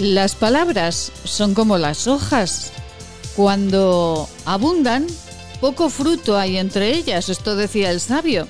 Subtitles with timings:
[0.00, 2.72] Las palabras son como las hojas.
[3.36, 5.06] Cuando abundan,
[5.60, 8.48] poco fruto hay entre ellas, esto decía el sabio.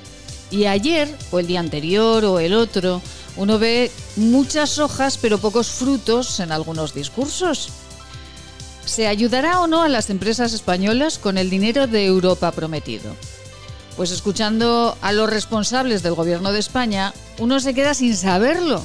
[0.53, 3.03] Y ayer, o el día anterior, o el otro,
[3.37, 7.71] uno ve muchas hojas pero pocos frutos en algunos discursos.
[8.85, 13.17] ¿Se ayudará o no a las empresas españolas con el dinero de Europa prometido?
[13.97, 18.85] Pues escuchando a los responsables del gobierno de España, uno se queda sin saberlo.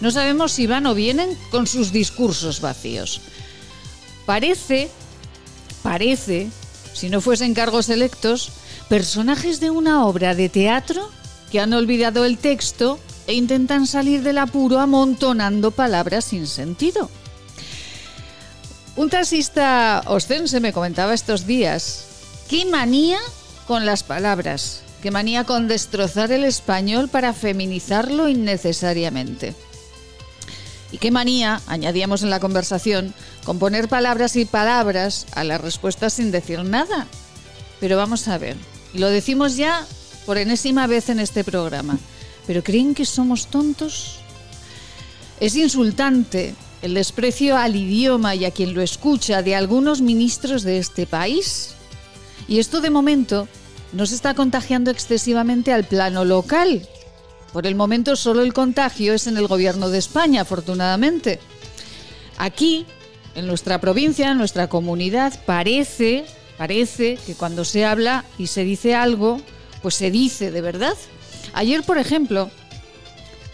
[0.00, 3.20] No sabemos si van o vienen con sus discursos vacíos.
[4.26, 4.90] Parece,
[5.82, 6.48] parece,
[6.92, 8.50] si no fuesen cargos electos,
[8.88, 11.10] personajes de una obra de teatro
[11.50, 17.10] que han olvidado el texto e intentan salir del apuro amontonando palabras sin sentido.
[18.96, 22.06] Un taxista ostense me comentaba estos días,
[22.48, 23.18] qué manía
[23.66, 29.54] con las palabras, qué manía con destrozar el español para feminizarlo innecesariamente.
[30.92, 33.12] Y qué manía, añadíamos en la conversación,
[33.44, 37.06] con poner palabras y palabras a las respuestas sin decir nada.
[37.80, 38.56] Pero vamos a ver,
[38.94, 39.84] y lo decimos ya
[40.24, 41.98] por enésima vez en este programa,
[42.46, 44.18] ¿pero creen que somos tontos?
[45.40, 50.78] Es insultante el desprecio al idioma y a quien lo escucha de algunos ministros de
[50.78, 51.70] este país.
[52.48, 53.48] Y esto de momento
[53.92, 56.88] no se está contagiando excesivamente al plano local,
[57.56, 61.40] por el momento solo el contagio es en el gobierno de España, afortunadamente.
[62.36, 62.84] Aquí,
[63.34, 66.26] en nuestra provincia, en nuestra comunidad, parece,
[66.58, 69.40] parece que cuando se habla y se dice algo,
[69.80, 70.92] pues se dice de verdad.
[71.54, 72.50] Ayer, por ejemplo,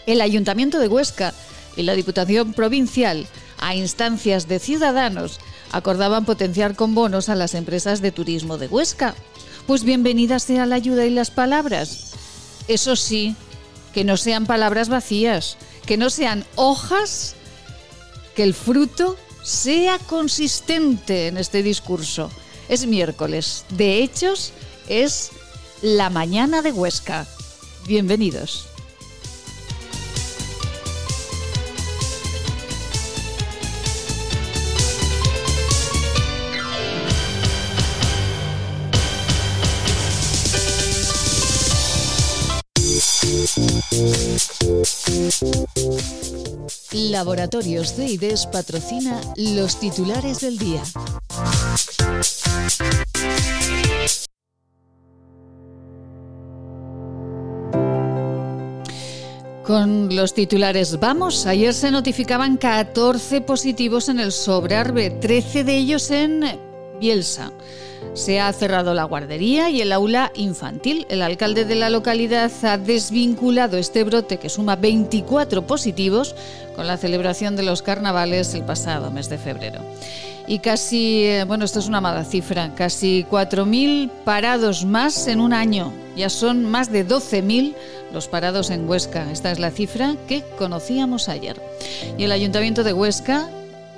[0.05, 1.33] el Ayuntamiento de Huesca
[1.77, 3.25] y la Diputación Provincial,
[3.57, 5.39] a instancias de ciudadanos,
[5.71, 9.15] acordaban potenciar con bonos a las empresas de turismo de Huesca.
[9.65, 12.11] Pues bienvenida sea la ayuda y las palabras.
[12.67, 13.37] Eso sí,
[13.93, 17.35] que no sean palabras vacías, que no sean hojas,
[18.35, 22.31] que el fruto sea consistente en este discurso.
[22.69, 24.51] Es miércoles, de hechos
[24.87, 25.31] es
[25.81, 27.27] la mañana de Huesca.
[27.85, 28.72] Bienvenidos.
[46.91, 50.83] Laboratorios de IDES patrocina los titulares del día.
[59.65, 66.11] Con los titulares vamos, ayer se notificaban 14 positivos en el Sobrarbe, 13 de ellos
[66.11, 66.59] en
[66.99, 67.51] Bielsa.
[68.13, 71.07] Se ha cerrado la guardería y el aula infantil.
[71.09, 76.35] El alcalde de la localidad ha desvinculado este brote, que suma 24 positivos,
[76.75, 79.81] con la celebración de los carnavales el pasado mes de febrero.
[80.45, 85.53] Y casi, eh, bueno, esto es una mala cifra, casi 4.000 parados más en un
[85.53, 85.91] año.
[86.15, 87.73] Ya son más de 12.000
[88.11, 89.31] los parados en Huesca.
[89.31, 91.59] Esta es la cifra que conocíamos ayer.
[92.17, 93.49] Y el Ayuntamiento de Huesca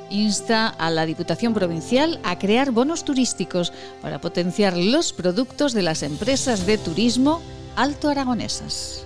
[0.09, 6.03] insta a la Diputación Provincial a crear bonos turísticos para potenciar los productos de las
[6.03, 7.41] empresas de turismo
[7.75, 9.05] alto aragonesas.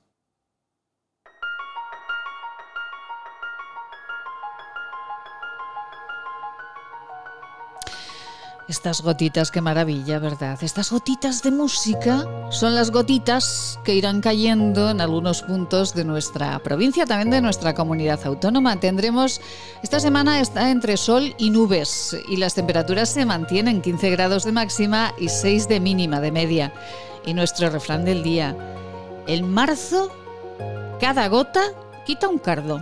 [8.71, 10.57] Estas gotitas, qué maravilla, ¿verdad?
[10.63, 16.57] Estas gotitas de música son las gotitas que irán cayendo en algunos puntos de nuestra
[16.59, 18.79] provincia, también de nuestra comunidad autónoma.
[18.79, 19.41] Tendremos,
[19.83, 24.53] esta semana está entre sol y nubes y las temperaturas se mantienen 15 grados de
[24.53, 26.73] máxima y 6 de mínima de media.
[27.25, 28.55] Y nuestro refrán del día,
[29.27, 30.09] en marzo,
[31.01, 31.61] cada gota
[32.05, 32.81] quita un cardo.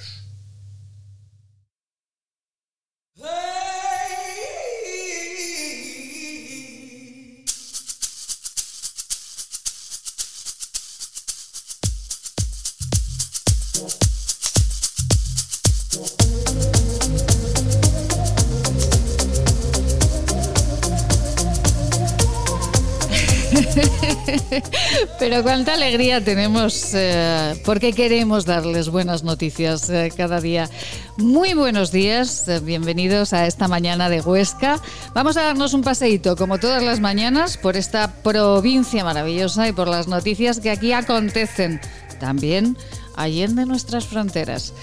[25.19, 30.69] Pero cuánta alegría tenemos eh, porque queremos darles buenas noticias eh, cada día.
[31.17, 34.79] Muy buenos días, eh, bienvenidos a esta mañana de Huesca.
[35.13, 39.87] Vamos a darnos un paseíto, como todas las mañanas, por esta provincia maravillosa y por
[39.87, 41.79] las noticias que aquí acontecen,
[42.19, 42.77] también
[43.15, 44.73] allende nuestras fronteras.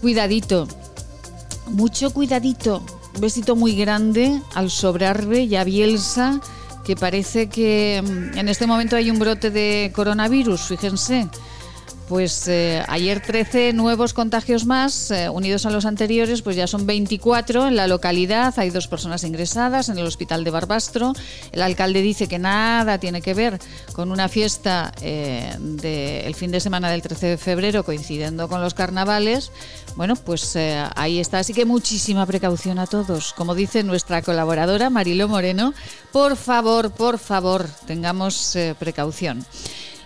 [0.00, 0.68] Cuidadito,
[1.66, 2.84] mucho cuidadito.
[3.20, 6.40] Besito muy grande al Sobrarbe y a Bielsa
[6.84, 11.28] que parece que mm, en este momento hay un brote de coronavirus, fíjense.
[12.08, 16.84] Pues eh, ayer 13 nuevos contagios más, eh, unidos a los anteriores, pues ya son
[16.84, 18.52] 24 en la localidad.
[18.58, 21.14] Hay dos personas ingresadas en el hospital de Barbastro.
[21.50, 23.58] El alcalde dice que nada tiene que ver
[23.94, 28.74] con una fiesta eh, del fin de semana del 13 de febrero coincidiendo con los
[28.74, 29.50] carnavales.
[29.96, 30.58] Bueno, pues
[30.96, 31.38] ahí está.
[31.38, 33.32] Así que muchísima precaución a todos.
[33.32, 35.72] Como dice nuestra colaboradora Marilo Moreno,
[36.12, 39.46] por favor, por favor, tengamos precaución.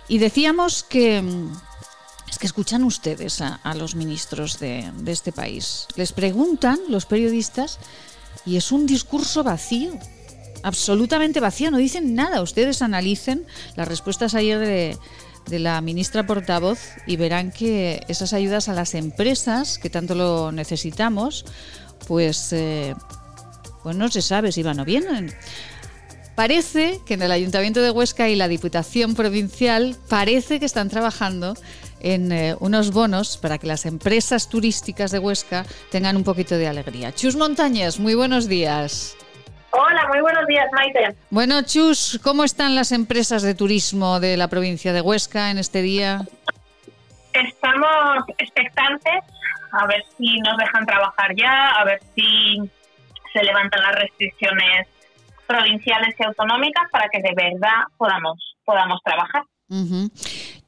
[0.07, 1.68] Y decíamos que mm,
[2.29, 5.87] es que escuchan ustedes a, los ministros de, este país.
[5.95, 7.79] Les preguntan los periodistas
[8.45, 9.91] y es un discurso vacío,
[10.63, 12.41] absolutamente vacío, no dicen nada.
[12.41, 13.45] Ustedes analicen
[13.75, 14.97] las respuestas ayer de,
[15.57, 21.43] la ministra portavoz y verán que esas ayudas a las empresas, que tanto lo necesitamos,
[22.07, 22.93] pues, eh,
[23.81, 25.33] pues no se sabe si van o vienen.
[26.35, 31.55] Parece que en el Ayuntamiento de Huesca y la Diputación Provincial parece que están trabajando
[31.99, 36.67] en eh, unos bonos para que las empresas turísticas de Huesca tengan un poquito de
[36.67, 37.13] alegría.
[37.13, 39.17] Chus Montañas, muy buenos días.
[39.71, 41.15] Hola, muy buenos días, Maite.
[41.29, 45.81] Bueno, Chus, ¿cómo están las empresas de turismo de la provincia de Huesca en este
[45.81, 46.21] día?
[47.33, 49.23] Estamos expectantes
[49.71, 52.57] a ver si nos dejan trabajar ya, a ver si
[53.31, 54.87] se levantan las restricciones
[55.45, 59.43] provinciales y autonómicas para que de verdad podamos podamos trabajar.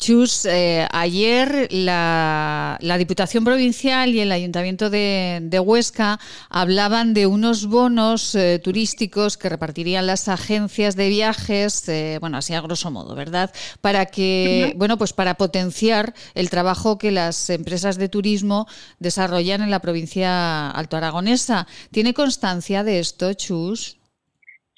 [0.01, 6.19] Chus, eh, ayer la, Diputación Provincial y el Ayuntamiento de, Huesca
[6.49, 12.55] hablaban de unos bonos eh, turísticos que repartirían las agencias de viajes, eh, bueno, así
[12.55, 13.53] a grosso modo, ¿verdad?
[13.81, 18.67] Para que, bueno, pues para potenciar el trabajo que las empresas de turismo
[18.97, 21.67] desarrollan en la provincia alto aragonesa.
[21.91, 24.00] ¿Tiene constancia de esto, Chus?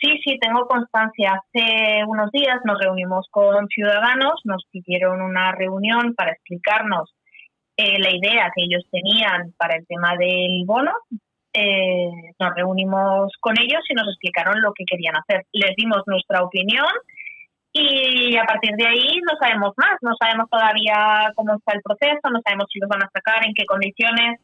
[0.04, 1.40] Sí, sí, tengo constancia.
[1.40, 7.16] Hace unos días nos reunimos con ciudadanos, nos pidieron una reunión para explicarnos
[7.78, 10.92] eh, la idea que ellos tenían para el tema del bono.
[11.54, 15.46] Eh, nos reunimos con ellos y nos explicaron lo que querían hacer.
[15.54, 16.92] Les dimos nuestra opinión
[17.72, 19.96] y a partir de ahí no sabemos más.
[20.02, 23.54] No sabemos todavía cómo está el proceso, no sabemos si los van a sacar, en
[23.54, 24.42] qué condiciones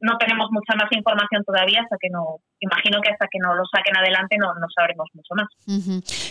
[0.00, 3.64] no tenemos mucha más información todavía hasta que no, imagino que hasta que no lo
[3.64, 5.48] saquen adelante no, no sabremos mucho más.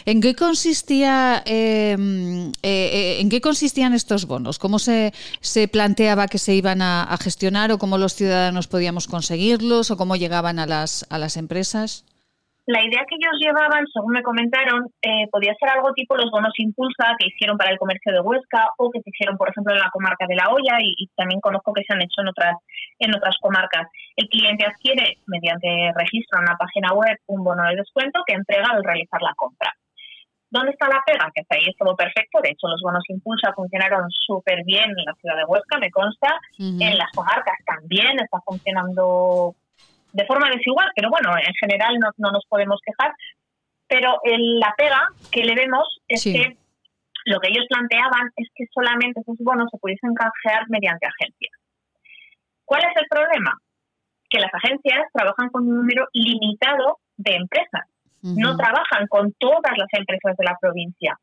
[0.05, 4.59] ¿En qué consistía, em, eh, eh, en qué consistían estos bonos?
[4.59, 9.89] ¿Cómo se, se planteaba que se iban a, gestionar o cómo los ciudadanos podíamos conseguirlos
[9.89, 12.05] o cómo llegaban a las, a las empresas?
[12.67, 16.53] La idea que ellos llevaban, según me comentaron, eh, podía ser algo tipo los bonos
[16.57, 19.79] Impulsa que hicieron para el comercio de Huesca o que se hicieron, por ejemplo, en
[19.79, 22.55] la comarca de La Hoya y, también conozco que se han hecho en otras,
[22.97, 23.87] en otras comarcas.
[24.15, 28.65] El cliente adquiere, mediante registro en la página web, un bono de descuento que entrega
[28.73, 29.71] al realizar la compra.
[30.49, 31.29] ¿Dónde está la pega?
[31.35, 32.39] Que hasta ahí es todo perfecto.
[32.41, 36.39] De hecho, los bonos Impulsa funcionaron súper bien en la ciudad de Huesca, me consta.
[36.57, 39.53] En las comarcas también está funcionando
[40.15, 43.11] de forma desigual, pero bueno, en general no, nos podemos quejar.
[43.87, 46.57] Pero la pega que le vemos es que
[47.25, 51.51] lo que ellos planteaban es que solamente esos bonos se pudiesen canjear mediante agencias.
[52.63, 53.59] ¿Cuál es el problema?
[54.29, 57.85] Que las agencias trabajan con un número limitado de empresas,
[58.21, 61.19] no trabajan con todas las empresas de la provincia.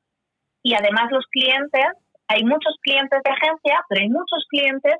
[0.62, 1.86] Y además los clientes,
[2.28, 4.94] hay muchos clientes de agencia, pero hay muchos clientes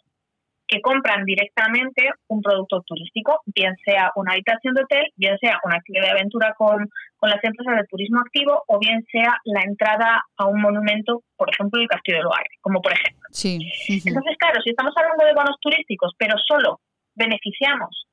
[0.72, 5.76] que compran directamente un producto turístico, bien sea una habitación de hotel, bien sea una
[5.76, 6.88] actividad de aventura con,
[7.20, 11.80] las empresas de turismo activo o bien sea la entrada a un monumento, por ejemplo,
[11.80, 13.20] el Castillo de Loire, como por ejemplo.
[13.30, 13.60] Sí.
[14.04, 16.80] Entonces, claro, si estamos hablando de bonos turísticos, pero solo
[17.14, 18.08] beneficiamos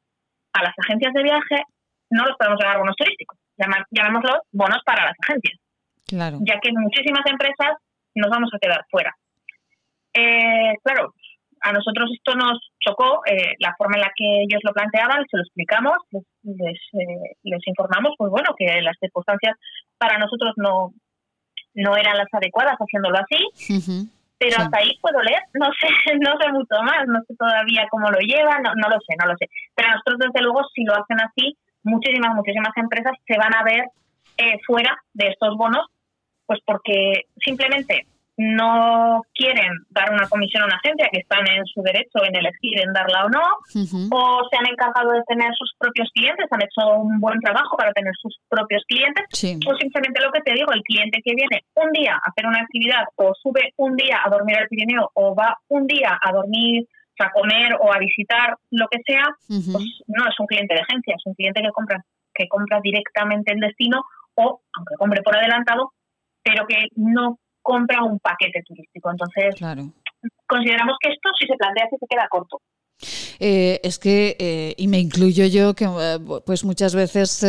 [0.53, 1.63] a las agencias de viaje,
[2.11, 3.39] no los podemos llamar bonos turísticos,
[3.89, 5.57] llamémoslos bonos para las agencias.
[6.05, 6.37] Claro.
[6.41, 7.77] Ya que muchísimas empresas
[8.13, 9.15] nos vamos a quedar fuera.
[10.13, 11.13] Eh, claro,
[11.61, 15.37] a nosotros esto nos chocó, eh, la forma en la que ellos lo planteaban, se
[15.37, 15.97] lo explicamos,
[16.43, 19.55] les, eh, les, informamos, pues bueno, que las circunstancias
[19.97, 20.93] para nosotros no,
[21.73, 24.07] no eran las adecuadas haciéndolo así.
[24.37, 25.87] Pero hasta ahí puedo leer, no sé,
[26.19, 29.27] no sé mucho más, no sé todavía cómo lo llevan, no, no lo sé, no
[29.27, 29.47] lo sé.
[29.75, 33.83] Pero nosotros, desde luego, si lo hacen así, muchísimas, muchísimas empresas se van a ver
[34.37, 35.85] eh, fuera de estos bonos,
[36.45, 38.07] pues porque simplemente
[38.39, 42.79] no quieren dar una comisión a una agencia que están en su derecho en elegir
[42.79, 43.43] en darla o no,
[44.11, 47.91] o se han encargado de tener sus propios clientes, han hecho un buen trabajo para
[47.91, 49.25] tener sus propios clientes,
[49.67, 52.61] o simplemente lo que te digo, el cliente que viene un día a hacer una
[52.61, 56.87] actividad o sube un día a dormir al Pirineo o va un día a dormir
[57.19, 61.15] a comer o a visitar lo que sea, pues no es un cliente de agencia,
[61.17, 64.01] es un cliente que compra que compra directamente el destino
[64.35, 65.91] o aunque compre por adelantado,
[66.41, 67.37] pero que no
[67.69, 69.11] compra un paquete turístico.
[69.11, 69.53] Entonces,
[70.47, 72.61] consideramos que esto, si se plantea, se queda corto.
[73.41, 77.39] Eh, es que, eh, y me incluyo yo, que eh, pues muchas veces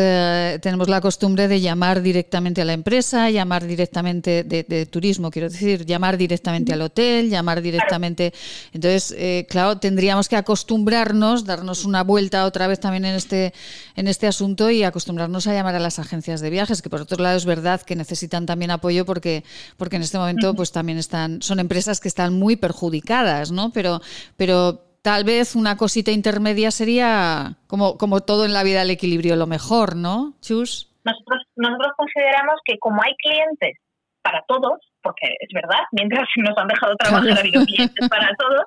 [0.61, 5.85] tenemos la costumbre de llamar directamente a la empresa, llamar directamente de, turismo, quiero decir,
[5.85, 8.33] llamar directamente al hotel, llamar directamente.
[8.73, 13.53] Entonces, claro, tendríamos que acostumbrarnos, darnos una vuelta otra vez también en este,
[13.97, 17.23] en este asunto y acostumbrarnos a llamar a las agencias de viajes, que por otro
[17.23, 19.45] lado es verdad que necesitan también apoyo porque,
[19.77, 23.73] porque en este momento pues también están, son empresas que están muy perjudicadas, ¿no?
[23.73, 24.01] Pero,
[24.37, 29.37] pero tal vez una cosita intermedia sería, como, como todo en la vida, el equilibrio
[29.37, 30.90] lo mejor, ¿no, Chus?
[31.04, 33.78] Nosotros, nosotros consideramos que como hay clientes
[34.23, 38.64] para todos, porque es verdad, mientras nos han dejado trabajar ha habido clientes para todos,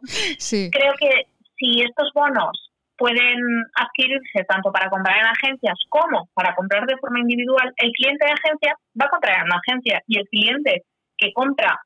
[0.71, 3.37] creo que si estos bonos pueden
[3.75, 8.31] adquirirse tanto para comprar en agencias como para comprar de forma individual, el cliente de
[8.31, 10.83] agencia va a comprar en una agencia y el cliente
[11.17, 11.79] que compra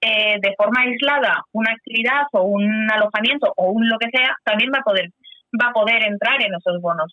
[0.00, 4.70] eh, de forma aislada una actividad o un alojamiento o un lo que sea, también
[4.72, 5.10] va a poder
[5.60, 7.12] va a poder entrar en esos bonos.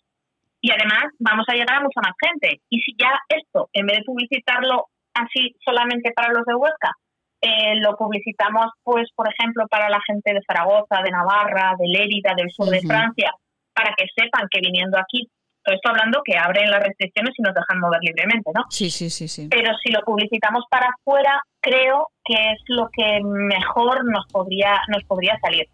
[0.60, 2.60] Y además vamos a llegar a mucha más gente.
[2.68, 6.92] Y si ya esto, en vez de publicitarlo así solamente para los de Huesca,
[7.40, 12.34] eh, lo publicitamos, pues, por ejemplo, para la gente de Zaragoza, de Navarra, de Lérida,
[12.36, 13.30] del sur de Francia,
[13.74, 15.28] para que sepan que viniendo aquí
[15.66, 18.64] todo esto hablando que abren las restricciones y nos dejan mover libremente, ¿no?
[18.70, 19.48] Sí, sí, sí, sí.
[19.50, 25.02] Pero si lo publicitamos para afuera, creo que es lo que mejor nos podría, nos
[25.04, 25.66] podría salir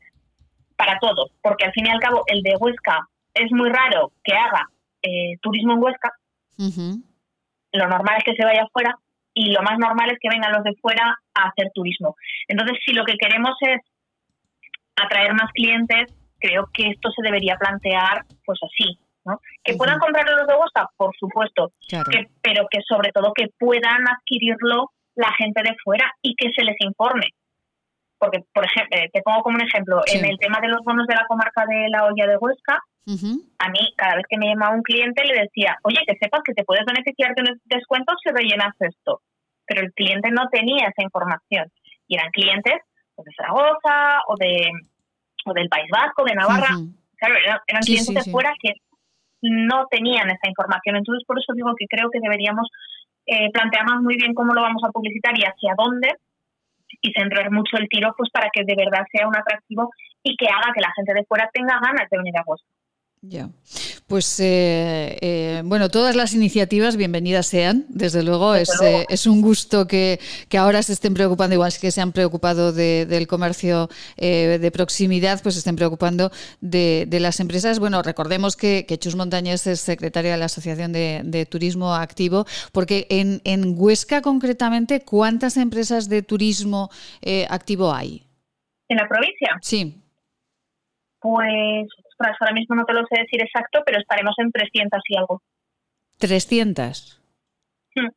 [0.77, 4.35] para todos, porque al fin y al cabo el de Huesca es muy raro que
[4.35, 4.67] haga
[5.03, 6.11] eh, turismo en Huesca.
[7.73, 8.97] Lo normal es que se vaya afuera
[9.35, 12.17] y lo más normal es que vengan los de fuera a hacer turismo.
[12.49, 13.81] Entonces, si lo que queremos es
[14.97, 18.99] atraer más clientes, creo que esto se debería plantear pues así,
[19.63, 21.73] que puedan comprarlo los de Huesca, por supuesto,
[22.43, 26.77] pero que sobre todo que puedan adquirirlo la gente de fuera y que se les
[26.81, 27.29] informe.
[28.19, 31.07] Porque, por ejemplo, eh, te pongo como un ejemplo, en el tema de los bonos
[31.07, 32.79] de la comarca de la olla de Huesca,
[33.59, 36.55] a mí cada vez que me llamaba un cliente le decía, oye, que sepas que
[36.55, 39.21] te puedes beneficiar de un descuento si rellenas esto.
[39.67, 41.69] Pero el cliente no tenía esa información.
[42.07, 42.75] Y eran clientes
[43.17, 44.71] de Zaragoza o de
[45.45, 46.77] o del País Vasco, de Navarra.
[47.17, 47.35] Claro,
[47.69, 48.75] eran, clientes de fuera que
[49.43, 50.97] no tenían esa información.
[50.97, 52.69] Entonces, por eso digo que creo que deberíamos
[53.27, 56.17] eh, plantearnos muy bien cómo lo vamos a publicitar y hacia dónde
[57.01, 59.91] y centrar mucho el tiro pues para que de verdad sea un atractivo
[60.23, 62.75] y que haga que la gente de fuera tenga ganas de venir a Boston.
[63.23, 63.49] Ya.
[64.07, 68.55] Pues eh, eh, bueno, todas las iniciativas bienvenidas sean, desde luego.
[68.55, 70.19] es, eh, es, un gusto que,
[70.59, 75.61] ahora se estén preocupando, igual que se han preocupado del comercio de proximidad, pues se
[75.61, 76.31] estén preocupando
[76.61, 77.79] de, las empresas.
[77.79, 83.41] Bueno, recordemos que, Chus Montañez es secretaria de la Asociación de, Turismo Activo, porque en,
[83.45, 86.91] en, Huesca concretamente, ¿cuántas empresas de turismo
[87.49, 88.27] activo hay?
[88.89, 89.59] ¿En la provincia?
[89.63, 90.03] Sí.
[91.21, 91.89] Pues
[92.41, 95.43] ahora mismo no te lo sé decir exacto, pero estaremos en 300 y algo.
[96.21, 97.19] ¿300?
[97.95, 98.09] Hmm.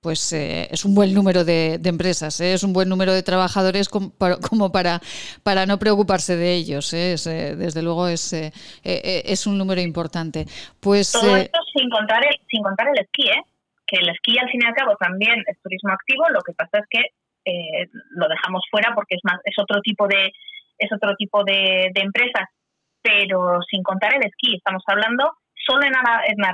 [0.00, 2.54] pues eh, es un buen número de, empresas, ¿eh?
[2.54, 5.00] es un buen número de trabajadores como para,
[5.42, 6.92] para, no preocuparse de ellos.
[6.94, 7.16] ¿eh?
[7.56, 8.32] desde luego es,
[8.82, 10.46] es un número importante.
[10.80, 13.28] Pues, Todo esto sin contar, el, sin contar el esquí,
[13.86, 16.78] que el esquí al fin y al cabo también es turismo activo, lo que pasa
[16.78, 17.00] es que
[18.10, 20.32] lo dejamos fuera porque es, más, es otro tipo de
[20.78, 22.48] es otro tipo de, de empresas,
[23.06, 25.30] pero sin contar el esquí, estamos hablando
[25.64, 25.94] solo en,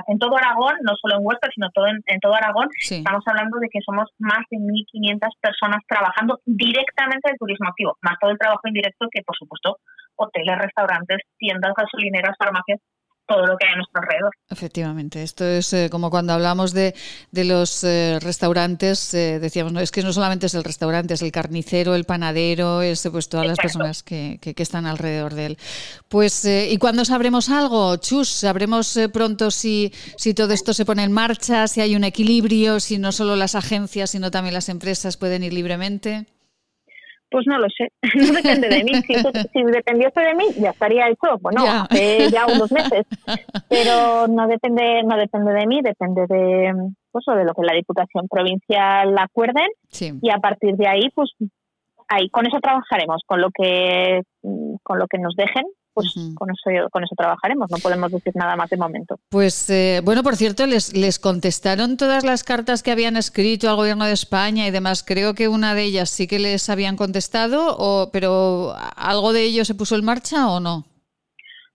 [0.07, 3.69] en, todo Aragón, no solo en Huesca, sino todo en, todo Aragón, estamos hablando de
[3.69, 8.67] que somos más de 1.500 personas trabajando directamente en turismo activo, más todo el trabajo
[8.67, 9.77] indirecto que, por supuesto,
[10.15, 12.79] hoteles, restaurantes, tiendas, gasolineras, farmacias,
[13.27, 14.31] todo lo que hay a nuestro alrededor.
[14.49, 16.93] Efectivamente, esto es eh, como cuando hablamos de,
[17.31, 21.21] de los eh, restaurantes, eh, decíamos, no, es que no solamente es el restaurante, es
[21.21, 25.57] el carnicero, el panadero, es pues todas las personas que, que, están alrededor de él.
[26.07, 27.97] Pues, ¿y cuándo sabremos algo?
[27.97, 32.79] Chus, sabremos pronto si, si todo esto se pone en marcha, si hay un equilibrio,
[32.79, 36.25] si no solo las agencias, sino también las empresas pueden ir libremente.
[37.33, 38.91] Pues no lo sé, no depende de mí.
[39.53, 43.07] Si, dependiese de mí, ya estaría hecho, bueno, hace ya unos meses.
[43.67, 46.73] Pero no depende, no depende de mí, depende de,
[47.11, 49.67] pues, de lo que la Diputación Provincial acuerden.
[50.21, 51.31] Y a partir de ahí, pues
[52.07, 54.21] ahí con eso trabajaremos, con lo que,
[54.83, 58.55] con lo que nos dejen pues con, eso, con eso trabajaremos, no podemos decir nada
[58.55, 59.17] más de momento.
[59.29, 63.75] Pues eh, bueno, por cierto, les, les contestaron todas las cartas que habían escrito al
[63.75, 65.03] gobierno de España y demás.
[65.03, 69.65] Creo que una de ellas sí que les habían contestado, o, pero ¿algo de ello
[69.65, 70.85] se puso en marcha o no?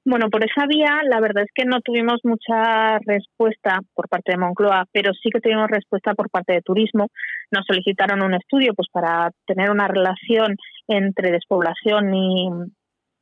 [0.05, 4.39] Bueno, por esa vía, la verdad es que no tuvimos mucha respuesta por parte de
[4.39, 7.09] Moncloa, pero sí que tuvimos respuesta por parte de Turismo.
[7.51, 10.57] Nos solicitaron un estudio pues para tener una relación
[10.87, 12.49] entre despoblación y,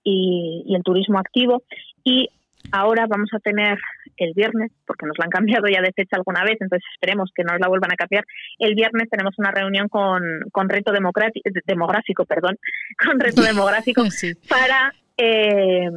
[0.07, 1.63] y, el turismo activo.
[2.05, 2.29] Y
[2.71, 3.79] ahora vamos a tener
[4.17, 7.43] el viernes, porque nos la han cambiado ya de fecha alguna vez, entonces esperemos que
[7.45, 8.25] no nos la vuelvan a cambiar.
[8.59, 10.23] El viernes tenemos una reunión con,
[10.53, 12.57] con reto demográfico, perdón,
[13.05, 14.05] con reto demográfico
[14.49, 15.91] para eh,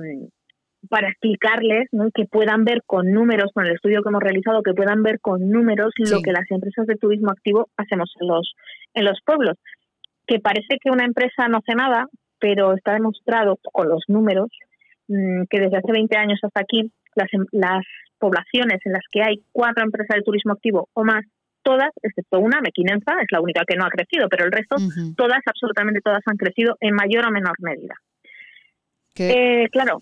[0.89, 5.03] para explicarles que puedan ver con números, con el estudio que hemos realizado, que puedan
[5.03, 8.53] ver con números lo que las empresas de turismo activo hacemos en los,
[8.93, 9.57] en los pueblos.
[10.25, 12.07] Que parece que una empresa no hace nada,
[12.39, 14.49] pero está demostrado con los números
[15.07, 17.85] mm, que desde hace 20 años hasta aquí las, em, las
[18.17, 21.25] poblaciones en las que hay cuatro empresas de turismo activo o más,
[21.63, 24.75] todas, excepto una, Mequinenza, es la única que no ha crecido, pero el resto,
[25.15, 27.95] todas, absolutamente todas han crecido en mayor o menor medida.
[29.17, 29.99] Eh, claro,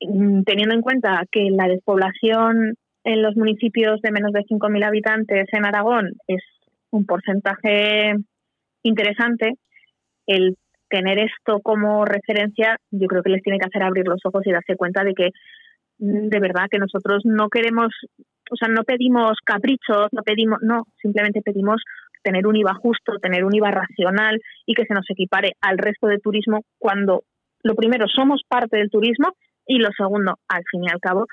[0.00, 5.46] mm, teniendo en cuenta que la despoblación en los municipios de menos de 5.000 habitantes
[5.52, 6.42] en Aragón es
[6.90, 8.14] un porcentaje
[8.82, 9.54] interesante,
[10.26, 10.56] el
[10.88, 14.52] tener esto como referencia, yo creo que les tiene que hacer abrir los ojos y
[14.52, 15.30] darse cuenta de que
[15.98, 17.88] mm, de verdad que nosotros no queremos,
[18.50, 21.82] o sea, no pedimos caprichos, no pedimos, no, simplemente pedimos
[22.22, 26.08] tener un IVA justo, tener un IVA racional y que se nos equipare al resto
[26.08, 27.22] de turismo cuando
[27.62, 29.28] lo primero somos parte del turismo
[29.66, 31.26] y lo segundo, al fin y al cabo,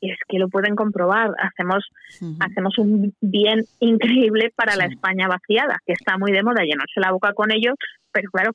[0.00, 1.88] es que lo pueden comprobar, hacemos
[2.40, 7.12] hacemos un bien increíble para la España vaciada, que está muy de moda llenarse la
[7.12, 7.74] boca con ellos,
[8.12, 8.52] pero claro,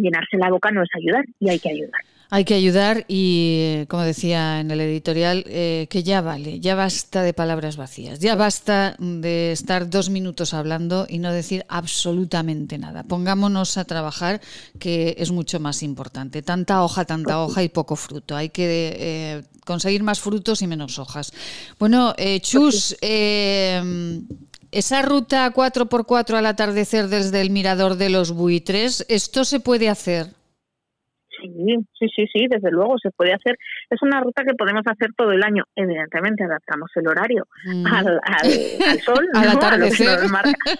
[0.00, 2.00] llenarse la boca no es ayudar y hay que ayudar.
[2.32, 7.24] Hay que ayudar y, como decía en el editorial, eh, que ya vale, ya basta
[7.24, 13.02] de palabras vacías, ya basta de estar dos minutos hablando y no decir absolutamente nada.
[13.02, 14.40] Pongámonos a trabajar,
[14.78, 16.40] que es mucho más importante.
[16.42, 18.36] Tanta hoja, tanta hoja y poco fruto.
[18.36, 21.32] Hay que eh, conseguir más frutos y menos hojas.
[21.80, 22.96] Bueno, eh, Chus,
[24.72, 30.26] esa ruta 4x4 al atardecer desde el mirador de los buitres, ¿esto se puede hacer?
[31.40, 33.56] Sí, sí, sí, sí, desde luego se puede hacer.
[33.88, 35.64] Es una ruta que podemos hacer todo el año.
[35.74, 37.86] Evidentemente adaptamos el horario mm.
[37.86, 38.20] al,
[39.04, 40.18] sol, al atardecer.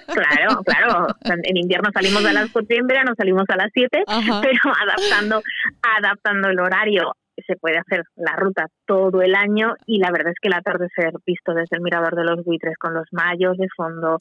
[0.07, 1.07] Claro, claro.
[1.25, 5.43] En invierno salimos a las 4 y en verano salimos a las 7, pero adaptando,
[5.83, 7.15] adaptando el horario
[7.51, 11.13] se puede hacer la ruta todo el año y la verdad es que el atardecer
[11.27, 14.21] visto desde el mirador de los buitres con los mayos de fondo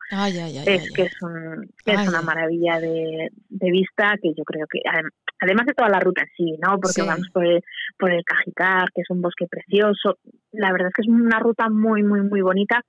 [0.65, 4.79] es que es, un, es una maravilla de, de, vista que yo creo que
[5.39, 6.79] además de toda la ruta en sí, ¿no?
[6.79, 7.61] Porque vamos por el,
[7.99, 10.17] por el Cajicar, que es un bosque precioso,
[10.51, 12.81] la verdad es que es una ruta muy, muy, muy bonita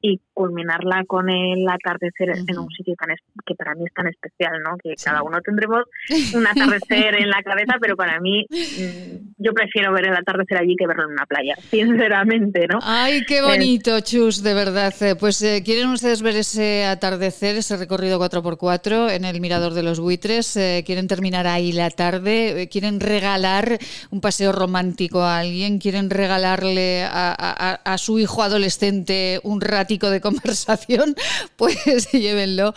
[0.00, 4.52] y culminarla con el atardecer en un sitio tan que para mí es tan especial,
[4.62, 4.76] ¿no?
[4.76, 5.84] Que cada uno tendremos
[6.34, 10.76] un atardecer en la cabeza, pero para mí mm, yo prefiero ver el atardecer allí
[10.76, 12.80] que verlo en una playa, sinceramente, ¿no?
[12.82, 14.92] Ay, qué bonito, Chus, de verdad.
[15.00, 19.84] Eh, pues eh, quieren ustedes ver ese atardecer, ese recorrido 4x4 en el Mirador de
[19.84, 23.78] los Buitres, eh, quieren terminar ahí la tarde, quieren regalar
[24.10, 30.25] un paseo romántico a alguien, quieren regalarle a, a su hijo adolescente un ratito de
[30.26, 31.14] conversación,
[31.56, 32.72] pues llévenlo.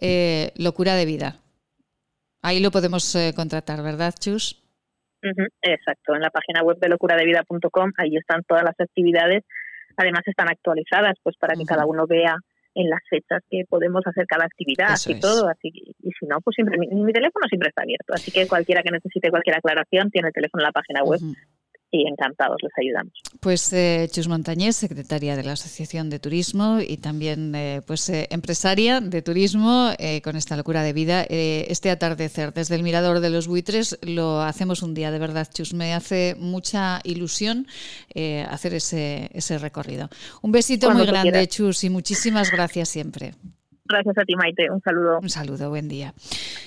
[0.00, 1.36] Eh, locura de vida.
[2.42, 4.60] Ahí lo podemos eh, contratar, ¿verdad, Chus?
[5.62, 9.42] exacto, en la página web de locuradevida.com, ahí están todas las actividades.
[9.96, 12.36] Además están actualizadas, pues para que cada uno vea
[12.74, 15.48] en las fechas que podemos hacer cada actividad y todo.
[15.48, 18.12] Así y si no, pues siempre mi, teléfono siempre está abierto.
[18.12, 21.20] Así que cualquiera que necesite cualquier aclaración tiene el teléfono en la página web
[21.94, 23.12] y encantados les ayudamos.
[23.38, 28.26] Pues eh, Chus Montañés, secretaria de la Asociación de Turismo y también eh, pues eh,
[28.30, 31.24] empresaria de turismo con esta locura de vida.
[31.28, 35.72] este atardecer desde el Mirador de los Buitres lo hacemos un día, de verdad, Chus.
[35.72, 37.66] Me hace mucha ilusión
[38.48, 40.08] hacer ese, ese recorrido.
[40.42, 43.34] Un besito muy grande, Chus, y muchísimas gracias siempre.
[43.86, 44.70] Gracias a ti, Maite.
[44.70, 45.18] Un saludo.
[45.20, 46.14] Un saludo, buen día.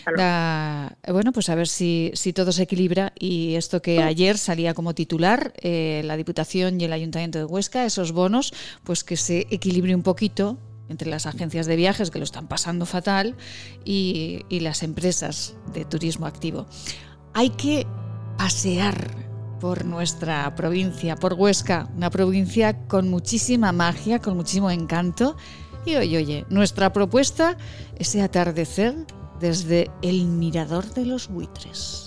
[0.05, 4.93] bueno, pues a ver si, si, todo se equilibra y esto que ayer salía como
[4.93, 8.53] titular, eh, la Diputación y el Ayuntamiento de Huesca, esos bonos,
[8.83, 12.85] pues que se equilibre un poquito entre las agencias de viajes que lo están pasando
[12.85, 13.35] fatal
[13.83, 16.67] y, y las empresas de turismo activo.
[17.33, 17.87] Hay que
[18.37, 18.95] pasear
[19.59, 25.35] por nuestra provincia, por Huesca, una provincia con muchísima magia, con muchísimo encanto
[25.85, 27.57] y oye, oye, nuestra propuesta,
[27.97, 28.95] ese atardecer
[29.39, 32.06] desde el mirador de los buitres.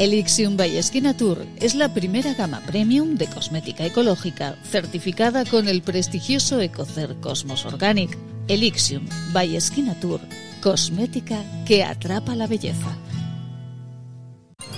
[0.00, 0.80] Elixium by
[1.18, 7.66] Tour es la primera gama premium de cosmética ecológica certificada con el prestigioso Ecocer Cosmos
[7.66, 8.16] Organic.
[8.48, 9.58] Elixium by
[10.00, 10.22] Tour,
[10.62, 12.96] cosmética que atrapa la belleza.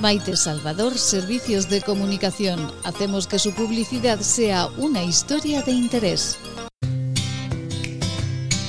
[0.01, 2.73] Maite Salvador, Servicios de Comunicación.
[2.83, 6.37] Hacemos que su publicidad sea una historia de interés.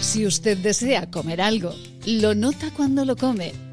[0.02, 1.74] Si usted desea comer algo,
[2.06, 3.73] lo nota cuando lo come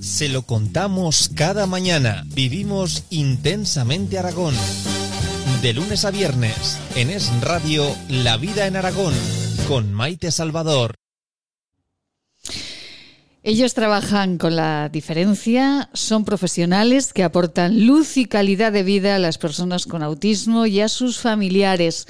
[0.00, 2.22] Se lo contamos cada mañana.
[2.26, 4.54] Vivimos intensamente Aragón.
[5.60, 9.14] De lunes a viernes, en Es Radio, La Vida en Aragón,
[9.66, 10.94] con Maite Salvador.
[13.48, 19.18] Ellos trabajan con la diferencia, son profesionales que aportan luz y calidad de vida a
[19.18, 22.08] las personas con autismo y a sus familiares.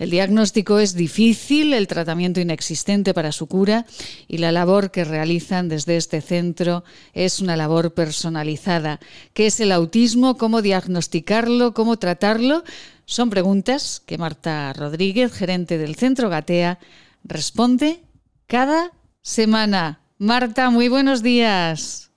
[0.00, 3.86] El diagnóstico es difícil, el tratamiento inexistente para su cura
[4.26, 8.98] y la labor que realizan desde este centro es una labor personalizada.
[9.32, 10.36] ¿Qué es el autismo?
[10.38, 11.72] ¿Cómo diagnosticarlo?
[11.72, 12.64] ¿Cómo tratarlo?
[13.04, 16.80] Son preguntas que Marta Rodríguez, gerente del Centro Gatea,
[17.22, 18.02] responde
[18.48, 18.90] cada
[19.22, 20.00] semana.
[20.20, 22.12] Marta, muy buenos días.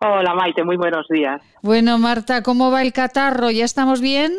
[0.00, 1.40] Hola Maite, muy buenos días.
[1.62, 3.52] Bueno, Marta, ¿cómo va el catarro?
[3.52, 4.32] ¿Ya estamos bien?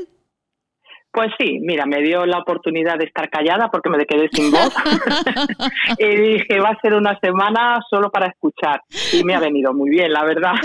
[1.14, 4.76] Pues sí, mira, me dio la oportunidad de estar callada porque me quedé sin voz.
[6.00, 8.82] y dije, va a ser una semana solo para escuchar.
[9.14, 10.56] Y me ha venido muy bien, la verdad.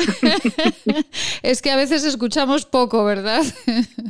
[1.45, 3.43] es que a veces escuchamos poco, ¿verdad?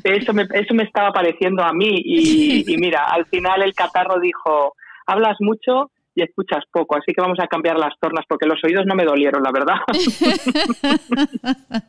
[0.05, 2.01] eso, me, eso me estaba pareciendo a mí.
[2.03, 4.75] Y, y mira, al final el catarro dijo,
[5.07, 8.85] hablas mucho, y escuchas poco, así que vamos a cambiar las tornas porque los oídos
[8.87, 9.77] no me dolieron, la verdad.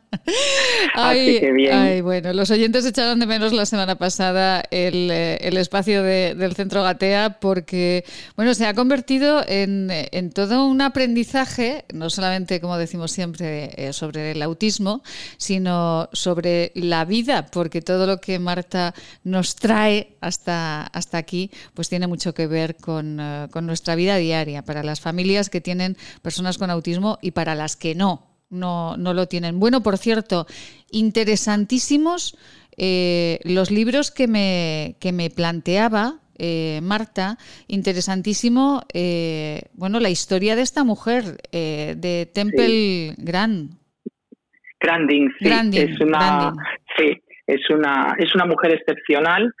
[0.94, 2.02] así que bien.
[2.02, 7.38] bueno, los oyentes echaron de menos la semana pasada el, eh, espacio del Centro Gatea
[7.40, 8.04] porque,
[8.36, 13.92] bueno, se ha convertido en, en, todo un aprendizaje, no solamente, como decimos siempre, eh,
[13.92, 15.02] sobre el autismo,
[15.36, 21.88] sino sobre la vida, porque todo lo que Marta nos trae hasta, hasta aquí, pues
[21.88, 25.96] tiene mucho que ver con, eh, con nuestra vida diaria, para las familias que tienen
[26.22, 29.60] personas con autismo y para las que no, no, no lo tienen.
[29.60, 30.46] Bueno, por cierto,
[30.90, 32.36] interesantísimos
[32.76, 40.56] eh, los libros que me, que me planteaba eh, Marta, interesantísimo, eh, bueno, la historia
[40.56, 43.70] de esta mujer, de Temple Grand.
[44.80, 46.52] Granding, sí, es una,
[46.98, 49.54] sí, es una, es una mujer excepcional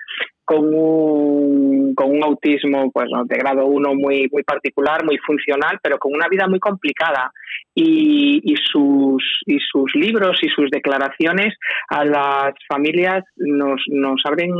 [0.44, 5.98] con un, con un autismo pues, de grado 1 muy, muy particular, muy funcional, pero
[5.98, 7.32] con una vida muy complicada.
[7.74, 11.54] Y, y, sus, y sus libros y sus declaraciones
[11.88, 14.52] a las familias nos, nos abren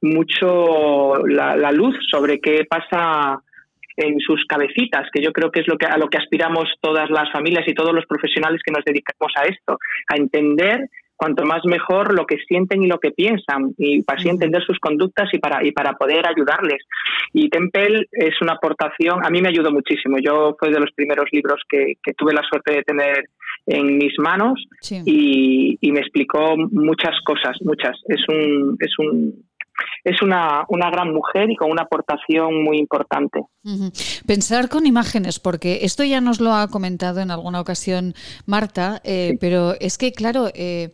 [0.00, 3.42] mucho la, la luz sobre qué pasa
[3.96, 7.10] en sus cabecitas, que yo creo que es lo que, a lo que aspiramos todas
[7.10, 10.88] las familias y todos los profesionales que nos dedicamos a esto, a entender
[11.18, 14.78] cuanto más mejor lo que sienten y lo que piensan y para así entender sus
[14.78, 16.86] conductas y para y para poder ayudarles.
[17.34, 20.18] Y Temple es una aportación a mí me ayudó muchísimo.
[20.18, 23.24] Yo fue de los primeros libros que, tuve la suerte de tener
[23.66, 24.64] en mis manos
[25.04, 27.96] y, y, me explicó muchas cosas muchas.
[28.08, 29.44] Es un es un
[30.04, 33.40] es una, una gran mujer y con una aportación muy importante.
[34.26, 38.14] Pensar con imágenes, porque esto ya nos lo ha comentado en alguna ocasión
[38.46, 40.90] Marta, eh, pero es que, claro, eh,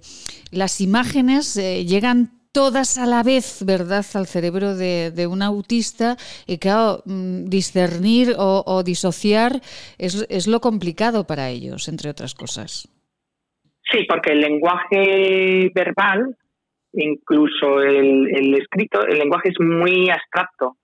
[0.51, 6.17] las imágenes eh, llegan todas a la vez, ¿verdad?, al cerebro de, un autista
[6.47, 9.61] y claro, mm, discernir o, o disociar
[9.99, 12.89] es, es, lo complicado para ellos, entre otras cosas.
[13.91, 16.37] Sí, porque el lenguaje verbal
[16.97, 20.77] incluso el, escrito, el lenguaje es muy abstracto.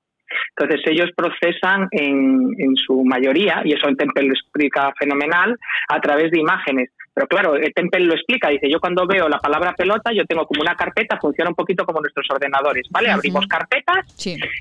[0.57, 5.57] Entonces ellos procesan en, en su mayoría, y eso en Temple lo explica fenomenal,
[5.89, 6.91] a través de imágenes.
[7.21, 10.63] Pero claro, Temple lo explica, dice, yo cuando veo la palabra pelota, yo tengo como
[10.63, 13.11] una carpeta, funciona un poquito como nuestros ordenadores, ¿vale?
[13.11, 14.07] Abrimos carpetas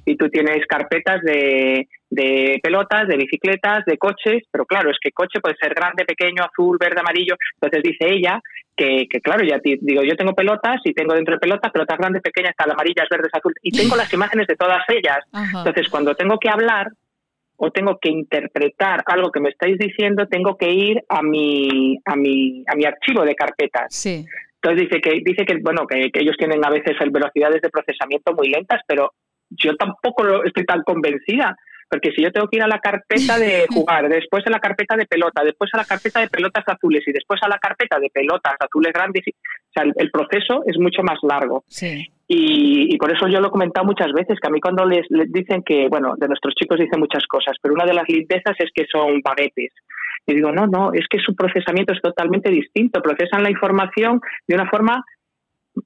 [0.06, 5.14] y tú tienes carpetas de, de pelotas, de bicicletas, de coches, pero claro, es que
[5.14, 7.38] coche puede ser grande, pequeño, azul, verde, amarillo.
[7.62, 8.42] Entonces dice ella
[8.76, 12.22] que, que claro, ya digo, yo tengo pelotas y tengo dentro de pelotas pelotas grandes,
[12.22, 15.20] pequeñas, tal, amarillas, verdes, azules, y tengo las imágenes de todas ellas.
[15.34, 16.88] Entonces, cuando tengo que hablar
[17.60, 22.16] o tengo que interpretar algo que me estáis diciendo, tengo que ir a mi, a
[22.16, 23.94] mi, a mi archivo de carpetas.
[23.94, 24.26] Sí.
[24.62, 28.34] Entonces dice que, dice que bueno, que, que ellos tienen a veces velocidades de procesamiento
[28.34, 29.14] muy lentas, pero
[29.50, 31.56] yo tampoco estoy tan convencida
[31.90, 34.96] porque si yo tengo que ir a la carpeta de jugar, después a la carpeta
[34.96, 38.10] de pelota, después a la carpeta de pelotas azules y después a la carpeta de
[38.10, 41.64] pelotas azules grandes, o sea, el, proceso es mucho más largo.
[42.32, 45.64] Y, por eso yo lo he comentado muchas veces, que a mí cuando les, dicen
[45.64, 48.86] que, bueno, de nuestros chicos dicen muchas cosas, pero una de las lindezas es que
[48.86, 49.74] son baguetes.
[50.28, 53.02] Y digo, no, no, es que su procesamiento es totalmente distinto.
[53.02, 55.04] Procesan la información de una forma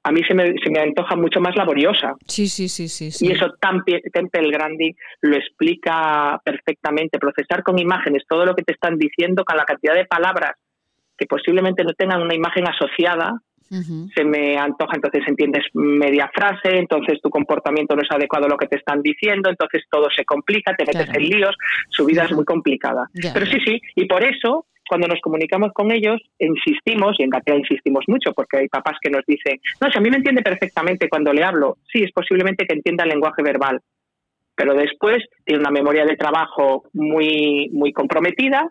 [0.03, 2.13] a mí se me, se me antoja mucho más laboriosa.
[2.27, 3.25] Sí, sí, sí, sí.
[3.25, 7.19] Y eso Temple Grandi lo explica perfectamente.
[7.19, 10.53] Procesar con imágenes todo lo que te están diciendo con la cantidad de palabras
[11.17, 13.39] que posiblemente no tengan una imagen asociada,
[14.13, 18.57] se me antoja, entonces entiendes media frase, entonces tu comportamiento no es adecuado a lo
[18.57, 21.55] que te están diciendo, entonces todo se complica, te metes en líos,
[21.89, 23.07] su vida es muy complicada.
[23.33, 27.55] Pero sí, sí, y por eso cuando nos comunicamos con ellos, insistimos, y en Gatea
[27.55, 31.09] insistimos mucho, porque hay papás que nos dicen, no, si a mí me entiende perfectamente
[31.09, 33.79] cuando le hablo, sí, es posiblemente que entienda el lenguaje verbal,
[34.55, 38.69] pero después tiene una memoria de trabajo muy, muy comprometida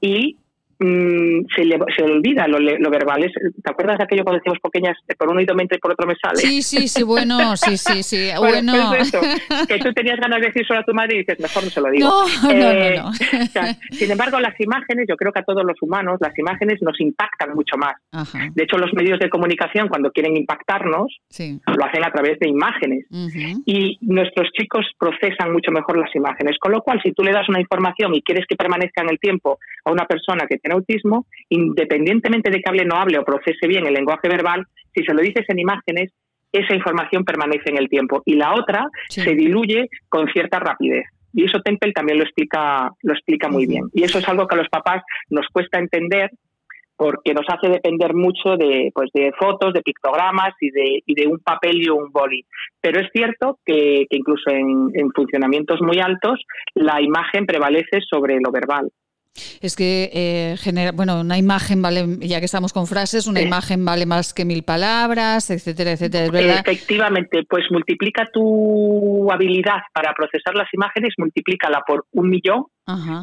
[0.00, 0.36] y
[0.78, 3.20] Mm, se, le, se olvida lo, lo, verbal.
[3.22, 6.06] ¿Te acuerdas de aquello cuando decimos pequeñas, por un oído me entra y por otro
[6.06, 6.36] me sale?
[6.36, 8.30] Sí, sí, sí, bueno, sí, sí, sí.
[8.38, 9.20] Bueno, pues eso,
[9.66, 11.80] que tú tenías ganas de decir solo a tu madre y dices, mejor no se
[11.80, 12.08] lo digo.
[12.08, 13.02] No, no, no.
[13.04, 13.12] no.
[13.90, 17.54] sin embargo, las imágenes, yo creo que a todos los humanos, las imágenes nos impactan
[17.54, 17.96] mucho más.
[18.54, 23.06] De hecho, los medios de comunicación, cuando quieren impactarnos, lo hacen a través de imágenes.
[23.64, 26.58] Y nuestros chicos procesan mucho mejor las imágenes.
[26.58, 29.18] Con lo cual, si tú le das una información y quieres que permanezca en el
[29.18, 33.66] tiempo a una persona que en autismo, independientemente de que hable, no hable o procese
[33.66, 36.12] bien el lenguaje verbal, si se lo dices en imágenes,
[36.52, 38.22] esa información permanece en el tiempo.
[38.24, 41.06] Y la otra se diluye con cierta rapidez.
[41.32, 43.84] Y eso Temple también lo explica, lo explica muy bien.
[43.92, 46.30] Y eso es algo que a los papás nos cuesta entender
[46.96, 51.26] porque nos hace depender mucho de, pues, de fotos, de pictogramas y de, y de
[51.26, 52.46] un papel y un boli.
[52.80, 56.42] Pero es cierto que, que incluso en, en funcionamientos muy altos
[56.74, 58.90] la imagen prevalece sobre lo verbal.
[59.60, 63.84] Es que eh, genera, bueno, una imagen vale, ya que estamos con frases, una imagen
[63.84, 66.60] vale más que mil palabras, etcétera, etcétera, ¿es verdad?
[66.60, 72.66] Efectivamente, pues multiplica tu habilidad para procesar las imágenes, multiplícala por un millón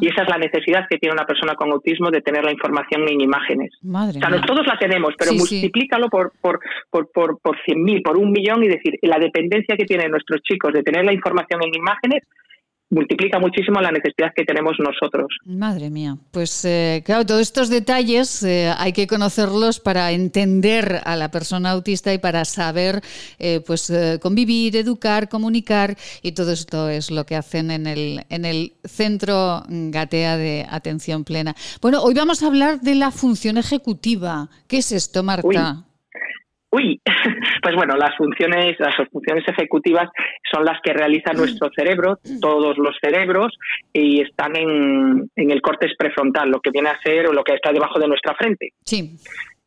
[0.02, 3.08] y esa es la necesidad que tiene una persona con autismo de tener la información
[3.08, 3.72] en imágenes.
[3.82, 8.18] Madre o sea, todos la tenemos, pero multiplícalo por, por, por, por, por 100.000, por
[8.18, 11.76] un millón y decir, la dependencia que tienen nuestros chicos de tener la información en
[11.76, 12.24] imágenes
[12.94, 15.28] multiplica muchísimo la necesidad que tenemos nosotros.
[15.46, 21.16] Madre mía, pues eh, claro, todos estos detalles eh, hay que conocerlos para entender a
[21.16, 23.02] la persona autista y para saber
[23.40, 28.46] eh, pues convivir, educar, comunicar y todo esto es lo que hacen en el, en
[28.46, 31.56] el Centro Gatea de Atención Plena.
[31.82, 34.50] Bueno, hoy vamos a hablar de la función ejecutiva.
[34.68, 35.48] ¿Qué es esto, Marta?
[35.48, 35.93] Uy,
[37.62, 40.10] pues bueno, las funciones, las funciones ejecutivas
[40.52, 43.54] son las que realiza nuestro cerebro, todos los cerebros,
[43.92, 47.72] y están en, el córtex prefrontal, lo que viene a ser o lo que está
[47.72, 48.70] debajo de nuestra frente.
[48.86, 49.18] Sí.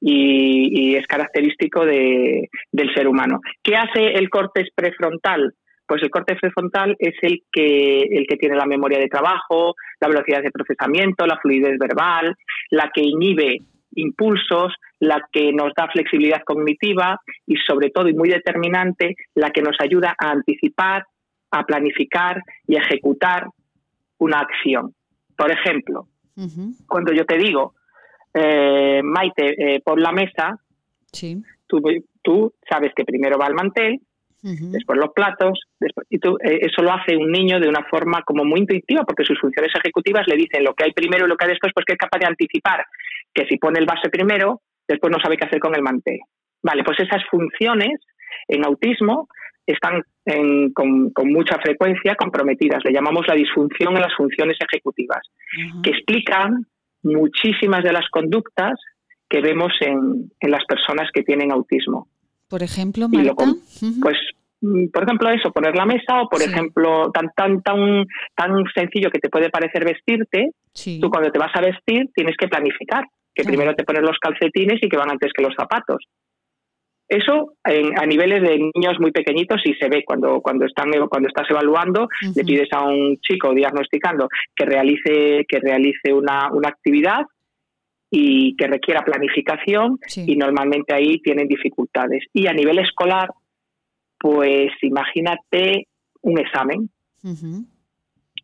[0.00, 3.40] Y, es característico de, del ser humano.
[3.62, 5.52] ¿Qué hace el córtex prefrontal?
[5.86, 10.08] Pues el córtex prefrontal es el que, el que tiene la memoria de trabajo, la
[10.08, 12.34] velocidad de procesamiento, la fluidez verbal,
[12.70, 13.58] la que inhibe
[13.96, 19.62] impulsos, la que nos da flexibilidad cognitiva y sobre todo y muy determinante, la que
[19.62, 21.04] nos ayuda a anticipar,
[21.50, 23.46] a planificar y ejecutar
[24.18, 24.94] una acción.
[25.36, 26.08] Por ejemplo,
[26.86, 27.74] cuando yo te digo,
[28.32, 30.58] eh, Maite, eh, por la mesa,
[31.66, 31.82] tú,
[32.22, 34.00] tú sabes que primero va el mantel,
[34.46, 38.22] después los platos, después, y tú, eh, eso lo hace un niño de una forma
[38.22, 41.36] como muy intuitiva, porque sus funciones ejecutivas le dicen lo que hay primero y lo
[41.36, 42.84] que hay después, pues que es capaz de anticipar
[43.34, 46.20] que si pone el vaso primero, después no sabe qué hacer con el mantel.
[46.62, 48.00] Vale, pues esas funciones
[48.48, 49.28] en autismo
[49.66, 50.02] están
[50.74, 52.82] con, mucha frecuencia comprometidas.
[52.84, 55.22] Le llamamos la disfunción en las funciones ejecutivas,
[55.82, 56.66] que explican
[57.02, 58.78] muchísimas de las conductas
[59.28, 62.08] que vemos en, en las personas que tienen autismo.
[62.48, 63.44] Por ejemplo, Marta.
[64.00, 64.16] Pues
[64.60, 69.10] mm, por ejemplo eso, poner la mesa o por ejemplo tan tan tan tan sencillo
[69.10, 70.50] que te puede parecer vestirte,
[71.00, 73.04] tú cuando te vas a vestir tienes que planificar,
[73.34, 76.04] que primero te pones los calcetines y que van antes que los zapatos.
[77.08, 81.48] Eso a niveles de niños muy pequeñitos sí se ve cuando cuando están cuando estás
[81.50, 87.22] evaluando, le pides a un chico diagnosticando que realice que realice una, una actividad
[88.18, 92.24] y que requiera planificación y normalmente ahí tienen dificultades.
[92.32, 93.28] Y a nivel escolar,
[94.18, 95.86] pues imagínate
[96.22, 96.88] un examen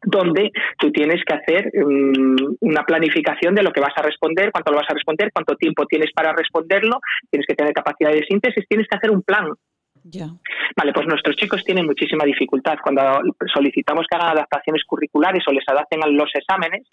[0.05, 4.73] donde tú tienes que hacer mm, una planificación de lo que vas a responder, cuánto
[4.73, 8.69] lo vas a responder, cuánto tiempo tienes para responderlo, tienes que tener capacidad de síntesis,
[8.69, 9.49] tienes que hacer un plan
[10.77, 13.03] Vale, pues nuestros chicos tienen muchísima dificultad cuando
[13.53, 16.87] solicitamos que hagan adaptaciones curriculares o les adapten a los exámenes,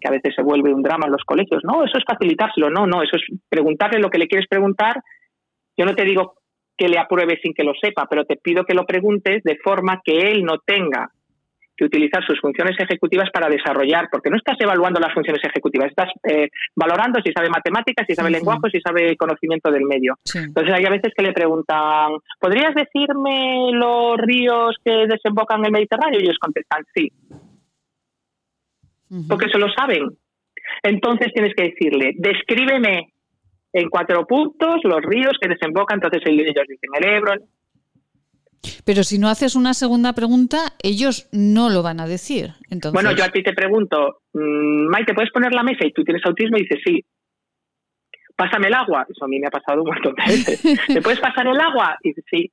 [0.00, 1.62] que a veces se vuelve un drama en los colegios.
[1.64, 5.02] No, eso es facilitárselo, no, no, eso es preguntarle lo que le quieres preguntar.
[5.76, 6.34] Yo no te digo
[6.76, 10.00] que le apruebe sin que lo sepa, pero te pido que lo preguntes de forma
[10.04, 11.10] que él no tenga
[11.84, 16.48] utilizar sus funciones ejecutivas para desarrollar, porque no estás evaluando las funciones ejecutivas, estás eh,
[16.74, 20.16] valorando si sabe matemáticas, si sabe lenguaje, si sabe conocimiento del medio.
[20.34, 25.72] Entonces hay a veces que le preguntan, ¿podrías decirme los ríos que desembocan en el
[25.72, 26.20] Mediterráneo?
[26.20, 27.12] Y ellos contestan, sí.
[29.28, 30.08] Porque se lo saben.
[30.82, 33.12] Entonces tienes que decirle, descríbeme
[33.72, 37.34] en cuatro puntos los ríos que desembocan, entonces ellos dicen el Ebro,
[38.84, 42.54] pero si no haces una segunda pregunta, ellos no lo van a decir.
[42.70, 42.92] Entonces...
[42.92, 45.86] Bueno, yo a ti te pregunto, mm, Maite, ¿puedes poner la mesa?
[45.86, 47.04] Y tú tienes autismo y dices sí.
[48.36, 49.06] Pásame el agua.
[49.08, 50.62] Eso a mí me ha pasado un montón de veces.
[50.88, 51.96] ¿Me puedes pasar el agua?
[52.02, 52.50] Y dices sí.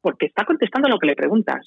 [0.00, 1.66] Porque está contestando lo que le preguntas.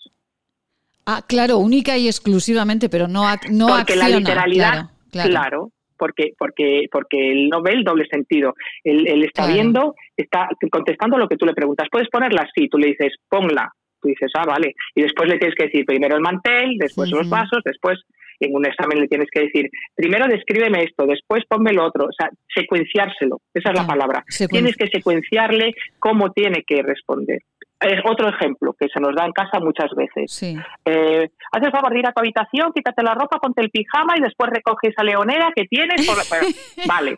[1.06, 5.72] Ah, claro, única y exclusivamente, pero no, no Porque la literalidad, claro
[6.04, 8.56] porque, porque, porque él no ve el doble sentido.
[8.84, 11.88] Él, está viendo, está contestando lo que tú le preguntas.
[11.90, 12.46] ¿Puedes ponerla?
[12.54, 13.72] Sí, tú le dices, ponla.
[14.02, 14.76] Tú dices, ah, vale.
[14.96, 18.02] Y después le tienes que decir primero el mantel, después los vasos, después
[18.42, 22.08] en un examen le tienes que decir, primero descríbeme esto, después ponme lo otro.
[22.08, 23.40] O sea, secuenciárselo.
[23.54, 24.26] Esa es la palabra.
[24.50, 27.40] tienes que secuenciarle cómo tiene que responder
[27.84, 30.32] es otro ejemplo que se nos da en casa muchas veces.
[30.32, 30.58] Sí.
[30.86, 34.18] Eh, haz el favor de ir a tu habitación, quítate la ropa, ponte el pijama
[34.18, 36.08] y después recoge esa leonera que tienes.
[36.88, 37.18] vale.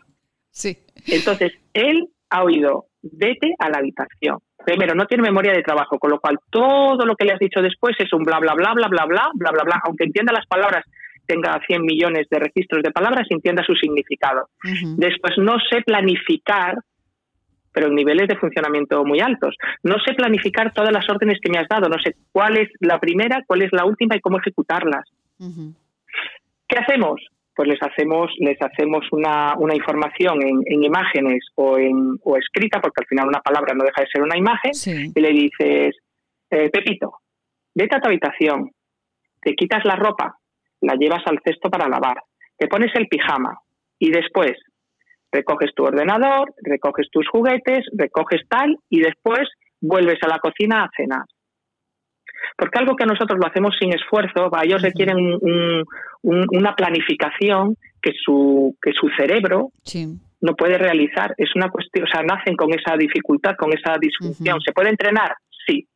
[0.50, 0.76] Sí.
[1.06, 4.38] Entonces, él ha oído, vete a la habitación.
[4.64, 7.62] Primero, no tiene memoria de trabajo, con lo cual todo lo que le has dicho
[7.62, 10.46] después es un bla, bla, bla, bla, bla, bla, bla, bla, bla, aunque entienda las
[10.46, 10.84] palabras
[11.26, 14.48] tenga 100 millones de registros de palabras y entienda su significado.
[14.96, 16.76] Después, no sé planificar,
[17.76, 19.54] pero en niveles de funcionamiento muy altos.
[19.82, 21.90] No sé planificar todas las órdenes que me has dado.
[21.90, 25.04] No sé cuál es la primera, cuál es la última y cómo ejecutarlas.
[26.66, 27.20] ¿Qué hacemos?
[27.54, 33.02] Pues les hacemos, les hacemos una, una información en, imágenes o, en, o escrita, porque
[33.02, 34.72] al final una palabra no deja de ser una imagen,
[35.14, 35.96] y le dices,
[36.48, 37.18] eh, Pepito,
[37.74, 38.70] vete a tu habitación,
[39.42, 40.38] te quitas la ropa,
[40.80, 42.22] la llevas al cesto para lavar,
[42.56, 43.58] te pones el pijama
[43.98, 44.52] y después
[45.32, 49.48] recoges tu ordenador, recoges tus juguetes, recoges tal y después
[49.80, 51.24] vuelves a la cocina a cenar.
[52.56, 55.18] Porque algo que nosotros lo hacemos sin esfuerzo, va, ellos requieren
[56.22, 59.70] una planificación que su, que su cerebro
[60.40, 61.34] no puede realizar.
[61.38, 64.60] Es una cuestión, o sea, nacen con esa dificultad, con esa disfunción.
[64.60, 65.34] ¿Se puede entrenar?
[65.66, 65.86] Sí.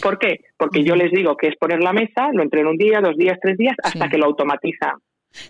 [0.00, 0.40] ¿Por qué?
[0.56, 3.38] Porque yo les digo que es poner la mesa, lo entreno un día, dos días,
[3.42, 4.94] tres días, hasta que lo automatiza.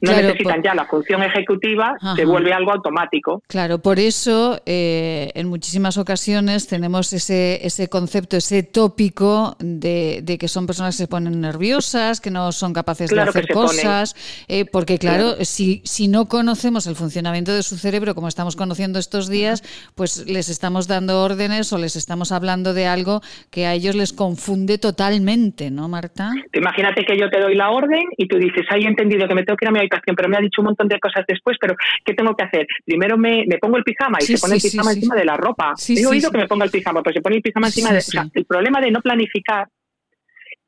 [0.01, 3.43] No necesitan ya la función ejecutiva, se vuelve algo automático.
[3.47, 10.49] Claro, por eso eh, en muchísimas ocasiones tenemos ese, ese concepto, ese tópico de, que
[10.49, 14.15] son personas que se ponen nerviosas, que no son capaces de hacer cosas,
[14.49, 18.99] eh, porque claro, Si, si no conocemos el funcionamiento de su cerebro como estamos conociendo
[18.99, 19.63] estos días,
[19.95, 23.21] pues les estamos dando órdenes o les estamos hablando de algo
[23.51, 26.33] que a ellos les confunde totalmente, ¿no, Marta?
[26.53, 29.57] Imagínate que yo te doy la orden y tú dices, hay entendido que me tengo
[29.57, 32.35] que mi habitación, pero me ha dicho un montón de cosas después, pero ¿qué tengo
[32.35, 32.67] que hacer?
[32.85, 35.75] Primero me, pongo el pijama y se pone el pijama encima de la ropa.
[35.89, 37.99] He oído que me ponga el pijama, pero se pone el pijama encima de...
[37.99, 39.69] O sea, el problema de no planificar,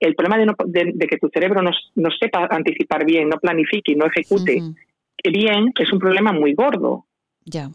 [0.01, 3.97] el problema de, de, que tu cerebro no, no, sepa anticipar bien, no planifique y
[3.97, 4.61] no ejecute
[5.31, 7.07] bien, es un problema muy gordo.
[7.45, 7.71] Ya.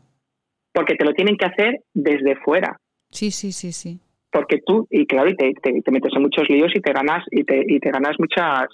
[0.73, 2.79] Porque te lo tienen que hacer desde fuera.
[3.09, 3.99] Sí, sí, sí, sí.
[4.31, 7.43] Porque tú, y claro, y te, te, metes en muchos líos y te ganas, y
[7.43, 8.67] te, y te ganas muchas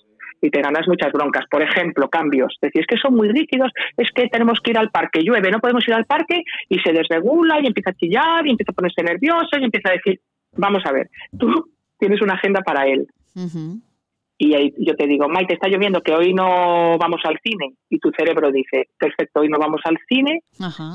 [0.43, 1.45] y te ganas muchas broncas.
[1.49, 2.57] Por ejemplo, cambios.
[2.61, 5.59] Decís es que son muy rígidos, es que tenemos que ir al parque, llueve, no
[5.59, 9.03] podemos ir al parque y se desregula y empieza a chillar y empieza a ponerse
[9.03, 10.19] nervioso y empieza a decir,
[10.57, 13.07] vamos a ver, tú tienes una agenda para él.
[14.37, 17.75] Y ahí yo te digo, Maite, está lloviendo que hoy no vamos al cine.
[17.89, 20.41] Y tu cerebro dice, perfecto, hoy no vamos al cine.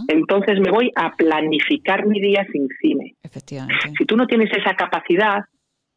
[0.09, 3.15] Entonces me voy a planificar mi día sin cine.
[3.23, 3.93] Efectivamente.
[3.97, 5.45] Si tú no tienes esa capacidad,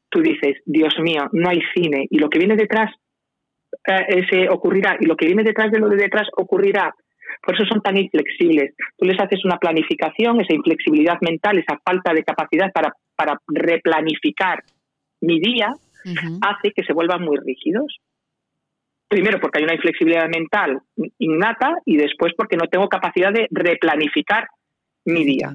[0.09, 2.07] tú dices, Dios mío, no hay cine.
[2.09, 2.91] Y lo que viene detrás
[3.87, 6.93] eh, se ocurrirá y lo que viene detrás de lo de detrás ocurrirá.
[7.41, 8.75] Por eso son tan inflexibles.
[8.97, 14.63] Tú les haces una planificación, esa inflexibilidad mental, esa falta de capacidad para, para replanificar
[15.21, 15.73] mi día,
[16.41, 17.99] hace que se vuelvan muy rígidos.
[19.07, 20.81] Primero porque hay una inflexibilidad mental
[21.17, 24.47] innata y después porque no tengo capacidad de replanificar
[25.05, 25.53] mi día.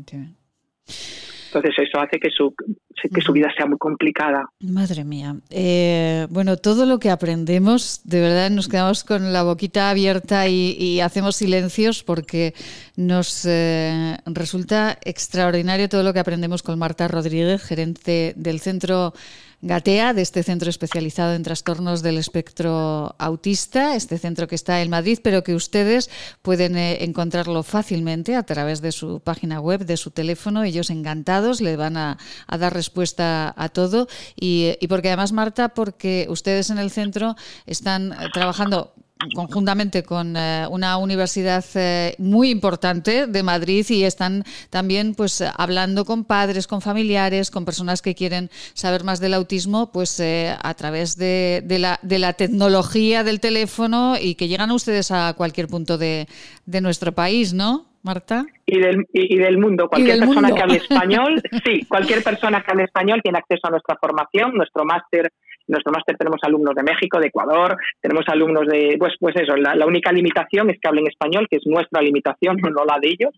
[1.56, 4.44] Entonces eso hace que su, que su vida sea muy complicada.
[4.60, 5.36] Madre mía.
[5.48, 11.00] Eh, bueno, todo lo que aprendemos, de verdad nos quedamos con la boquita abierta y,
[11.00, 12.52] hacemos silencios porque
[12.96, 19.14] nos eh, resulta extraordinario todo lo que aprendemos con Marta Rodríguez, gerente del Centro
[19.62, 24.90] Gatea, de este centro especializado en trastornos del espectro autista, este centro que está en
[24.90, 26.10] Madrid, pero que ustedes
[26.42, 30.62] pueden eh, encontrarlo fácilmente a través de su página web, de su teléfono.
[30.62, 34.08] Ellos encantados le van a, dar respuesta a todo.
[34.38, 37.34] Y, y porque además, Marta, porque ustedes en el centro
[37.66, 38.92] están eh, trabajando
[39.34, 46.04] conjuntamente con eh, una universidad eh, muy importante de Madrid y están también pues hablando
[46.04, 50.74] con padres, con familiares, con personas que quieren saber más del autismo, pues eh, a
[50.74, 55.96] través de, la, de la tecnología del teléfono y que llegan ustedes a cualquier punto
[55.96, 56.26] de,
[56.66, 57.86] de nuestro país, ¿no?
[58.02, 58.46] Marta.
[58.66, 59.88] Y del, y, del mundo.
[59.88, 63.96] Cualquier persona que hable español, sí, cualquier persona que hable español tiene acceso a nuestra
[64.00, 65.32] formación, nuestro máster
[65.68, 69.86] nuestro máster tenemos alumnos de México, de Ecuador, tenemos alumnos de, pues, pues eso, la,
[69.86, 73.34] única limitación es que hablen español, que es nuestra limitación, no la de ellos,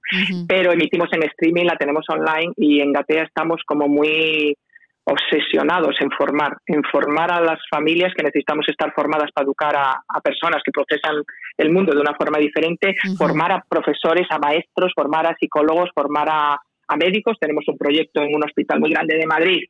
[0.47, 4.57] pero emitimos en streaming, la tenemos online y en Gatea estamos como muy
[5.05, 10.21] obsesionados en formar, en formar a las familias que necesitamos estar formadas para educar a,
[10.21, 11.23] personas que procesan
[11.57, 16.29] el mundo de una forma diferente, formar a profesores, a maestros, formar a psicólogos, formar
[16.31, 17.37] a, a médicos.
[17.39, 19.63] Tenemos un proyecto en un hospital muy grande de Madrid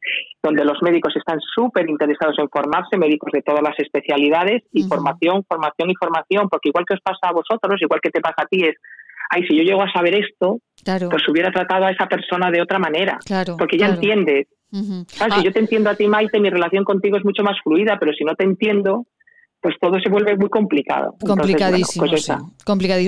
[0.42, 5.44] donde los médicos están súper interesados en formarse, médicos de todas las especialidades y formación,
[5.44, 8.46] formación y formación, porque igual que os pasa a vosotros, igual que te pasa a
[8.46, 8.76] ti es,
[9.30, 12.78] ay, si yo llego a saber esto, pues hubiera tratado a esa persona de otra
[12.78, 13.18] manera,
[13.58, 14.46] porque ya entiendes.
[14.70, 15.42] Si ah.
[15.42, 18.24] yo te entiendo a ti, Maite, mi relación contigo es mucho más fluida, pero si
[18.24, 19.06] no te entiendo,
[19.60, 21.16] pues todo se vuelve muy complicado.
[21.18, 22.30] Complicadísimo, pues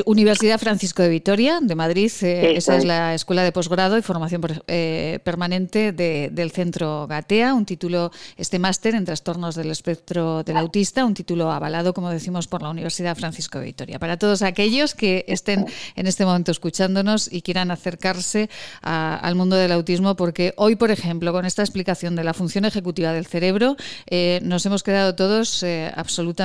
[0.06, 4.40] Universidad Francisco de Vitoria, de Madrid, eh, esa es, la escuela de posgrado y formación
[4.66, 11.04] eh, permanente del Centro Gatea, un título, este máster en trastornos del espectro del autista,
[11.04, 13.98] un título avalado, como decimos, por la Universidad Francisco de Vitoria.
[14.00, 18.50] Para todos aquellos que estén en este momento escuchándonos y quieran acercarse
[18.82, 23.12] al mundo del autismo, porque hoy, por ejemplo, con esta explicación de la función ejecutiva
[23.12, 23.76] del cerebro,
[24.08, 26.39] eh, nos hemos quedado todos absolutamente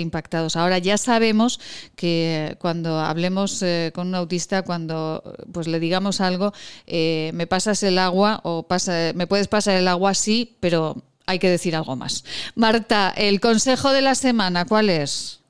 [0.00, 0.56] impactados.
[0.56, 1.60] Ahora ya sabemos
[1.96, 5.22] que cuando hablemos eh, con un autista, cuando
[5.52, 6.52] pues le digamos algo,
[6.86, 11.38] eh, me pasas el agua o pasa, me puedes pasar el agua, sí, pero hay
[11.38, 12.24] que decir algo más.
[12.54, 15.40] Marta, el consejo de la semana, ¿cuál es?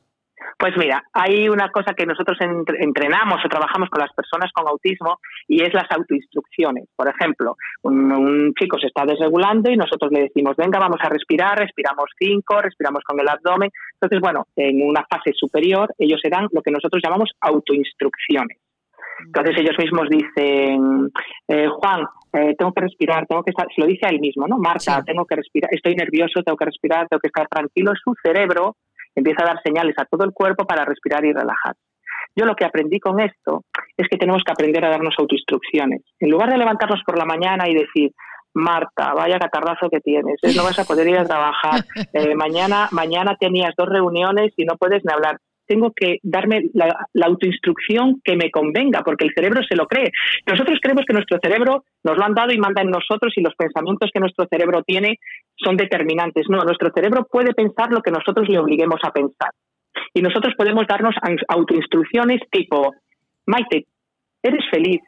[0.59, 5.21] Pues mira, hay una cosa que nosotros entrenamos o trabajamos con las personas con autismo
[5.47, 6.89] y es las autoinstrucciones.
[6.97, 11.57] Por ejemplo, un, chico se está desregulando y nosotros le decimos, venga, vamos a respirar,
[11.57, 13.71] respiramos cinco, respiramos con el abdomen.
[13.95, 18.59] Entonces, bueno, en una fase superior ellos serán lo que nosotros llamamos autoinstrucciones.
[19.27, 21.13] Entonces ellos mismos dicen,
[21.47, 24.49] eh, Juan, eh, tengo que respirar, tengo que estar, se lo dice a él mismo,
[24.49, 24.59] ¿no?
[24.59, 27.93] Marta, tengo que respirar, estoy nervioso, tengo que respirar, tengo que estar tranquilo.
[27.93, 28.75] Es su cerebro
[29.19, 31.75] empieza a dar señales a todo el cuerpo para respirar y relajar.
[32.37, 33.65] Yo lo que aprendí con esto
[33.97, 36.03] es que tenemos que aprender a darnos autoinstrucciones.
[36.21, 38.13] En lugar de levantarnos por la mañana y decir,
[38.55, 41.81] Marta, vaya catarrazo que tienes, no vas a poder ir a trabajar,
[42.13, 45.39] eh, mañana, mañana tenías dos reuniones y no puedes ni hablar
[45.69, 50.11] tengo que darme la, autoinstrucción que me convenga, porque el cerebro se lo cree.
[50.47, 53.55] Nosotros creemos que nuestro cerebro nos lo han dado y manda en nosotros y los
[53.55, 55.19] pensamientos que nuestro cerebro tiene
[55.57, 56.47] son determinantes.
[56.49, 59.51] No, nuestro cerebro puede pensar lo que nosotros le obliguemos a pensar.
[60.15, 61.15] Y nosotros podemos darnos
[61.49, 62.95] autoinstrucciones tipo,
[63.47, 63.85] Maite,
[64.43, 65.01] eres feliz,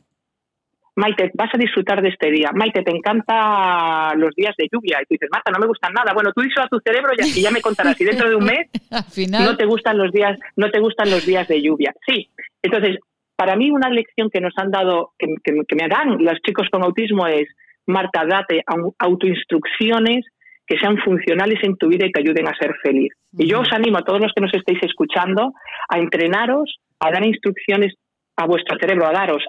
[0.97, 2.51] Maite, vas a disfrutar de este día.
[2.53, 4.99] Maite, te encanta los días de lluvia.
[5.01, 6.13] Y tú dices, Marta, no me gustan nada.
[6.13, 8.01] Bueno, tú dices a tu cerebro y ya me contarás.
[8.01, 8.69] Y dentro de un mes
[9.31, 11.95] no te gustan los días, no te gustan los días de lluvia.
[12.07, 12.29] Sí.
[12.63, 12.99] Entonces,
[13.37, 15.27] para mí una lección que nos han dado, que,
[15.75, 17.49] me dan los chicos con autismo es,
[17.87, 18.63] Marta, date
[18.99, 20.27] autoinstrucciones
[20.67, 23.13] que sean funcionales en tu vida y te ayuden a ser feliz.
[23.33, 25.53] Y yo os animo a todos los que nos estéis escuchando
[25.89, 27.95] a entrenaros, a dar instrucciones
[28.41, 29.45] a vuestro cerebro a daros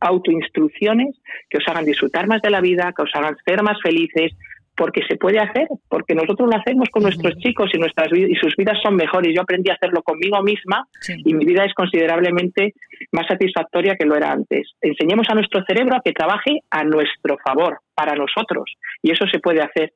[0.00, 1.20] autoinstrucciones
[1.50, 4.32] que os hagan disfrutar más de la vida, que os hagan ser más felices,
[4.74, 8.56] porque se puede hacer, porque nosotros lo hacemos con nuestros chicos y nuestras y sus
[8.56, 9.34] vidas son mejores.
[9.34, 12.72] Yo aprendí a hacerlo conmigo misma y mi vida es considerablemente
[13.12, 14.70] más satisfactoria que lo era antes.
[14.80, 18.64] Enseñemos a nuestro cerebro a que trabaje a nuestro favor, para nosotros,
[19.02, 19.92] y eso se puede hacer.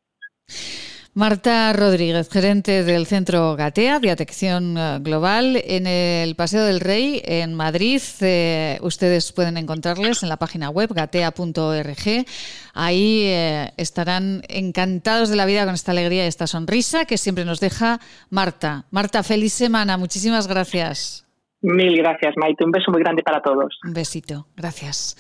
[1.17, 7.23] Marta Rodríguez, gerente del Centro Gatea de Atención eh, Global en el Paseo del Rey
[7.25, 8.03] en Madrid.
[8.21, 12.27] Eh, ustedes pueden encontrarles en la página web gatea.org.
[12.75, 17.47] Ahí eh, estarán encantados de la vida con esta alegría y esta sonrisa que siempre
[17.47, 17.99] nos deja
[18.29, 18.85] Marta.
[18.91, 19.97] Marta, feliz semana.
[19.97, 21.27] Muchísimas gracias.
[21.63, 22.63] Mil gracias, Maite.
[22.63, 23.79] Un beso muy grande para todos.
[23.87, 24.49] Un besito.
[24.55, 25.17] Gracias.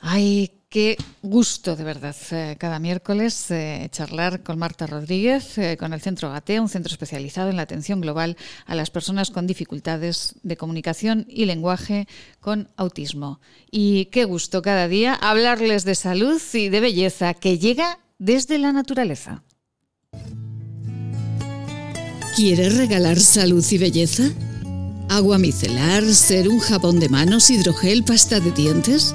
[0.00, 5.92] Ay, Qué gusto, de verdad, eh, cada miércoles eh, charlar con Marta Rodríguez, eh, con
[5.92, 10.34] el Centro Gatea, un centro especializado en la atención global a las personas con dificultades
[10.42, 12.08] de comunicación y lenguaje
[12.40, 13.38] con autismo.
[13.70, 18.72] Y qué gusto cada día hablarles de salud y de belleza que llega desde la
[18.72, 19.44] naturaleza.
[22.34, 24.24] ¿Quieres regalar salud y belleza?
[25.08, 29.14] ¿Agua micelar, ser un jabón de manos, hidrogel, pasta de dientes?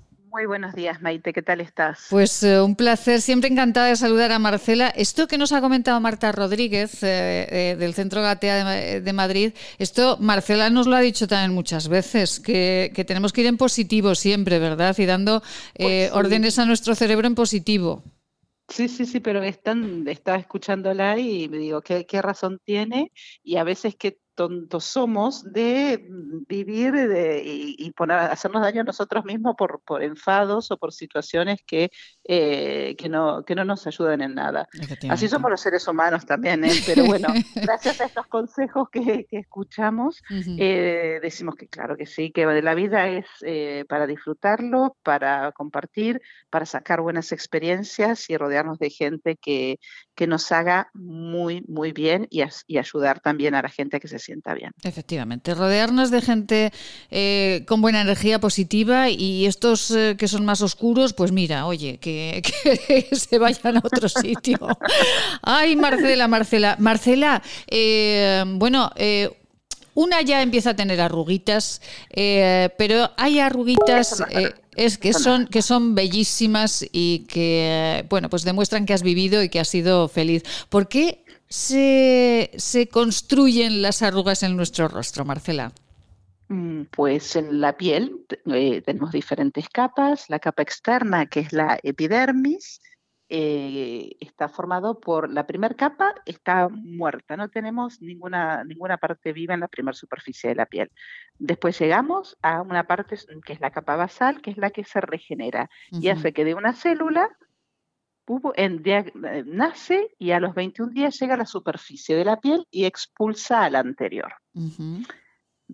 [0.31, 2.07] Muy buenos días, Maite, ¿qué tal estás?
[2.09, 4.87] Pues eh, un placer, siempre encantada de saludar a Marcela.
[4.87, 10.15] Esto que nos ha comentado Marta Rodríguez eh, eh, del Centro Gatea de, Madrid, esto
[10.21, 14.57] Marcela nos lo ha dicho también muchas veces, que, tenemos que ir en positivo siempre,
[14.57, 14.97] ¿verdad?
[14.97, 15.43] Y dando
[15.75, 18.01] pues órdenes a nuestro cerebro en positivo.
[18.69, 23.11] Sí, sí, sí, pero están, estaba escuchándola y me digo, ¿qué, ¿qué razón tiene?
[23.43, 26.07] Y a veces que tontos somos de
[26.47, 26.93] vivir
[27.43, 31.91] y, poner, hacernos daño a nosotros mismos por, por enfados o por situaciones que,
[32.23, 34.69] eh, que, no, que no nos ayudan en nada.
[35.09, 36.71] Así somos los seres humanos también, ¿eh?
[36.85, 42.45] pero bueno, gracias a estos consejos que, escuchamos, eh, decimos que claro que sí, que
[42.45, 43.25] la vida es
[43.87, 49.79] para disfrutarlo, para compartir, para sacar buenas experiencias y rodearnos de gente que,
[50.13, 54.19] que nos haga muy, muy bien y, y ayudar también a la gente que se
[54.19, 54.73] sienta bien.
[54.83, 56.71] Efectivamente, rodearnos de gente
[57.65, 62.10] con buena energía positiva y estos que son más oscuros, pues mira, oye, que,
[62.87, 64.57] que se vayan a otro sitio.
[65.41, 68.91] Ay, Marcela, Marcela, Marcela, eh, bueno,
[69.93, 74.23] una ya empieza a tener arruguitas, pero hay arruguitas
[74.75, 79.49] es que son que son bellísimas y que bueno pues demuestran que has vivido y
[79.49, 80.43] que has sido feliz.
[80.69, 85.73] ¿Por qué se, se construyen las arrugas en nuestro rostro, Marcela?
[86.51, 90.29] Mm, pues en la piel eh, tenemos diferentes capas.
[90.29, 92.81] La capa externa, que es la epidermis,
[93.29, 99.53] eh, está formado por la primera capa, está muerta, no tenemos ninguna, ninguna parte viva
[99.53, 100.91] en la primera superficie de la piel.
[101.39, 104.99] Después llegamos a una parte que es la capa basal, que es la que se
[104.99, 107.29] regenera y hace que de una célula
[108.55, 112.67] en, eh, nace y a los 21 días llega a la superficie de la piel
[112.69, 114.33] y expulsa a la anterior.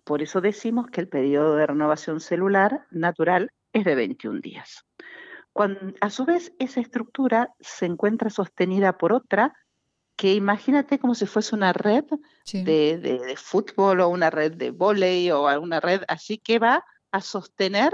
[0.04, 4.86] Por eso decimos que el periodo de renovación celular natural es de 21 días
[6.02, 9.54] a su vez, esa estructura se encuentra sostenida por otra
[10.16, 12.06] que imagínate como si fuese una red
[12.52, 17.94] de, fútbol o una red de volei o alguna red así que va a sostener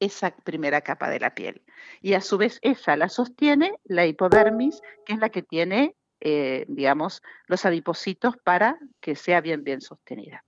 [0.00, 1.62] esa primera capa de la piel.
[2.00, 6.66] Y a su vez esa la sostiene la hipodermis, que es la que tiene, eh,
[6.68, 10.44] digamos, los adipocitos para que sea bien, bien sostenida.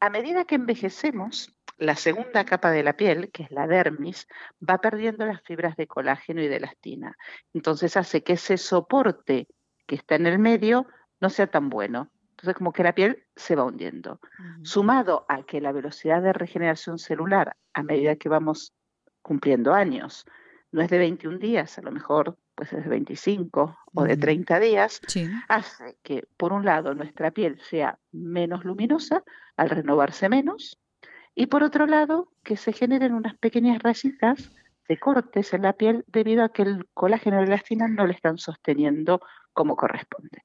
[0.00, 4.28] A medida que envejecemos, la segunda capa de la piel, que es la dermis,
[4.68, 7.16] va perdiendo las fibras de colágeno y de elastina.
[7.52, 9.48] Entonces hace que ese soporte
[9.86, 10.86] que está en el medio
[11.20, 12.10] no sea tan bueno.
[12.30, 14.20] Entonces como que la piel se va hundiendo.
[14.62, 18.72] Sumado a que la velocidad de regeneración celular, a medida que vamos
[19.20, 20.24] cumpliendo años,
[20.70, 22.36] no es de 21 días, a lo mejor
[22.70, 25.00] pues de 25 o de 30 días,
[25.48, 29.22] hace que por un lado nuestra piel sea menos luminosa
[29.56, 30.78] al renovarse menos
[31.34, 34.50] y por otro lado, que se generen unas pequeñas rayitas
[34.88, 38.14] de cortes en la piel debido a que el colágeno y la elastina no le
[38.14, 39.20] están sosteniendo
[39.52, 40.44] como corresponde.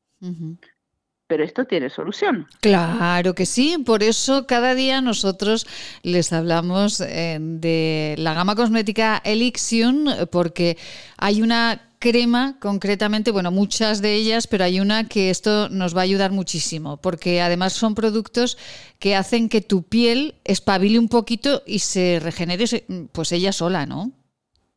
[1.28, 2.48] Pero esto tiene solución.
[2.62, 5.68] Claro que sí, por eso cada día nosotros
[6.04, 10.78] les hablamos eh, de la gama cosmética Elixion, porque
[11.18, 16.02] hay una crema, concretamente, bueno, muchas de ellas, pero hay una que esto nos va
[16.02, 18.58] a ayudar muchísimo, porque además son productos
[19.00, 22.66] que hacen que tu piel espabile un poquito y se regenere,
[23.12, 24.12] pues ella sola, ¿no?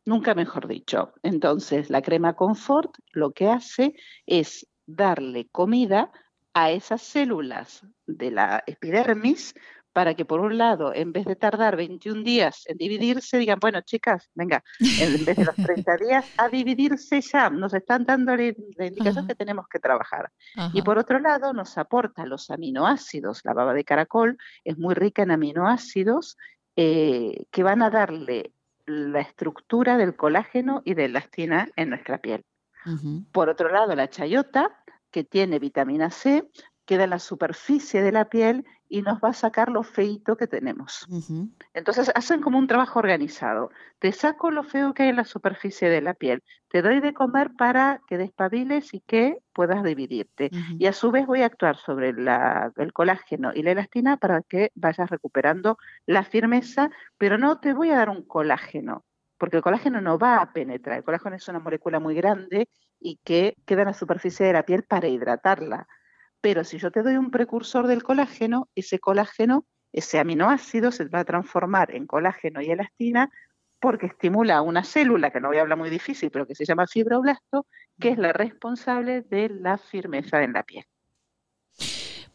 [0.05, 1.13] Nunca mejor dicho.
[1.21, 3.93] Entonces, la crema Confort lo que hace
[4.25, 6.11] es darle comida
[6.53, 9.53] a esas células de la epidermis
[9.93, 13.81] para que por un lado, en vez de tardar 21 días en dividirse, digan, bueno,
[13.81, 18.43] chicas, venga, en vez de los 30 días, a dividirse ya, nos están dando la,
[18.43, 20.31] indicación que tenemos que trabajar.
[20.73, 25.23] Y por otro lado, nos aporta los aminoácidos, la baba de caracol es muy rica
[25.23, 26.37] en aminoácidos
[26.75, 28.53] eh, que van a darle
[28.85, 32.45] la estructura del colágeno y de elastina en nuestra piel.
[33.31, 36.49] Por otro lado, la chayota, que tiene vitamina C,
[36.85, 40.47] queda en la superficie de la piel y nos va a sacar lo feito que
[40.47, 41.07] tenemos.
[41.73, 43.71] Entonces hacen como un trabajo organizado.
[43.99, 47.13] Te saco lo feo que hay en la superficie de la piel, te doy de
[47.13, 50.49] comer para que despabiles y que puedas dividirte.
[50.77, 54.71] Y a su vez voy a actuar sobre el colágeno y la elastina para que
[54.75, 59.05] vayas recuperando la firmeza, pero no te voy a dar un colágeno,
[59.37, 60.97] porque el colágeno no va a penetrar.
[60.97, 62.67] El colágeno es una molécula muy grande
[62.99, 65.87] y que queda en la superficie de la piel para hidratarla
[66.41, 71.19] pero si yo te doy un precursor del colágeno, ese colágeno, ese aminoácido se va
[71.19, 73.29] a transformar en colágeno y elastina
[73.79, 76.85] porque estimula una célula, que no voy a hablar muy difícil, pero que se llama
[76.87, 77.65] fibroblasto,
[77.99, 80.85] que es la responsable de la firmeza en la piel.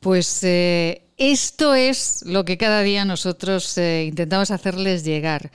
[0.01, 5.51] Pues eh, esto es lo que cada día nosotros eh, intentamos hacerles llegar,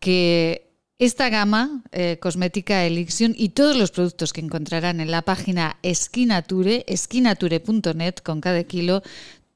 [0.00, 0.65] que
[0.98, 6.84] esta gama eh, cosmética Elixion y todos los productos que encontrarán en la página Esquinature,
[6.88, 9.02] esquinature.net con cada kilo,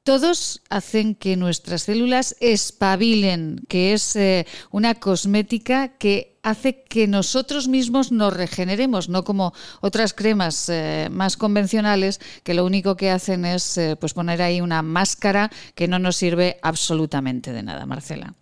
[0.03, 7.69] todos hacen que nuestras células espabilen, que es eh, una cosmética que hace que nosotros
[7.69, 13.45] mismos nos regeneremos, no como otras cremas eh, más convencionales que lo único que hacen
[13.45, 18.35] es pues poner ahí una máscara que no nos sirve absolutamente de nada, Marcela.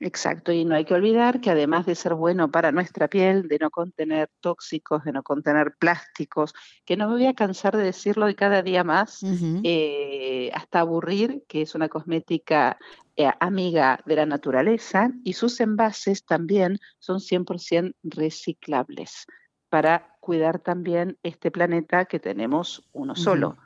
[0.00, 3.58] Exacto, y no hay que olvidar que además de ser bueno para nuestra piel, de
[3.60, 6.52] no contener tóxicos, de no contener plásticos,
[6.84, 9.20] que no me voy a cansar de decirlo de cada día más,
[9.62, 12.76] eh, hasta aburrir, que es una cosmética
[13.16, 19.26] eh, amiga de la naturaleza, y sus envases también son 100% reciclables
[19.68, 23.58] para cuidar también este planeta que tenemos uno solo.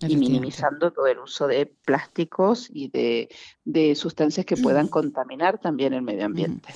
[0.00, 6.02] Y minimizando todo el uso de plásticos y de, sustancias que puedan contaminar también el
[6.02, 6.68] medio ambiente.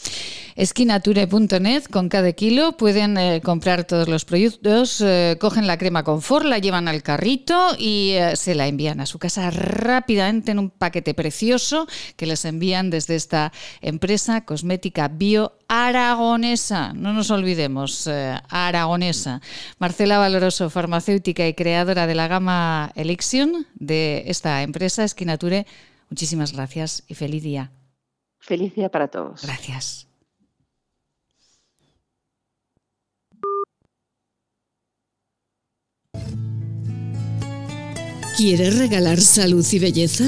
[0.56, 6.44] Esquinature.net, con cada kilo pueden eh, comprar todos los productos, eh, cogen la crema confort,
[6.44, 10.70] la llevan al carrito y eh, se la envían a su casa rápidamente en un
[10.70, 19.40] paquete precioso que les envían desde esta empresa cosmética bio aragonesa, no nos olvidemos, aragonesa.
[19.78, 25.66] Marcela Valoroso, farmacéutica y creadora de la gama Elixion de esta empresa Esquinature,
[26.10, 27.70] muchísimas gracias y feliz día.
[28.40, 29.42] Feliz día para todos.
[29.42, 30.08] Gracias.
[38.36, 40.24] ¿Quieres regalar salud y belleza?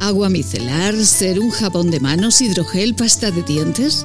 [0.00, 4.04] ¿Agua micelar, ser un jabón de manos, hidrogel, pasta de dientes?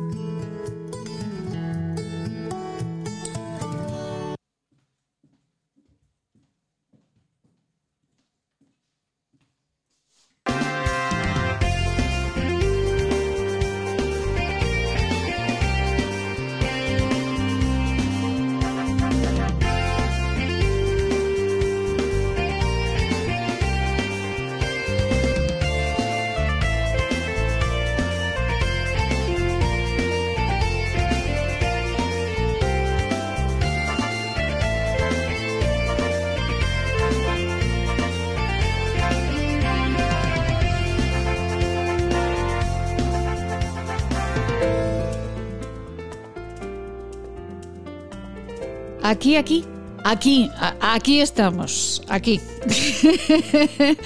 [49.11, 49.65] Aquí, aquí,
[50.05, 50.49] aquí,
[50.79, 52.39] aquí estamos, aquí.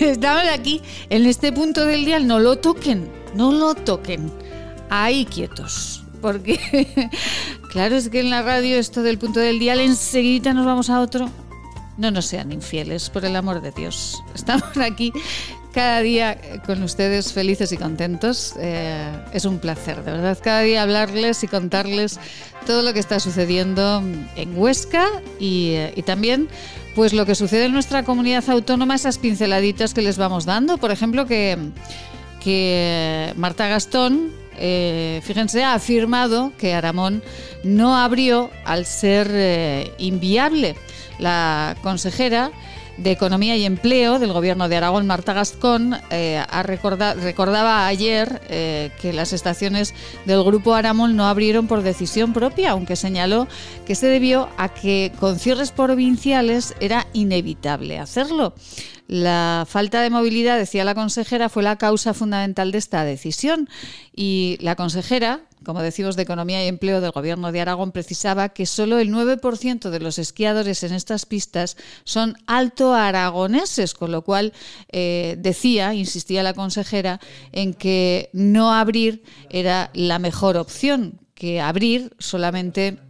[0.00, 4.32] estamos aquí, en este punto del día, no lo toquen, no lo toquen.
[4.90, 6.02] Ahí quietos.
[6.20, 6.58] Porque,
[7.70, 11.00] claro, es que en la radio esto del punto del dial enseguida nos vamos a
[11.00, 11.30] otro.
[11.96, 14.20] No nos sean infieles, por el amor de Dios.
[14.34, 15.12] Estamos aquí
[15.76, 18.54] cada día con ustedes felices y contentos.
[18.58, 22.18] Eh, es un placer, de verdad, cada día hablarles y contarles
[22.64, 24.02] todo lo que está sucediendo
[24.36, 25.06] en Huesca
[25.38, 26.48] y, eh, también
[26.94, 30.78] pues lo que sucede en nuestra comunidad autónoma, esas pinceladitas que les vamos dando.
[30.78, 31.58] Por ejemplo, que,
[32.42, 37.22] que Marta Gastón, eh, fíjense, ha afirmado que Aramón
[37.64, 40.74] no abrió al ser inviable.
[41.18, 42.50] La consejera
[42.96, 46.42] de Economía y Empleo del Gobierno de Aragón, Marta Gascón, eh,
[47.20, 49.94] recordaba ayer eh, que las estaciones
[50.24, 53.48] del Grupo Aramón no abrieron por decisión propia, aunque señaló
[53.86, 58.54] que se debió a que con cierres provinciales era inevitable hacerlo.
[59.08, 63.68] La falta de movilidad, decía la consejera, fue la causa fundamental de esta decisión
[64.14, 68.66] y la consejera, como decimos, de Economía y Empleo del Gobierno de Aragón precisaba que
[68.66, 74.52] solo el 9% de los esquiadores en estas pistas son alto aragoneses, con lo cual
[74.92, 77.18] eh, decía, insistía la consejera,
[77.50, 83.00] en que no abrir era la mejor opción, que abrir solamente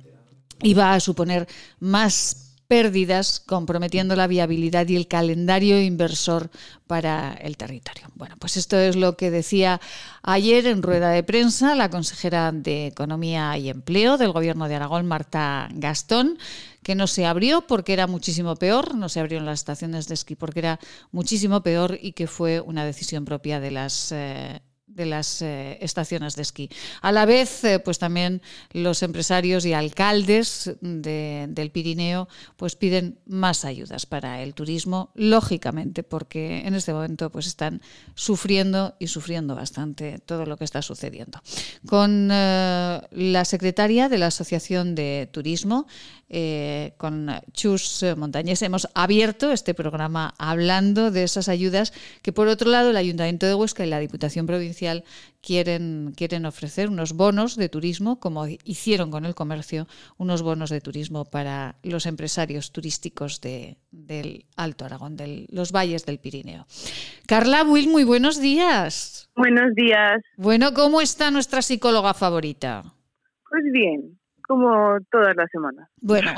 [0.63, 1.47] iba a suponer
[1.79, 6.51] más pérdidas, comprometiendo la viabilidad y el calendario inversor
[6.87, 8.09] para el territorio.
[8.15, 9.81] Bueno, pues esto es lo que decía
[10.23, 15.07] ayer en rueda de prensa la consejera de Economía y Empleo del Gobierno de Aragón,
[15.07, 16.39] Marta Gastón,
[16.83, 20.37] que no se abrió porque era muchísimo peor, no se abrieron las estaciones de esquí
[20.37, 24.61] porque era muchísimo peor y que fue una decisión propia de las eh,
[24.97, 26.71] de las eh, estaciones de esquí.
[27.03, 28.41] A la vez, eh, pues también
[28.73, 36.67] los empresarios y alcaldes del Pirineo pues piden más ayudas para el turismo, lógicamente, porque
[36.67, 37.83] en este momento pues están
[38.15, 41.43] sufriendo y sufriendo bastante todo lo que está sucediendo.
[41.87, 45.87] Con eh, la secretaria de la Asociación de Turismo,
[46.97, 52.91] con Chus Montañés, hemos abierto este programa hablando de esas ayudas que, por otro lado,
[52.91, 55.05] el Ayuntamiento de Huesca y la Diputación Provincial
[55.41, 59.87] quieren, quieren ofrecer unos bonos de turismo, como hicieron con el comercio,
[60.19, 66.05] unos bonos de turismo para los empresarios turísticos de, del Alto Aragón, de los valles
[66.05, 66.67] del Pirineo.
[67.27, 69.31] Carla Will, muy buenos días.
[69.37, 70.23] Buenos días.
[70.37, 72.83] Bueno, ¿cómo está nuestra psicóloga favorita?
[73.49, 75.89] Pues bien, como todas las semanas.
[76.01, 76.33] Bueno,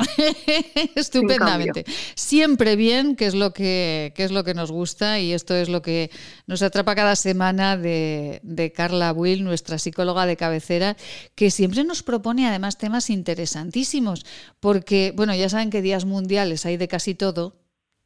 [0.95, 1.85] estupendamente.
[2.15, 5.83] Siempre bien, que es lo que, es lo que nos gusta y esto es lo
[5.83, 6.11] que
[6.47, 10.97] nos atrapa cada semana de, de Carla Will, nuestra psicóloga de cabecera,
[11.35, 14.25] que siempre nos propone además temas interesantísimos,
[14.61, 17.57] porque, bueno, ya saben que días mundiales hay de casi todo.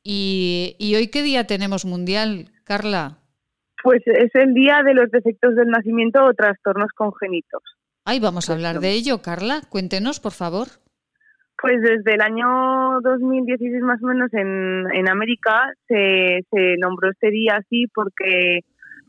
[0.04, 3.18] ¿Y, y hoy qué día tenemos mundial, Carla?
[3.84, 7.62] Pues es el día de los defectos del nacimiento o trastornos congénitos.
[8.04, 9.60] Ay, vamos a hablar de ello, Carla.
[9.68, 10.66] Cuéntenos, por favor.
[11.60, 17.30] Pues desde el año 2016 más o menos en, en América se, se nombró este
[17.30, 18.60] día así porque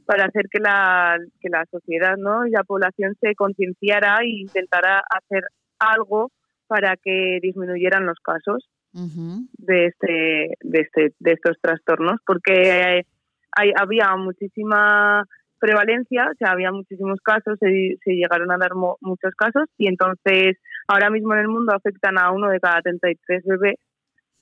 [0.05, 2.45] para hacer que la, que la sociedad ¿no?
[2.45, 5.43] y la población se concienciara e intentara hacer
[5.79, 6.31] algo
[6.67, 13.03] para que disminuyeran los casos de este de este de estos trastornos porque
[13.51, 15.25] hay, había muchísima
[15.63, 20.57] prevalencia, o sea, había muchísimos casos, se, se llegaron a dar muchos casos y entonces
[20.89, 23.79] ahora mismo en el mundo afectan a uno de cada 33 bebés,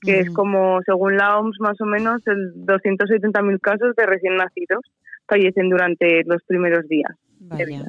[0.00, 4.80] que es como, según la OMS, más o menos el 270.000 casos de recién nacidos
[5.28, 7.12] fallecen durante los primeros días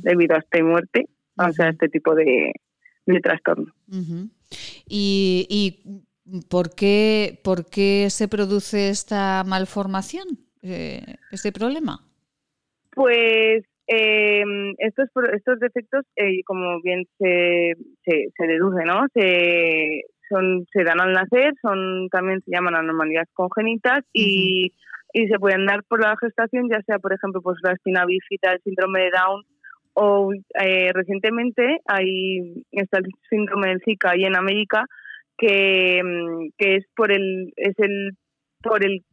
[0.04, 2.54] debido a esta muerte, o sea, este tipo de,
[3.08, 3.74] de trastorno.
[4.88, 10.28] ¿Y, ¿Y, por, qué, por qué se produce esta malformación,
[10.62, 12.13] eh, este problema?
[12.96, 14.44] Pues eh,
[14.78, 17.74] estos estos defectos, eh, como bien se,
[18.06, 19.06] se, deduce, ¿no?
[19.14, 24.74] Se, son, se dan al nacer, son también se llaman anomalías congénitas y,
[25.14, 28.54] y se pueden dar por la gestación, ya sea, por ejemplo, pues la espina bífida,
[28.54, 29.44] el síndrome de Down
[29.94, 34.86] o eh, recientemente hay está el síndrome del Zika ahí en América
[35.38, 38.18] que, mm, que es por el es el
[38.64, 39.04] por el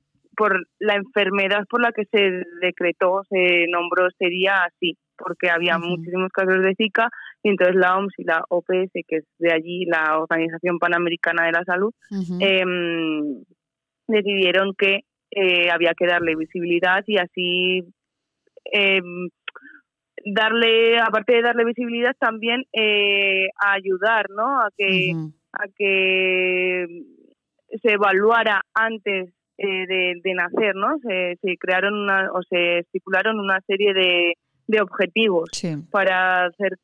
[0.40, 5.76] por la enfermedad por la que se decretó, se nombró ese día así, porque había
[5.76, 7.10] muchísimos casos de Zika
[7.42, 11.52] y entonces la OMS y la OPS, que es de allí la Organización Panamericana de
[11.52, 11.92] la Salud,
[12.40, 13.44] em,
[14.08, 17.84] decidieron que eh, había que darle visibilidad y así
[18.72, 19.28] em,
[20.24, 24.58] darle, aparte de darle visibilidad, también eh, a ayudar, ¿no?
[24.58, 25.12] A que,
[25.52, 26.86] a que
[27.82, 30.98] se evaluara antes eh, de, nacer, ¿no?
[31.00, 34.34] Se, crearon una, o se estipularon una serie de,
[34.66, 35.50] de objetivos
[35.90, 36.78] para hacer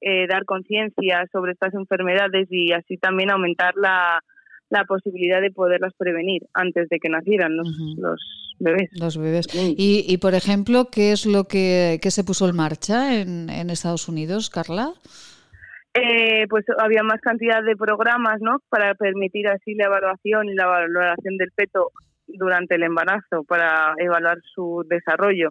[0.00, 4.20] eh, dar conciencia sobre estas enfermedades y así también aumentar la,
[4.70, 8.20] la posibilidad de poderlas prevenir antes de que nacieran los, los
[8.58, 8.90] bebés.
[8.98, 9.46] Los bebés.
[9.54, 13.70] Y, y, por ejemplo, ¿qué es lo que, que se puso en marcha en, en
[13.70, 14.92] Estados Unidos, Carla?
[15.94, 18.58] Eh, pues había más cantidad de programas ¿no?
[18.68, 21.92] para permitir así la evaluación y la valoración del feto
[22.26, 25.50] durante el embarazo para evaluar su desarrollo,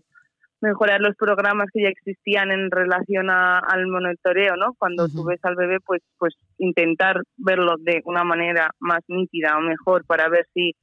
[0.62, 4.74] mejorar los programas que ya existían en relación al monitoreo, ¿no?
[4.78, 9.62] Cuando tú ves al bebé, pues, pues intentar verlo de una manera más nítida o
[9.62, 10.76] mejor para ver si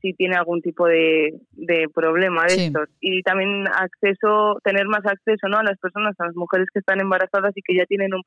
[0.00, 2.88] si tiene algún tipo de, de problema de estos.
[3.00, 5.58] Y también acceso, tener más acceso ¿no?
[5.58, 8.22] a las personas, a las mujeres que están embarazadas y que ya tienen un,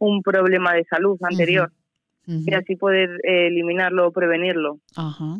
[0.00, 1.70] un problema de salud anterior.
[2.26, 4.78] Y así poder eh, eliminarlo o prevenirlo.
[4.96, 5.36] Ajá.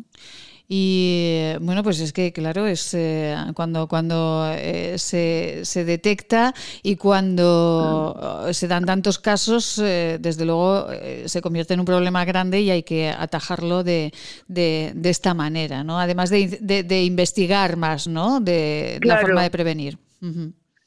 [0.67, 6.95] Y bueno, pues es que claro, es eh, cuando, cuando eh, se, se, detecta y
[6.95, 10.87] cuando se dan tantos casos, eh, desde luego
[11.25, 14.11] se convierte en un problema grande y hay que atajarlo de,
[14.47, 15.99] de, de esta manera, ¿no?
[15.99, 18.39] Además de, de, investigar más, ¿no?
[18.39, 19.97] De la forma de prevenir.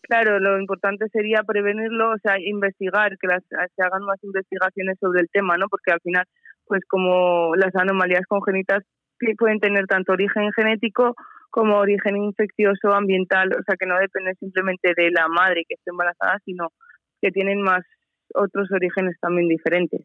[0.03, 5.21] Claro, lo importante sería prevenirlo, o sea, investigar, que las, se hagan más investigaciones sobre
[5.21, 5.69] el tema, ¿no?
[5.69, 6.25] Porque al final,
[6.67, 8.83] pues como las anomalías congénitas
[9.19, 11.15] que pueden tener tanto origen genético
[11.51, 15.91] como origen infeccioso, ambiental, o sea que no depende simplemente de la madre que esté
[15.91, 16.69] embarazada, sino
[17.21, 17.85] que tienen más
[18.35, 20.03] otros orígenes también diferentes.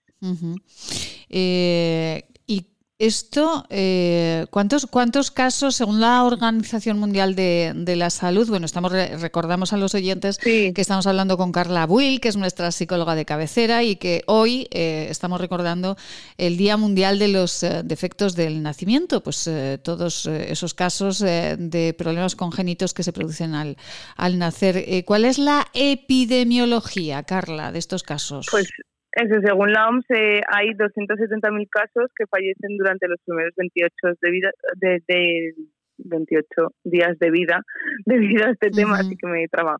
[1.29, 2.67] eh, ¿Y
[3.05, 9.73] esto, eh, ¿cuántos, ¿cuántos casos, según la Organización Mundial de, la Salud, bueno, estamos recordamos
[9.73, 13.83] a los oyentes que estamos hablando con Carla Buil, que es nuestra psicóloga de cabecera,
[13.83, 15.97] y que hoy eh, estamos recordando
[16.37, 19.49] el Día Mundial de los eh, Defectos del Nacimiento, pues
[19.83, 23.75] todos esos casos de problemas congénitos que se producen al,
[24.15, 25.03] al nacer.
[25.03, 28.47] ¿Cuál es la epidemiología, Carla, de estos casos?
[28.49, 28.69] Pues
[29.15, 34.31] eso, según la OMS, eh, hay 270.000 casos que fallecen durante los primeros 28 de
[34.31, 35.53] vida, de,
[35.97, 36.45] 28
[36.83, 37.61] días de vida
[38.05, 39.77] debido a este tema, así que me he trabado.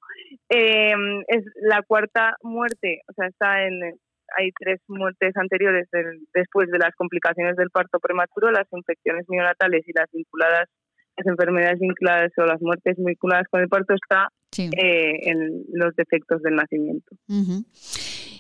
[0.50, 3.98] Em, es la cuarta muerte, o sea, está en
[4.38, 5.88] hay tres muertes anteriores
[6.34, 10.70] después de las complicaciones del parto prematuro, las infecciones neonatales y las vinculadas,
[11.18, 16.42] las enfermedades vinculadas o las muertes vinculadas con el parto está eh, en los defectos
[16.42, 17.16] del nacimiento.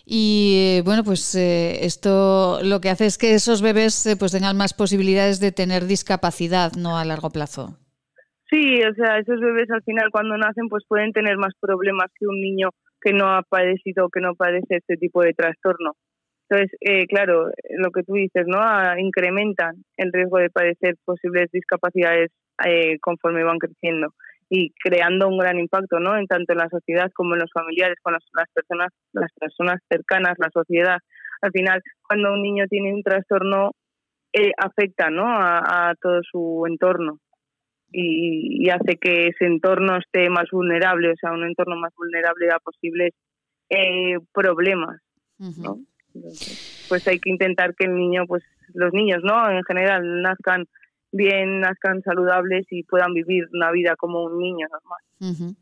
[0.06, 4.58] Y bueno, pues eh, esto lo que hace es que esos bebés eh, pues tengan
[4.58, 7.78] más posibilidades de tener discapacidad, no a largo plazo.
[8.49, 12.28] Sí, o sea, esos bebés al final cuando nacen pues pueden tener más problemas que
[12.28, 12.70] un niño
[13.01, 15.93] que no ha padecido o que no padece este tipo de trastorno.
[16.49, 18.60] Entonces, eh, claro, lo que tú dices, ¿no?
[18.60, 22.32] Ah, incrementan el riesgo de padecer posibles discapacidades
[22.66, 24.14] eh, conforme van creciendo
[24.56, 26.16] y creando un gran impacto, ¿no?
[26.16, 28.24] En tanto en la sociedad como en los familiares, con las,
[28.54, 30.99] personas, las personas cercanas, la sociedad.
[31.41, 33.72] Al final, cuando un niño tiene un trastorno,
[34.32, 35.26] eh, afecta, ¿no?
[35.28, 37.18] A, todo su entorno
[37.91, 42.60] y, hace que ese entorno esté más vulnerable, o sea, un entorno más vulnerable a
[42.60, 43.12] posibles
[44.34, 45.01] problemas,
[45.39, 45.80] ¿no?
[46.89, 48.43] pues hay que intentar que el niño, pues
[48.76, 49.49] los niños, ¿no?
[49.49, 50.68] En general nazcan
[51.14, 55.55] bien, nazcan saludables y puedan vivir una vida como un niño normal.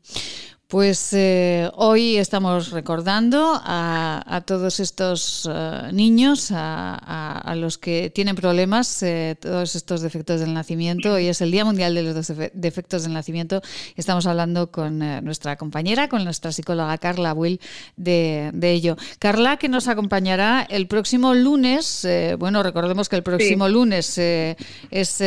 [0.72, 9.02] Pues eh, hoy estamos recordando a, todos estos eh, niños, a, los que tienen problemas,
[9.02, 11.12] eh, todos estos defectos del nacimiento.
[11.12, 13.60] Hoy es el Día Mundial de los Defectos del Nacimiento.
[13.96, 17.60] Estamos hablando con nuestra compañera, con nuestra psicóloga Carla Will,
[17.98, 18.96] de, ello.
[19.18, 22.08] Carla, que nos acompañará el próximo lunes.
[22.38, 25.22] bueno, recordemos que el próximo lunes es...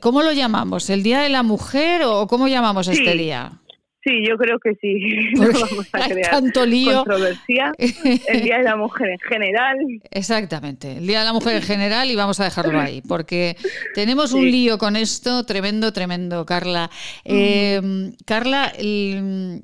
[0.00, 0.88] ¿Cómo lo llamamos?
[0.90, 3.60] ¿El Día de la Mujer o cómo llamamos este día?
[4.06, 5.32] Sí, yo creo que sí.
[5.34, 6.98] No vamos a crear tanto lío.
[6.98, 7.72] controversia.
[7.78, 9.76] El Día de la Mujer en general.
[10.12, 13.56] Exactamente, el Día de la Mujer en general y vamos a dejarlo ahí, porque
[13.94, 16.88] tenemos un lío con esto tremendo, tremendo, Carla.
[17.24, 18.72] Eh, Carla,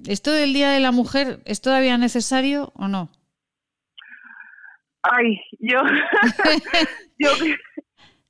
[0.09, 3.11] ¿esto del Día de la Mujer es todavía necesario o no?
[5.03, 5.81] Ay, yo,
[7.19, 7.31] yo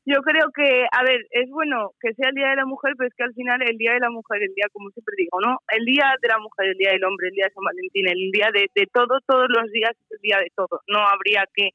[0.04, 3.08] yo creo que, a ver, es bueno que sea el Día de la Mujer, pero
[3.08, 5.58] es que al final el Día de la Mujer, el día, como siempre digo, ¿no?
[5.68, 8.30] El Día de la Mujer, el Día del Hombre, el Día de San Valentín, el
[8.32, 10.80] Día de, de todo, todos los días es el Día de todo.
[10.88, 11.70] No habría que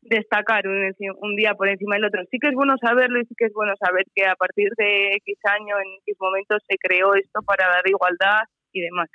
[0.00, 2.22] destacar un, un, día por encima del otro.
[2.30, 5.12] Sí que es bueno saberlo y sí que es bueno saber que a partir de
[5.16, 9.10] X año, en X momentos, se creó esto para dar igualdad y demás.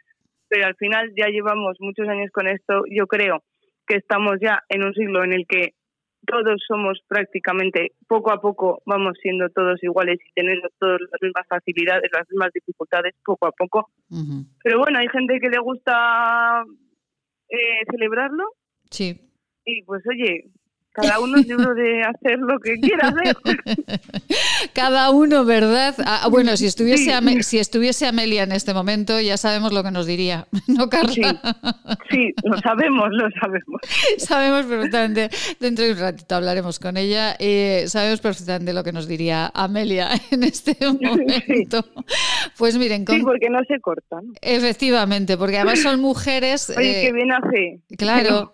[0.48, 2.84] Pero al final ya llevamos muchos años con esto.
[2.92, 3.44] Yo creo
[3.88, 5.74] que estamos ya en un siglo en el que
[6.26, 11.48] todos somos prácticamente, poco a poco vamos siendo todos iguales y teniendo todas las mismas
[11.48, 13.90] facilidades, las mismas dificultades, poco a poco.
[14.64, 16.64] Pero bueno, hay gente que le gusta
[17.50, 18.46] eh, celebrarlo.
[18.90, 19.30] Sí.
[19.66, 20.52] Y pues oye,
[20.94, 23.36] cada uno es libre de hacer lo que quiera hacer.
[24.74, 25.96] Cada uno, ¿verdad?
[26.06, 30.06] Ah, bueno, si estuviese, si estuviese Amelia en este momento, ya sabemos lo que nos
[30.06, 31.42] diría, ¿no, Carla?
[32.12, 33.82] Sí, lo sabemos, lo sabemos.
[34.18, 35.30] Sabemos perfectamente,
[35.60, 40.10] dentro de un ratito hablaremos con ella, eh, sabemos perfectamente lo que nos diría Amelia
[40.32, 41.86] en este momento.
[42.58, 44.34] Pues miren, sí, porque no se cortan.
[44.42, 46.72] Efectivamente, porque además son mujeres...
[46.78, 47.80] Oye, eh, qué bien hace.
[47.98, 48.54] Claro.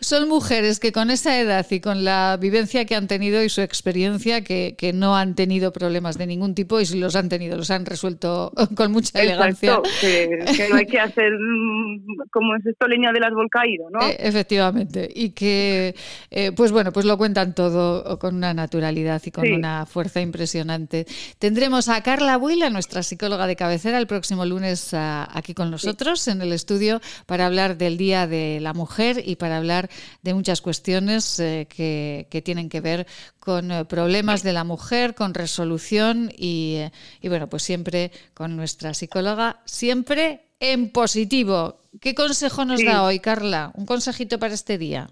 [0.00, 3.48] son mujeres es que con esa edad y con la vivencia que han tenido y
[3.48, 7.28] su experiencia, que, que no han tenido problemas de ningún tipo y si los han
[7.28, 9.80] tenido, los han resuelto con mucha elegancia.
[10.00, 14.00] Que, que, no hay que hacer mm, como es esto leña del árbol caído, ¿no?
[14.00, 15.08] Eh, efectivamente.
[15.14, 15.94] Y que,
[16.30, 21.06] eh, pues bueno, pues lo cuentan todo con una naturalidad y con una fuerza impresionante.
[21.38, 26.42] Tendremos a Carla Buila, nuestra psicóloga de cabecera, el próximo lunes aquí con nosotros en
[26.42, 29.88] el estudio para hablar del Día de la Mujer y para hablar
[30.22, 33.06] de muchas cuestiones eh, que, tienen que ver
[33.38, 36.80] con eh, problemas de la mujer, con resolución y,
[37.20, 41.76] y bueno, pues siempre con nuestra psicóloga, siempre en positivo.
[42.00, 43.72] ¿Qué consejo nos da hoy, Carla?
[43.74, 45.08] Un consejito para este día.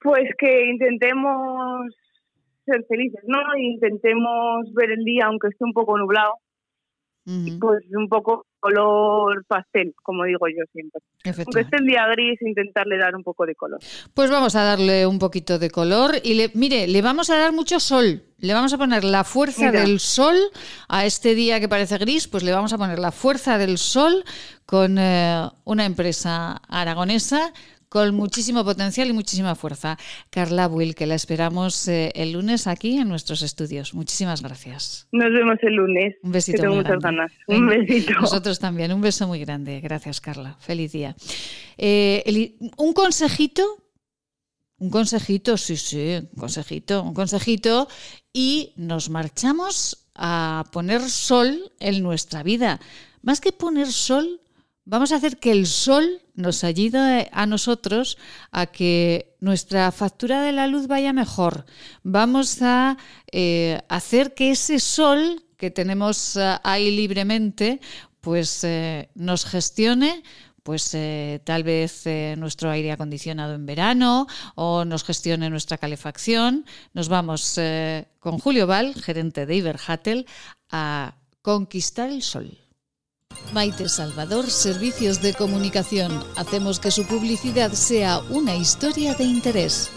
[0.00, 1.94] Pues que intentemos
[2.64, 3.38] ser felices, ¿no?
[3.56, 6.34] Intentemos ver el día, aunque esté un poco nublado,
[7.24, 11.00] pues un poco color pastel, como digo yo siempre.
[11.24, 13.80] Aunque esté el día gris, intentarle dar un poco de color.
[14.14, 17.52] Pues vamos a darle un poquito de color y le, mire, le vamos a dar
[17.52, 18.22] mucho sol.
[18.40, 20.36] Le vamos a poner la fuerza del sol
[20.88, 24.24] a este día que parece gris, pues le vamos a poner la fuerza del sol
[24.64, 27.52] con eh, una empresa aragonesa
[27.88, 29.98] con muchísimo potencial y muchísima fuerza.
[30.30, 33.94] Carla Will, que la esperamos eh, el lunes aquí en nuestros estudios.
[33.94, 35.08] Muchísimas gracias.
[35.12, 36.16] Nos vemos el lunes.
[36.22, 36.62] Un besito.
[36.62, 37.32] tengo muchas ganas.
[37.46, 38.12] Un besito.
[38.20, 38.92] Nosotros también.
[38.92, 39.80] Un beso muy grande.
[39.80, 40.56] Gracias, Carla.
[40.60, 41.16] Feliz día.
[41.76, 43.62] Eh, un consejito.
[44.80, 47.88] Un consejito, sí, sí, un consejito, un consejito.
[48.32, 52.78] Y nos marchamos a poner sol en nuestra vida.
[53.22, 54.40] Más que poner sol,
[54.90, 58.16] Vamos a hacer que el sol nos ayude a nosotros
[58.50, 61.66] a que nuestra factura de la luz vaya mejor.
[62.04, 62.96] Vamos a
[63.30, 67.82] eh, hacer que ese sol que tenemos eh, ahí libremente,
[68.22, 70.22] pues eh, nos gestione
[70.62, 70.96] pues
[71.44, 72.04] tal vez
[72.36, 76.66] nuestro aire acondicionado en verano o nos gestione nuestra calefacción.
[76.92, 77.58] Nos vamos
[78.20, 80.26] con Julio Val, gerente de Iberhatel,
[80.70, 82.67] a conquistar el sol.
[83.52, 86.24] Maite Salvador, Servicios de Comunicación.
[86.36, 89.90] Hacemos que su publicidad sea una historia de interés.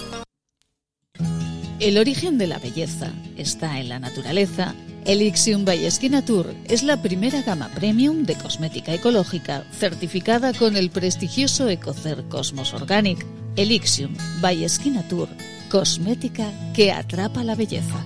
[1.80, 4.76] El origen de la belleza está en la naturaleza.
[5.06, 5.90] Elixium by
[6.26, 12.76] Tour es la primera gama premium de cosmética ecológica certificada con el prestigioso Ecocer Cosmos
[12.76, 13.26] Organic.
[13.56, 14.68] Elixium by
[15.10, 15.28] Tour,
[15.70, 18.06] cosmética que atrapa la belleza.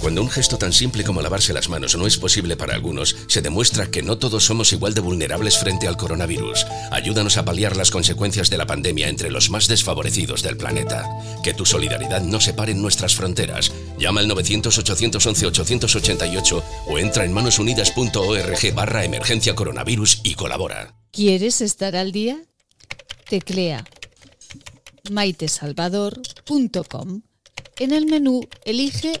[0.00, 3.42] Cuando un gesto tan simple como lavarse las manos no es posible para algunos, se
[3.42, 6.66] demuestra que no todos somos igual de vulnerables frente al coronavirus.
[6.90, 11.08] Ayúdanos a paliar las consecuencias de la pandemia entre los más desfavorecidos del planeta.
[11.42, 13.70] Que tu solidaridad no separe nuestras fronteras.
[13.98, 20.96] Llama al 900-811-888 o entra en manosunidas.org barra emergencia coronavirus y colabora.
[21.12, 22.42] ¿Quieres estar al día?
[23.28, 23.84] Teclea
[25.10, 27.22] maitesalvador.com.
[27.78, 29.20] En el menú elige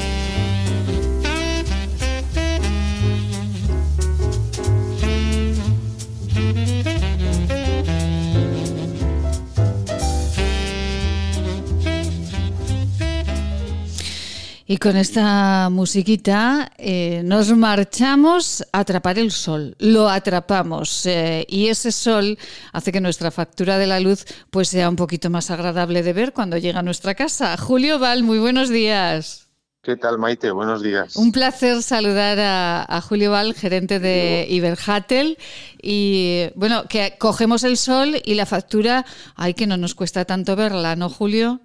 [14.71, 21.67] Y con esta musiquita eh, nos marchamos a atrapar el sol, lo atrapamos eh, y
[21.67, 22.37] ese sol
[22.71, 26.31] hace que nuestra factura de la luz pues sea un poquito más agradable de ver
[26.31, 27.57] cuando llega a nuestra casa.
[27.57, 29.49] Julio Val, muy buenos días.
[29.81, 30.51] ¿Qué tal, Maite?
[30.51, 31.17] Buenos días.
[31.17, 35.37] Un placer saludar a, Julio Val, gerente de Iberhatel.
[35.81, 39.05] Y bueno, que cogemos el sol y la factura,
[39.35, 41.59] ay, que no nos cuesta tanto verla, ¿no, Julio?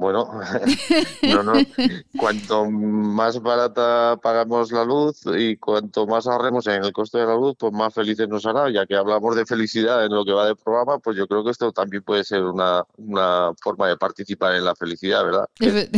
[0.00, 0.30] Bueno,
[1.22, 1.52] no, no.
[2.18, 7.34] cuanto más barata pagamos la luz y cuanto más ahorremos en el coste de la
[7.34, 8.70] luz, pues más felices nos hará.
[8.70, 11.50] Ya que hablamos de felicidad en lo que va del programa, pues yo creo que
[11.50, 15.48] esto también puede ser una, una forma de participar en la felicidad, ¿verdad?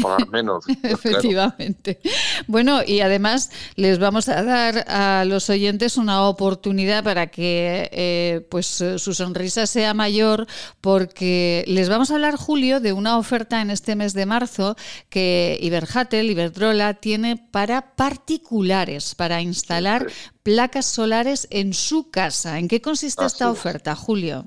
[0.02, 0.64] pagar menos.
[0.82, 2.00] Pues Efectivamente.
[2.48, 8.46] Bueno, y además les vamos a dar a los oyentes una oportunidad para que eh,
[8.50, 10.46] pues su sonrisa sea mayor,
[10.80, 14.76] porque les vamos a hablar, Julio, de una oferta en este mes de marzo
[15.08, 20.06] que Iberhatel, Iberdrola, tiene para particulares, para instalar
[20.42, 22.58] placas solares en su casa.
[22.58, 24.44] ¿En qué consiste esta oferta, Julio?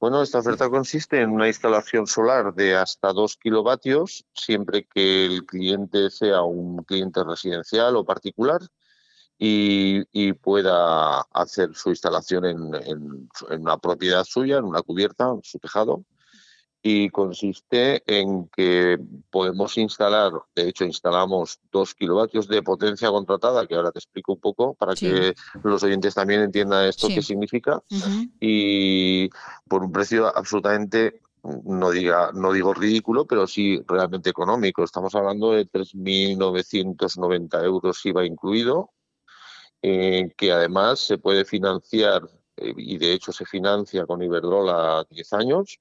[0.00, 5.44] Bueno, esta oferta consiste en una instalación solar de hasta 2 kilovatios, siempre que el
[5.44, 8.62] cliente sea un cliente residencial o particular
[9.36, 13.28] y, pueda hacer su instalación en, en,
[13.60, 16.04] una propiedad suya, en una cubierta, en su tejado,
[16.82, 18.98] y consiste en que
[19.30, 24.40] podemos instalar, de hecho instalamos dos kilovatios de potencia contratada, que ahora te explico un
[24.40, 27.82] poco para que los oyentes también entiendan esto qué significa,
[28.40, 29.28] y
[29.68, 34.84] por un precio absolutamente no diga no digo ridículo, pero sí realmente económico.
[34.84, 38.90] Estamos hablando de 3.990 euros IVA incluido,
[39.82, 42.22] eh, que además se puede financiar
[42.56, 45.80] eh, y de hecho se financia con Iberdrola a 10 años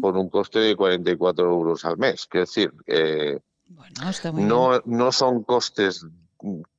[0.00, 2.26] por un coste de 44 euros al mes.
[2.26, 2.72] Quiero decir,
[4.34, 6.06] no, no son costes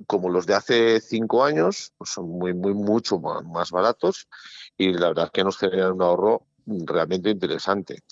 [0.07, 4.27] como los de hace cinco años, pues son muy, muy, mucho más, baratos
[4.77, 8.03] y la verdad es que nos generan un ahorro realmente interesante.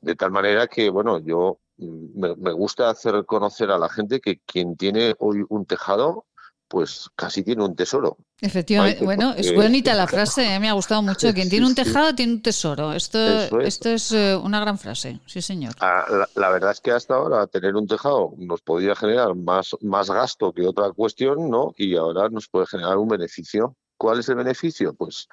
[0.00, 4.40] De tal manera que, bueno, yo me, me, gusta hacer conocer a la gente que
[4.40, 6.24] quien tiene hoy un tejado
[6.70, 8.16] pues casi tiene un tesoro.
[8.40, 11.32] Efectivamente, bueno, es bonita la frase, eh, me ha gustado mucho.
[11.34, 12.92] Quien tiene un tejado tiene un tesoro.
[12.92, 13.52] Esto, es.
[13.64, 15.74] esto es eh, una gran frase, sí señor.
[15.80, 16.04] Ah,
[16.36, 20.52] la, verdad es que hasta ahora tener un tejado nos podía generar más, más gasto
[20.52, 21.74] que otra cuestión, ¿no?
[21.76, 23.74] Y ahora nos puede generar un beneficio.
[23.96, 24.94] ¿Cuál es el beneficio?
[24.94, 25.26] Pues,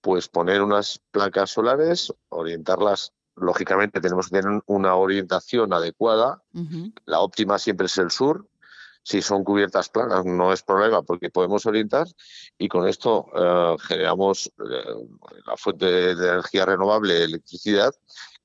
[0.00, 6.42] pues poner unas placas solares, orientarlas lógicamente tenemos que tener una orientación adecuada.
[7.04, 8.46] La óptima siempre es el sur,
[9.02, 12.06] si son cubiertas planas no es problema porque podemos orientar
[12.58, 14.94] y con esto eh, generamos eh,
[15.46, 17.92] la fuente de, energía renovable, electricidad,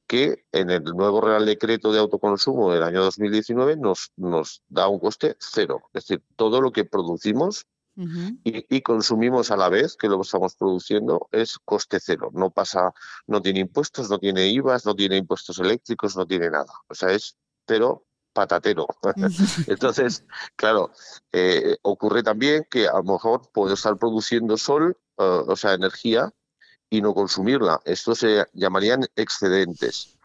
[0.07, 4.99] que en el nuevo Real Decreto de Autoconsumo del año 2019 nos, nos da un
[4.99, 5.89] coste cero.
[5.93, 7.65] Es decir, todo lo que producimos
[8.43, 12.29] y, consumimos a la vez que lo estamos produciendo es coste cero.
[12.33, 12.93] No pasa,
[13.25, 16.73] no tiene impuestos, no tiene IVAs, no tiene impuestos eléctricos, no tiene nada.
[16.89, 18.05] O sea, es cero
[18.35, 18.85] patatero.
[19.67, 20.25] Entonces,
[20.55, 20.91] claro,
[21.31, 26.31] eh, ocurre también que a lo mejor puedo estar produciendo sol, eh, o sea, energía,
[26.89, 27.81] y no consumirla.
[27.85, 30.17] Esto se llamarían excedentes.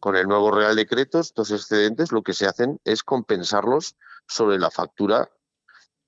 [0.00, 3.96] Con el nuevo Real Decreto, estos excedentes lo que se hacen es compensarlos
[4.26, 5.30] sobre la factura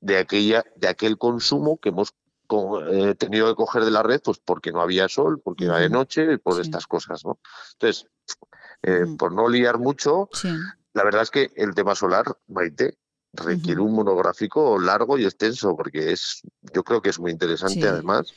[0.01, 2.15] de aquella de aquel consumo que hemos
[2.91, 5.89] eh, tenido que coger de la red pues porque no había sol porque era de
[5.89, 7.39] noche por estas cosas no
[7.73, 8.07] entonces
[8.83, 10.29] eh, por no liar mucho
[10.97, 12.97] la verdad es que el tema solar Maite
[13.35, 16.41] requiere un monográfico largo y extenso porque es
[16.73, 18.33] yo creo que es muy interesante además.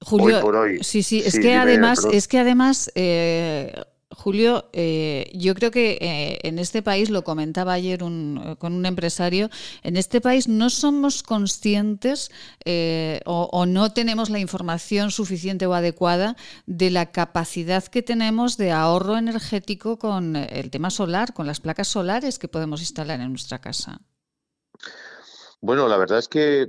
[0.00, 0.42] Julio,
[0.80, 3.74] sí, sí, es que además, es que además eh,
[4.16, 8.86] Julio, eh, yo creo que eh, en este país, lo comentaba ayer un, con un
[8.86, 9.50] empresario,
[9.82, 12.30] en este país no somos conscientes
[12.64, 16.34] eh, o, no tenemos la información suficiente o adecuada
[16.64, 21.88] de la capacidad que tenemos de ahorro energético con el tema solar, con las placas
[21.88, 24.00] solares que podemos instalar en nuestra casa.
[25.60, 26.68] Bueno, la verdad es que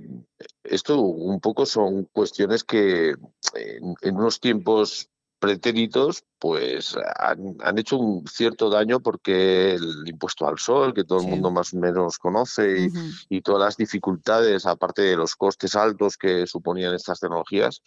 [0.64, 3.16] esto un poco son cuestiones que
[3.54, 10.94] en unos tiempos pretéritos pues han, hecho un cierto daño porque el impuesto al sol,
[10.94, 12.90] que todo el mundo más o menos conoce,
[13.30, 17.82] y, todas las dificultades, aparte de los costes altos que suponían estas tecnologías,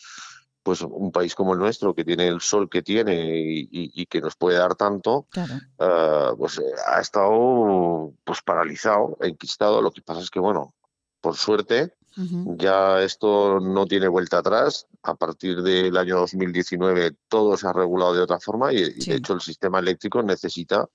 [0.62, 4.36] pues un país como el nuestro, que tiene el sol que tiene y, que nos
[4.36, 5.26] puede dar tanto,
[5.78, 9.80] ah, pues eh, ha estado pues paralizado, enquistado.
[9.80, 10.74] Lo que pasa es que, bueno,
[11.20, 11.94] por suerte,
[12.56, 14.86] ya esto no tiene vuelta atrás.
[15.02, 19.34] A partir del año 2019 todo se ha regulado de otra forma y, de hecho
[19.34, 20.86] el sistema eléctrico necesita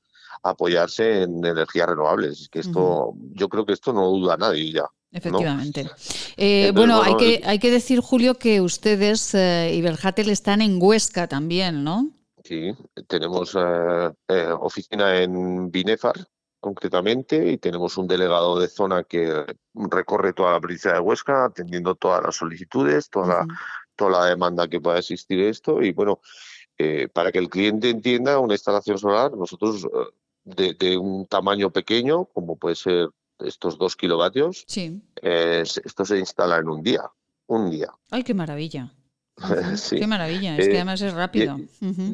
[0.43, 2.49] apoyarse en energías renovables.
[2.49, 4.85] Que esto, yo creo que esto no duda nadie ya.
[5.11, 5.89] Efectivamente.
[6.37, 10.79] Eh, bueno, hay, que, hay que decir, Julio, que ustedes eh, y Belhatel están en
[10.81, 12.09] Huesca también, ¿no?
[12.43, 12.73] Sí,
[13.07, 16.27] tenemos eh, oficina en Binefar,
[16.65, 21.93] concretamente y tenemos un delegado de zona que recorre toda la provincia de Huesca atendiendo
[21.93, 23.47] todas las solicitudes, toda, la,
[23.95, 26.21] toda la demanda que pueda existir esto y bueno,
[26.79, 29.85] eh, para que el cliente entienda una instalación solar, nosotros
[30.47, 34.65] eh, de, un tamaño pequeño, como puede ser estos dos kilovatios,
[35.21, 37.03] esto se instala en un día,
[37.45, 37.91] un día.
[38.09, 38.91] ¡Ay, qué maravilla!
[39.89, 41.57] Qué maravilla, es que eh, además es rápido.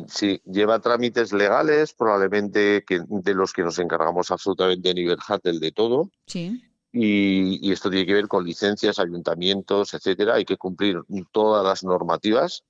[0.07, 5.72] Sí, lleva trámites legales, probablemente que, de los que nos encargamos absolutamente en Iberhatel de
[5.72, 6.10] todo.
[6.26, 6.61] Sí.
[6.91, 10.35] Y, esto tiene que ver con licencias, ayuntamientos, etcétera.
[10.35, 10.99] Hay que cumplir
[11.31, 12.64] todas las normativas.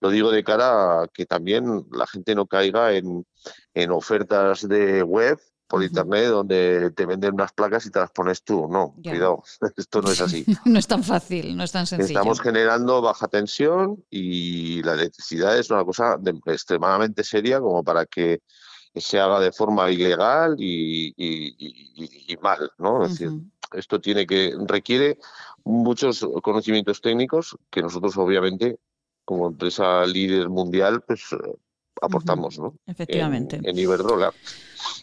[0.00, 3.24] Lo digo de cara a que también la gente no caiga en,
[3.72, 8.42] en ofertas de web por internet donde te venden unas placas y te las pones
[8.42, 8.68] tú.
[8.68, 9.42] No, cuidado,
[9.76, 10.44] esto no es así.
[10.64, 12.18] no es tan fácil, no es tan sencillo.
[12.18, 18.42] Estamos generando baja tensión y la electricidad es una cosa extremadamente seria como para que
[18.94, 21.14] se haga de forma ilegal y,
[22.42, 23.04] mal, ¿no?
[23.04, 23.30] Es decir,
[23.72, 25.18] esto tiene que requiere
[25.64, 28.78] muchos conocimientos técnicos que nosotros obviamente
[29.24, 31.24] como empresa líder mundial pues
[32.00, 32.74] aportamos, ¿no?
[32.86, 33.60] Efectivamente.
[33.62, 34.32] En, Iberdrola.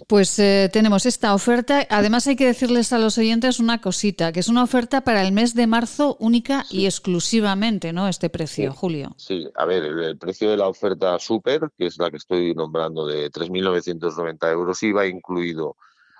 [0.08, 1.86] Pues eh, tenemos esta oferta.
[1.90, 5.32] Además hay que decirles a los oyentes una cosita, que es una oferta para el
[5.32, 8.08] mes de marzo única y exclusivamente, ¿no?
[8.08, 9.14] Este precio, Julio.
[9.18, 13.06] Sí, a ver, el, precio de la oferta super, que es la que estoy nombrando,
[13.06, 15.76] de 3.990 euros, iba incluido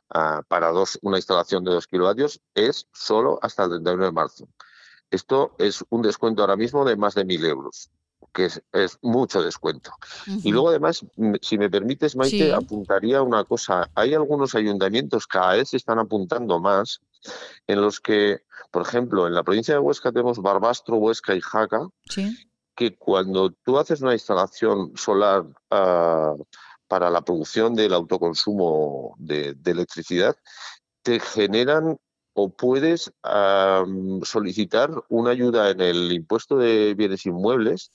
[0.10, 4.48] ah, para dos, una instalación de 2 kilovatios, es solo hasta el 31 de marzo.
[5.10, 7.90] Esto es un descuento ahora mismo de más de 1.000 euros
[8.34, 9.92] que es, mucho descuento.
[10.44, 11.06] Y luego además,
[11.42, 13.90] si me permites, Maite, apuntaría una cosa.
[13.96, 17.02] Hay algunos ayuntamientos que cada vez se están apuntando más
[17.68, 18.42] en los que,
[18.72, 21.88] por ejemplo, en la provincia de Huesca tenemos Barbastro, Huesca y Jaca,
[22.76, 26.36] que cuando tú haces una instalación solar ah,
[26.88, 30.36] para la producción del autoconsumo de electricidad,
[31.02, 31.98] te generan
[32.42, 33.12] o puedes
[34.24, 37.92] solicitar una ayuda en el impuesto de bienes inmuebles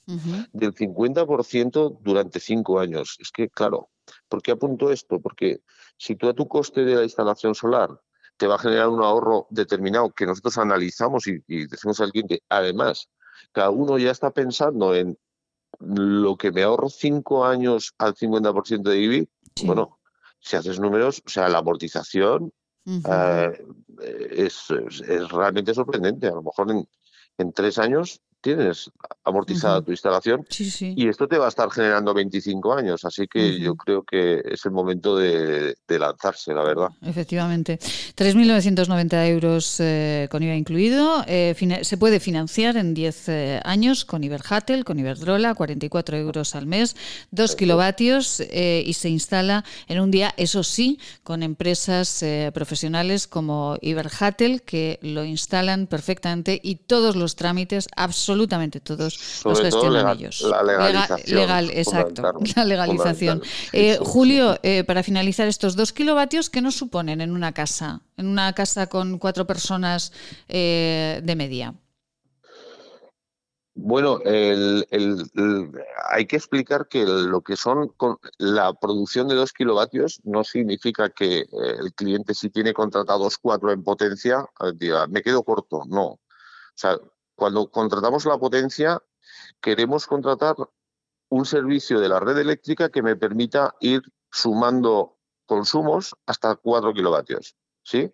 [0.53, 3.17] del 50% durante cinco años.
[3.21, 3.89] Es que, claro,
[4.29, 5.19] ¿por qué apunto esto?
[5.21, 5.63] Porque
[5.97, 7.99] si tú a tu coste de la instalación solar
[8.37, 13.09] te va a generar un ahorro determinado que nosotros analizamos y, decimos al cliente, además,
[13.53, 15.17] cada uno ya está pensando en
[15.79, 19.29] lo que me ahorro cinco años al 50% de IBI,
[19.65, 20.01] bueno,
[20.41, 22.53] si haces números, o sea, la amortización
[22.87, 23.53] eh,
[24.37, 24.69] es,
[25.31, 26.29] realmente sorprendente.
[26.29, 26.71] A lo mejor
[27.39, 28.91] en, tres años tienes
[29.25, 33.75] amortizada tu instalación y esto te va a estar generando 25 años, así que yo
[33.75, 36.89] creo que es el momento de, lanzarse, la verdad.
[37.03, 37.79] Efectivamente.
[37.79, 41.25] 3.990 euros eh, con IVA incluido.
[41.27, 46.67] Eh, se puede financiar en 10 eh, años con Iberhatel, con Iberdrola, 44 euros al
[46.67, 46.97] mes,
[47.31, 52.23] 2 kilovatios y se instala en un día, eso sí, con empresas
[52.53, 59.61] profesionales como Iberhatel que lo instalan perfectamente y todos los trámites absolutamente absolutamente todos los
[59.61, 60.43] gestionan ellos.
[60.43, 61.39] La legalización.
[61.39, 62.23] Legal, exacto,
[62.57, 63.43] la legalización.
[63.73, 68.01] Eh, Julio, eh, para finalizar, estos dos kilovatios, ¿qué nos suponen en una casa?
[68.17, 70.13] En una casa con cuatro personas
[70.49, 71.75] eh, de media.
[73.77, 77.93] Bueno, hay que explicar que lo que son
[78.39, 81.45] la producción de dos kilovatios no significa que
[81.81, 84.47] el cliente si tiene contratados cuatro en potencia
[84.77, 85.83] diga me quedo corto.
[85.89, 86.21] No, o
[86.77, 86.97] sea,
[87.35, 89.03] cuando contratamos la potencia,
[89.61, 90.57] queremos contratar
[91.29, 97.57] un servicio de la red eléctrica que me permita ir sumando consumos hasta 4 kilovatios.
[97.83, 98.13] ¿sí?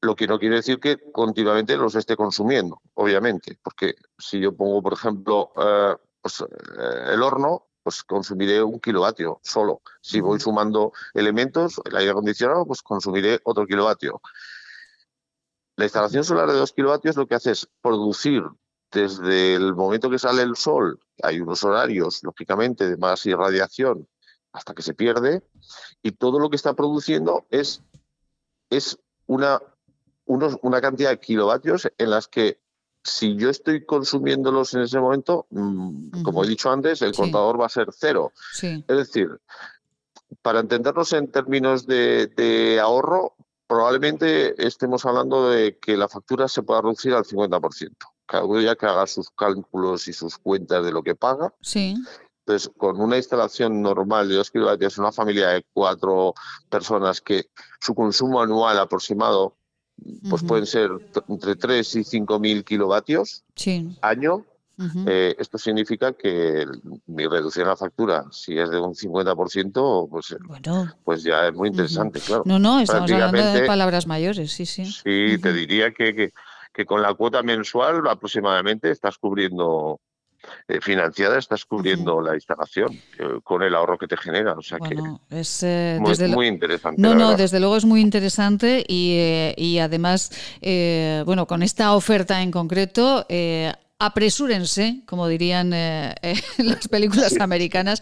[0.00, 4.82] Lo que no quiere decir que continuamente los esté consumiendo, obviamente, porque si yo pongo,
[4.82, 9.82] por ejemplo, eh, pues, eh, el horno, pues consumiré un kilovatio solo.
[10.00, 14.20] Si voy sumando elementos, el aire acondicionado, pues consumiré otro kilovatio.
[15.82, 18.44] La instalación solar de 2 kilovatios lo que hace es producir
[18.92, 24.06] desde el momento que sale el sol, hay unos horarios, lógicamente, de más irradiación
[24.52, 25.42] hasta que se pierde,
[26.00, 27.82] y todo lo que está produciendo es,
[28.70, 28.96] es
[29.26, 29.60] una,
[30.26, 32.60] una cantidad de kilovatios en las que
[33.02, 37.66] si yo estoy consumiéndolos en ese momento, mm, como he dicho antes, el contador va
[37.66, 38.30] a ser cero.
[38.62, 39.30] Es decir,
[40.42, 43.34] para entendernos en términos de ahorro,
[43.72, 47.90] probablemente estemos hablando de que la factura se pueda reducir al 50%.
[48.26, 51.54] Cada uno ya que haga sus cálculos y sus cuentas de lo que paga.
[51.62, 51.94] Sí.
[52.44, 56.34] Entonces, con una instalación normal de 2 kilovatios, una familia de cuatro
[56.68, 57.46] personas que
[57.80, 59.56] su consumo anual aproximado
[60.28, 60.90] pues pueden ser
[61.28, 63.44] entre 3 y 5 mil kilovatios
[64.02, 64.44] año,
[65.06, 66.66] eh, esto significa que
[67.06, 70.36] mi reducción a la factura, si es de un 50%, pues,
[71.04, 72.42] pues ya es muy interesante, claro.
[72.46, 74.84] No, no, estamos hablando de palabras mayores, sí, sí.
[74.84, 76.32] Sí, te diría que,
[76.72, 80.00] que, con la cuota mensual aproximadamente estás cubriendo
[80.66, 84.54] eh, financiada estás cubriendo la instalación eh, con el ahorro que te genera.
[84.54, 84.96] O sea que
[85.30, 87.00] es muy, interesante.
[87.00, 90.32] No, no, desde luego es muy interesante y, y además,
[91.24, 93.24] bueno, con esta oferta en concreto
[94.02, 98.00] apresúrense, como dirían eh, eh, las películas americanas.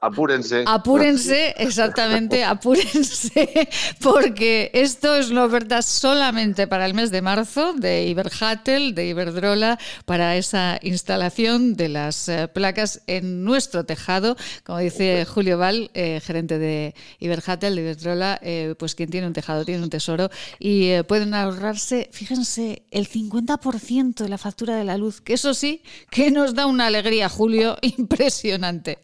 [0.00, 0.64] apúrense.
[0.66, 3.68] Apúrense, exactamente, apúrense,
[4.00, 9.78] porque esto es una oferta solamente para el mes de marzo de Iberhatel, de Iberdrola,
[10.06, 16.58] para esa instalación de las eh, placas en nuestro tejado, como dice Julio Val, gerente
[16.58, 18.40] de Iberhatel, de Iberdrola,
[18.78, 24.28] pues quien tiene un tejado tiene un tesoro y pueden ahorrarse, fíjense, el 50% de
[24.30, 27.76] la factura de la luz, que es eso sí, que nos da una alegría, Julio,
[27.82, 28.98] impresionante.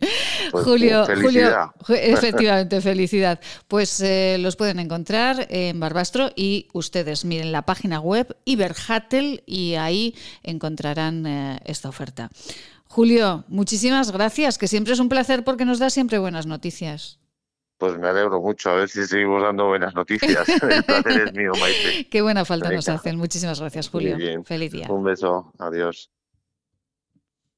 [0.52, 1.70] Pues, Julio, felicidad.
[1.80, 3.40] Julio, efectivamente, felicidad.
[3.66, 9.74] Pues eh, los pueden encontrar en Barbastro y ustedes miren la página web Iberhatel y
[9.74, 12.30] ahí encontrarán eh, esta oferta.
[12.86, 17.18] Julio, muchísimas gracias, que siempre es un placer porque nos da siempre buenas noticias.
[17.78, 20.48] Pues me alegro mucho, a ver si seguimos dando buenas noticias.
[20.62, 22.08] El placer es mío, Maite.
[22.08, 23.16] Qué buena falta nos hacen.
[23.16, 24.16] Muchísimas gracias, Julio.
[24.44, 24.86] Feliz día.
[24.88, 26.10] Un beso, adiós.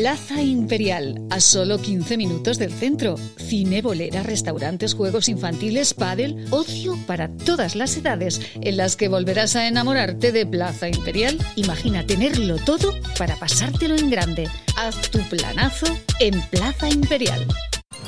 [0.00, 3.14] Plaza Imperial, a solo 15 minutos del centro.
[3.36, 9.54] Cine, bolera, restaurantes, juegos infantiles, pádel, ocio para todas las edades, en las que volverás
[9.54, 11.38] a enamorarte de Plaza Imperial.
[11.54, 14.48] Imagina tenerlo todo para pasártelo en grande.
[14.76, 15.86] Haz tu planazo
[16.18, 17.46] en Plaza Imperial.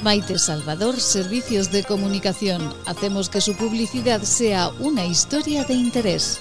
[0.03, 2.75] Maite Salvador, Servicios de Comunicación.
[2.87, 6.41] Hacemos que su publicidad sea una historia de interés.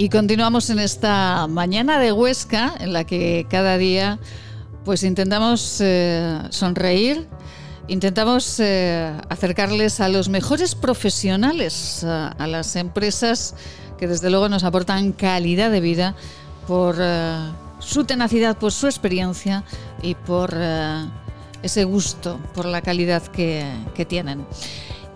[0.00, 4.20] Y continuamos en esta mañana de Huesca, en la que cada día
[4.84, 7.26] pues intentamos eh, sonreír,
[7.88, 13.56] intentamos eh, acercarles a los mejores profesionales, a, a, las empresas
[13.98, 16.14] que desde luego nos aportan calidad de vida
[16.68, 17.36] por eh,
[17.80, 19.64] su tenacidad, por su experiencia
[20.00, 20.54] y por
[21.60, 24.46] ese gusto, por la calidad que tienen.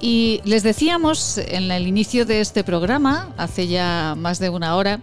[0.02, 5.00] Y les decíamos en el inicio de este programa, hace ya más de una hora,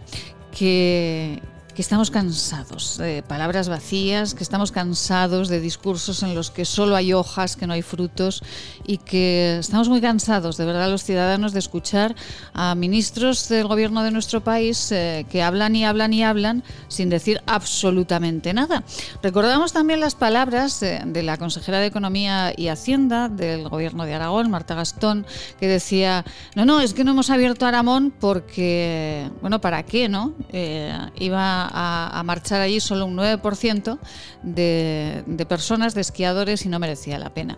[0.51, 1.41] que,
[1.80, 6.93] que estamos cansados de palabras vacías, que estamos cansados de discursos en los que solo
[6.93, 8.43] hay hojas, que no hay frutos
[8.85, 12.18] y que estamos muy cansados, de verdad, los ciudadanos de escuchar
[12.53, 17.10] a ministros del gobierno de nuestro país eh, que hablan y hablan y hablan sin
[17.10, 18.84] decir absolutamente nada.
[19.23, 24.15] Recordamos también las palabras de, de la consejera de Economía y Hacienda del gobierno de
[24.15, 25.26] Aragón, Marta Gastón,
[25.61, 26.26] que decía,
[26.56, 30.34] no, no, es que no hemos abierto Aramón porque, bueno, ¿para qué, no?
[30.51, 34.00] Eh, iba a, marchar allí solo un 9%
[34.44, 37.58] de, de, personas, de esquiadores, y no merecía la pena.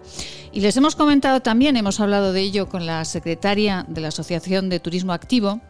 [0.52, 4.70] Y les hemos comentado también, hemos hablado de ello con la secretaria de la Asociación
[4.70, 5.62] de Turismo Activo,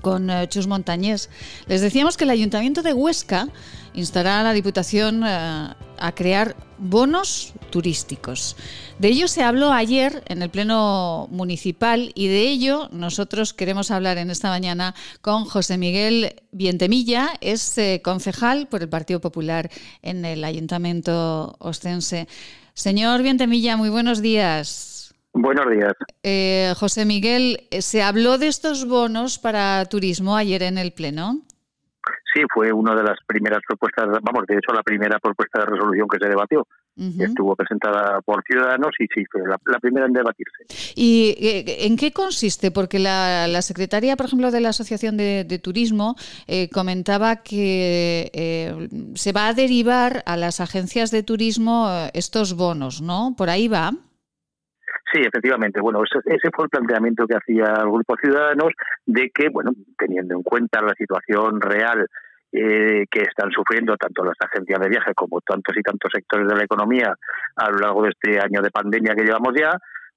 [0.00, 1.30] con uh, Chus Montañés.
[1.66, 3.48] Les decíamos que el Ayuntamiento de Huesca
[3.94, 8.56] instará a la Diputación uh, a crear bonos turísticos.
[8.98, 14.18] De ello se habló ayer en el Pleno Municipal y de ello nosotros queremos hablar
[14.18, 19.70] en esta mañana con José Miguel Vientemilla, es eh, concejal por el Partido Popular
[20.02, 22.28] en el Ayuntamiento Ostense.
[22.74, 25.14] Señor Vientemilla, muy buenos días.
[25.32, 25.92] Buenos días.
[26.22, 31.40] Eh, José Miguel, ¿se habló de estos bonos para turismo ayer en el Pleno?
[32.32, 36.06] Sí, fue una de las primeras propuestas, vamos, de hecho la primera propuesta de resolución
[36.08, 36.66] que se debatió.
[36.96, 37.24] Uh -huh.
[37.24, 40.64] Estuvo presentada por Ciudadanos y sí, fue la, la, primera en debatirse.
[40.96, 42.70] ¿Y eh, en qué consiste?
[42.70, 46.16] Porque la, la, secretaria, por ejemplo, de la Asociación de, de Turismo
[46.46, 52.54] eh, comentaba que eh, se va a derivar a las agencias de turismo eh, estos
[52.54, 53.34] bonos, ¿no?
[53.36, 53.92] ¿Por ahí va?
[55.12, 55.80] Sí, efectivamente.
[55.80, 58.72] Bueno, ese, ese, fue el planteamiento que hacía el Grupo Ciudadanos
[59.06, 62.06] de que, bueno, teniendo en cuenta la situación real
[62.52, 66.56] eh, que están sufriendo tanto las agencias de viaje como tantos y tantos sectores de
[66.56, 67.14] la economía
[67.56, 69.70] a lo largo de este año de pandemia que llevamos ya,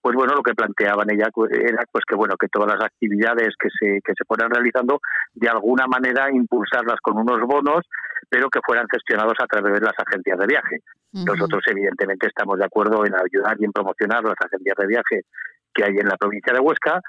[0.04, 3.70] pues bueno, lo que planteaban ella era pues que bueno que todas las actividades que
[3.70, 5.00] se que se fueran realizando
[5.34, 7.88] de alguna manera impulsarlas con unos bonos,
[8.30, 10.80] pero que fueran gestionados a través de las agencias de viaje.
[11.14, 11.26] Uh -huh.
[11.28, 15.22] Nosotros evidentemente estamos de acuerdo en ayudar y en promocionar las agencias de viaje
[15.74, 17.00] que hay en la provincia de Huesca,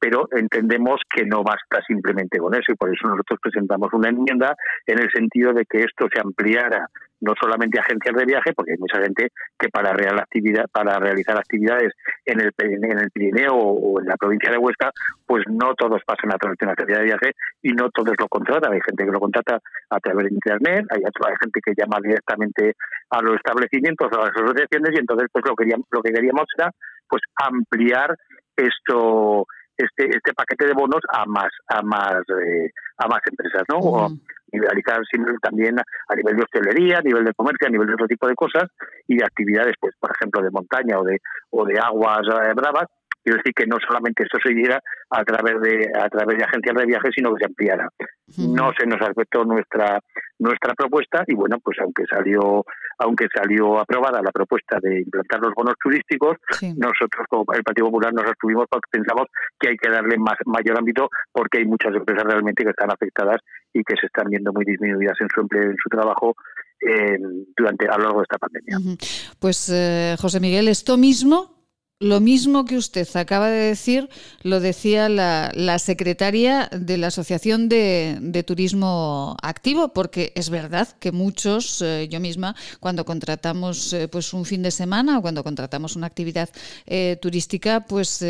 [0.00, 4.56] pero entendemos que no basta simplemente con eso y por eso nosotros presentamos una enmienda
[4.86, 6.88] en el sentido de que esto se ampliara
[7.20, 9.28] no solamente agencias de viaje, porque hay mucha gente
[9.58, 11.92] que para, real actividad, para realizar actividades
[12.24, 14.90] en el, en el Pirineo o en la provincia de Huesca,
[15.26, 17.32] pues no todos pasan a través de una agencia de viaje
[17.62, 18.72] y no todos lo contratan.
[18.72, 19.60] Hay gente que lo contrata
[19.90, 21.02] a través de Internet, hay,
[21.40, 22.74] gente que llama directamente
[23.10, 26.70] a los establecimientos, a las asociaciones y entonces pues lo, queríamos, lo que queríamos era
[27.08, 28.16] pues ampliar
[28.56, 33.78] esto este este paquete de bonos a más a más eh, a más empresas no
[33.78, 34.18] uh
[34.58, 35.00] realizar
[35.42, 38.34] también a nivel de hostelería a nivel de comercio a nivel de otro tipo de
[38.34, 38.64] cosas
[39.06, 41.18] y de actividades pues por ejemplo de montaña o de
[41.50, 42.86] o de aguas eh, bravas
[43.22, 44.80] Quiero decir que no solamente esto se diera
[45.10, 47.88] a través de a través de agencias de viajes, sino que se ampliara.
[48.38, 50.00] No se nos aceptó nuestra
[50.38, 52.64] nuestra propuesta y bueno, pues aunque salió
[52.98, 56.36] aunque salió aprobada la propuesta de implantar los bonos turísticos,
[56.76, 59.26] nosotros como el Partido Popular nos abstuvimos porque pensamos
[59.58, 63.40] que hay que darle más mayor ámbito porque hay muchas empresas realmente que están afectadas
[63.72, 66.34] y que se están viendo muy disminuidas en su empleo, en su trabajo
[66.80, 67.18] eh,
[67.56, 68.78] durante a lo largo de esta pandemia.
[69.38, 71.59] Pues eh, José Miguel, esto mismo
[72.00, 74.08] lo mismo que usted acaba de decir
[74.42, 81.82] lo decía la, secretaria de la Asociación de, Turismo Activo, porque es verdad que muchos,
[81.82, 86.06] eh, yo misma, cuando contratamos eh, pues un fin de semana o cuando contratamos una
[86.06, 86.48] actividad
[86.86, 88.24] eh, turística, pues,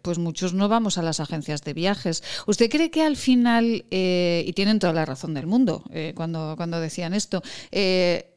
[0.00, 2.22] pues muchos no vamos a las agencias de viajes.
[2.46, 5.84] ¿Usted cree que al final, y tienen toda la razón del mundo
[6.14, 7.42] cuando, cuando decían esto,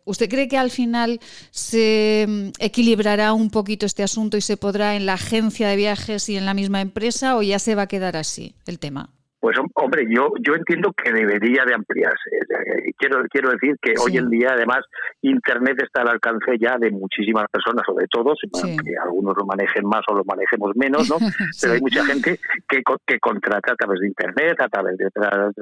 [0.06, 1.20] ¿Usted cree que al final
[1.52, 6.30] se mm, equilibrará un poquito este asunto y se podrá en la agencia de viajes
[6.30, 9.10] y en la misma empresa o ya se va a quedar así el tema?
[9.46, 12.34] Pues hombre, yo yo entiendo que debería de ampliarse.
[12.34, 14.80] Eh, quiero quiero decir que hoy en día además
[15.22, 19.86] Internet está al alcance ya de muchísimas personas, o de todos, que algunos lo manejen
[19.86, 21.18] más o lo manejemos menos, ¿no?
[21.62, 25.54] Pero hay mucha gente que, que contrata a través de Internet, a través de otras,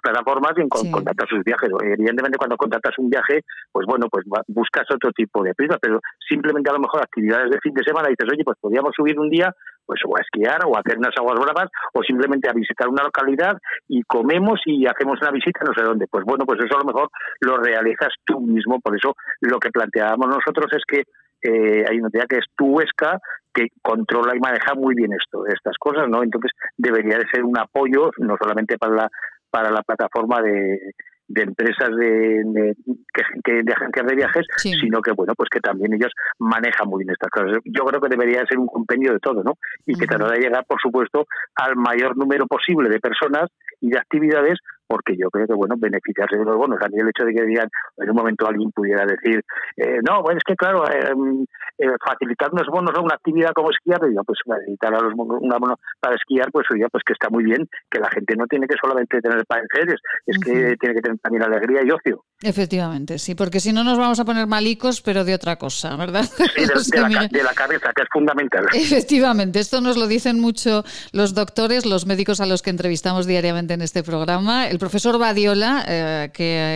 [0.00, 1.68] plataformas y contrata sus viajes.
[1.82, 3.42] Evidentemente cuando contratas un viaje,
[3.72, 7.58] pues bueno, pues buscas otro tipo de prisa, pero simplemente a lo mejor actividades de
[7.58, 9.52] fin de semana dices, oye, pues podríamos subir un día
[9.86, 13.02] pues o a esquiar o a hacer unas aguas bravas o simplemente a visitar una
[13.02, 13.56] localidad
[13.88, 16.06] y comemos y hacemos una visita no sé dónde.
[16.08, 17.08] Pues bueno, pues eso a lo mejor
[17.40, 18.80] lo realizas tú mismo.
[18.80, 21.04] Por eso lo que planteábamos nosotros es que
[21.42, 23.18] eh, hay una entidad que es Tuesca
[23.52, 26.22] que controla y maneja muy bien esto, estas cosas, ¿no?
[26.22, 29.10] Entonces debería de ser un apoyo no solamente para la
[29.50, 30.92] para la plataforma de,
[31.30, 32.76] de empresas de, de,
[33.44, 37.12] que, de agencias de viajes, sino que bueno, pues que también ellos manejan muy bien
[37.12, 37.62] estas cosas.
[37.64, 39.54] Yo creo que debería ser un compendio de todo, ¿no?
[39.86, 43.48] Y que tratará de llegar, por supuesto, al mayor número posible de personas
[43.80, 44.58] y de actividades
[44.90, 47.44] porque yo creo que, bueno, beneficiarse de los bonos, a mí el hecho de que
[47.44, 49.40] digan, en un momento alguien pudiera decir,
[49.76, 51.12] eh, no, bueno, es que claro, eh,
[51.78, 55.58] eh, facilitar unos bonos a una actividad como esquiar, digo, pues facilitar a los una
[55.58, 58.66] bono para esquiar, pues oye, pues que está muy bien, que la gente no tiene
[58.66, 62.24] que solamente tener padeceres, es que tiene que tener también alegría y ocio.
[62.42, 66.24] Efectivamente, sí, porque si no nos vamos a poner malicos, pero de otra cosa, ¿verdad?
[66.24, 68.66] Sí, de, la, de, la, cabeza, que es fundamental.
[68.74, 73.74] Efectivamente, esto nos lo dicen mucho los doctores, los médicos a los que entrevistamos diariamente
[73.74, 74.68] en este programa.
[74.68, 76.30] El profesor Badiola, eh,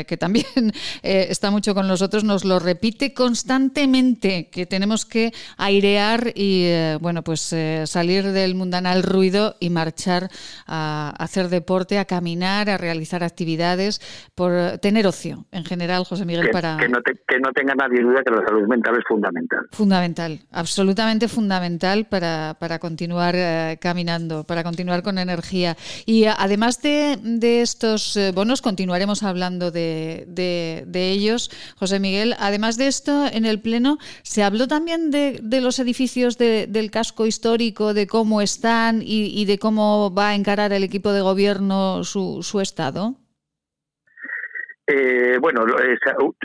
[0.06, 0.46] que, también
[1.02, 6.98] eh, está mucho con nosotros, nos lo repite constantemente, que tenemos que airear y, eh,
[7.00, 7.54] bueno, pues
[7.86, 10.28] salir del mundanal ruido y marchar
[10.66, 14.00] a hacer deporte, a caminar, a realizar actividades,
[14.34, 16.76] por tener ocio en general, José Miguel, para...
[16.76, 19.66] Que no, que no tenga nadie duda que la salud mental es fundamental.
[19.72, 23.34] Fundamental, absolutamente fundamental para, para continuar
[23.80, 25.76] caminando, para continuar con energía.
[26.04, 27.62] Y además de, de
[27.94, 32.34] estos eh, bonos, continuaremos hablando de, de, ellos, José Miguel.
[32.40, 37.26] Además de esto, en el Pleno se habló también de, de los edificios del casco
[37.26, 42.42] histórico, de cómo están y, de cómo va a encarar el equipo de gobierno su,
[42.42, 43.14] su estado.
[44.86, 45.64] Eh, bueno,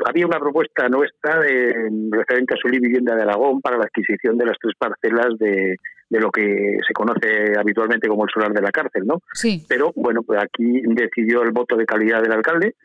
[0.06, 1.42] había una propuesta nuestra
[2.12, 5.76] referente a su vivienda de Aragón para la adquisición de las tres parcelas de,
[6.10, 9.22] de lo que se conoce habitualmente como el solar de la cárcel, ¿no?
[9.34, 9.66] Sí.
[9.68, 12.76] Pero bueno, pues aquí decidió el voto de calidad del alcalde.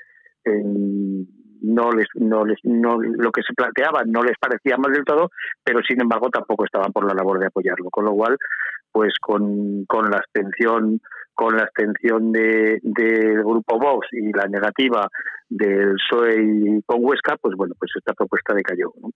[0.45, 5.31] no les, no les, no, lo que se planteaba no les parecía mal del todo,
[5.63, 7.89] pero sin embargo tampoco estaban por la labor de apoyarlo.
[7.91, 8.37] Con lo cual,
[8.93, 11.01] pues con, con la abstención
[11.35, 15.09] con la abstención de, del grupo Vox y la negativa
[15.49, 18.93] del PSOE y con Huesca, pues bueno, pues esta propuesta decayó.
[19.01, 19.11] ¿no?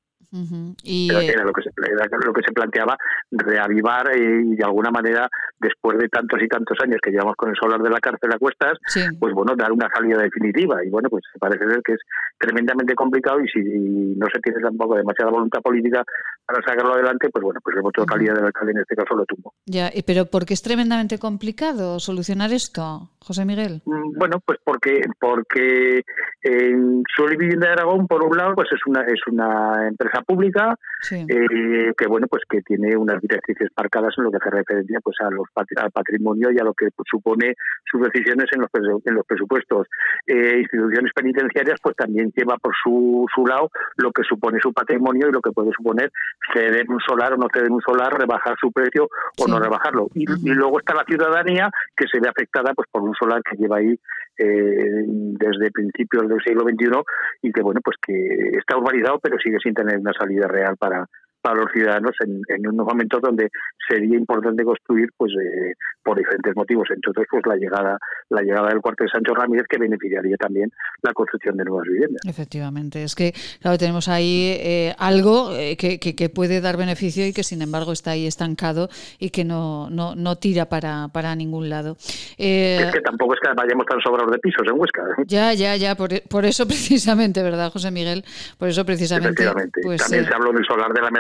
[0.83, 2.97] y, era, lo que se, lo que se planteaba,
[3.31, 5.29] reavivar y de alguna manera,
[5.59, 8.39] después de tantos y tantos años que llevamos con el solar de la cárcel a
[8.39, 8.79] cuestas,
[9.19, 10.85] pues bueno, dar una salida definitiva.
[10.85, 12.01] Y bueno, pues parece ser que es
[12.39, 16.05] tremendamente complicado y si no se tiene tampoco demasiada voluntad política
[16.47, 19.15] para sacarlo adelante, pues bueno, pues el voto de calidad del alcalde en este caso
[19.15, 19.55] lo tumbo.
[19.67, 23.83] Ya, pero ¿por qué es tremendamente complicado solucionar esto, José Miguel?
[23.85, 26.03] Mm, bueno, pues porque porque
[26.43, 30.23] en Sol y Vivienda de Aragón, por un lado, pues es una es una empresa
[30.23, 30.75] pública
[31.11, 35.17] eh, que bueno pues que tiene unas directrices marcadas en lo que hace referencia pues
[35.21, 35.47] a los
[35.77, 37.55] al patrimonio y a lo que supone
[37.85, 38.71] sus decisiones en los
[39.05, 39.89] en los presupuestos.
[40.27, 45.29] Eh, instituciones penitenciarias pues también lleva por su, su lado lo que supone su patrimonio
[45.29, 46.11] y lo que puede suponer
[46.53, 49.09] ceder un solar o no ceder un solar, rebajar su precio
[49.39, 50.09] o no rebajarlo.
[50.15, 53.57] Y, y, luego está la ciudadanía que se ve afectada pues por un solar que
[53.57, 53.99] lleva ahí
[54.39, 55.71] eh, desde
[56.09, 57.03] principios del siglo XXI
[57.43, 61.07] y que bueno pues que está urbanizado pero sigue sin tener una salida real para
[61.41, 63.51] para los ciudadanos en, en unos momentos donde
[63.89, 66.89] sería importante construir pues eh, por diferentes motivos.
[66.95, 67.99] Entre otros pues la llegada
[68.29, 70.71] la llegada del cuarto de Sancho Ramírez que beneficiaría también
[71.03, 72.21] la construcción de nuevas viviendas.
[72.27, 73.03] Efectivamente.
[73.03, 77.43] Es que claro tenemos ahí eh, algo eh, que, que, puede dar beneficio y que
[77.43, 78.89] sin embargo está ahí estancado
[79.19, 81.97] y que no, no, no tira para, para ningún lado.
[82.37, 85.95] Es que tampoco es que vayamos tan sobrados de pisos en Huesca ya ya ya.
[85.95, 88.25] Por, por eso precisamente verdad José Miguel
[88.59, 89.45] por eso precisamente
[89.83, 91.11] pues, también se habló del solar de la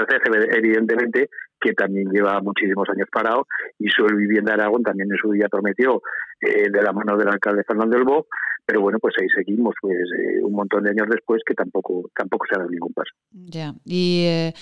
[0.51, 1.31] Evidentemente
[1.61, 3.47] que también lleva muchísimos años parado,
[3.79, 6.03] y su Vivienda Aragón también en su día prometió
[6.41, 8.27] eh, de la mano del alcalde Fernando del Bo,
[8.65, 12.47] pero bueno, pues ahí seguimos, pues eh, un montón de años después que tampoco tampoco
[12.47, 13.11] se ha dado ningún paso.
[13.33, 14.25] Ya, y...
[14.27, 14.53] Eh,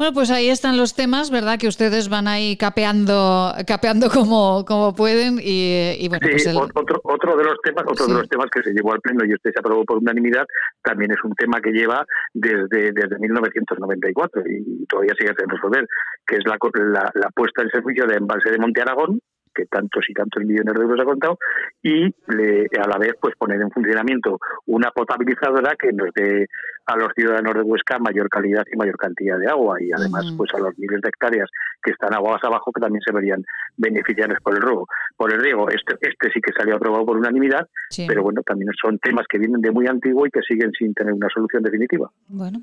[0.00, 1.58] bueno, pues ahí están los temas, ¿verdad?
[1.58, 6.26] Que ustedes van ahí capeando, capeando como, como pueden y, bueno.
[6.26, 9.02] Sí, pues otro, otro de los temas, otro de los temas que se llevó al
[9.02, 10.46] pleno y este se aprobó por unanimidad,
[10.82, 12.02] también es un tema que lleva
[12.32, 15.86] desde, desde 1994 y todavía sigue sin resolver,
[16.26, 19.20] que es la, la, la puesta en servicio de embalse de Monte Aragón,
[19.54, 21.38] que tantos y tantos millones de euros ha contado,
[21.82, 26.46] y a la vez pues poner en funcionamiento una potabilizadora que nos dé
[26.90, 30.52] a los ciudadanos de Huesca mayor calidad y mayor cantidad de agua y además pues
[30.54, 31.48] a los miles de hectáreas
[31.82, 33.44] que están aguas abajo que también se verían
[33.76, 34.86] beneficiados por el robo,
[35.16, 35.68] por el riego.
[35.70, 37.68] Este, este sí que salió aprobado por unanimidad,
[38.06, 41.12] pero bueno, también son temas que vienen de muy antiguo y que siguen sin tener
[41.12, 42.10] una solución definitiva.
[42.28, 42.60] Bueno,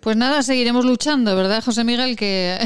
[0.00, 2.16] pues nada, seguiremos luchando, ¿verdad, José Miguel?
[2.16, 2.58] ¿Qué,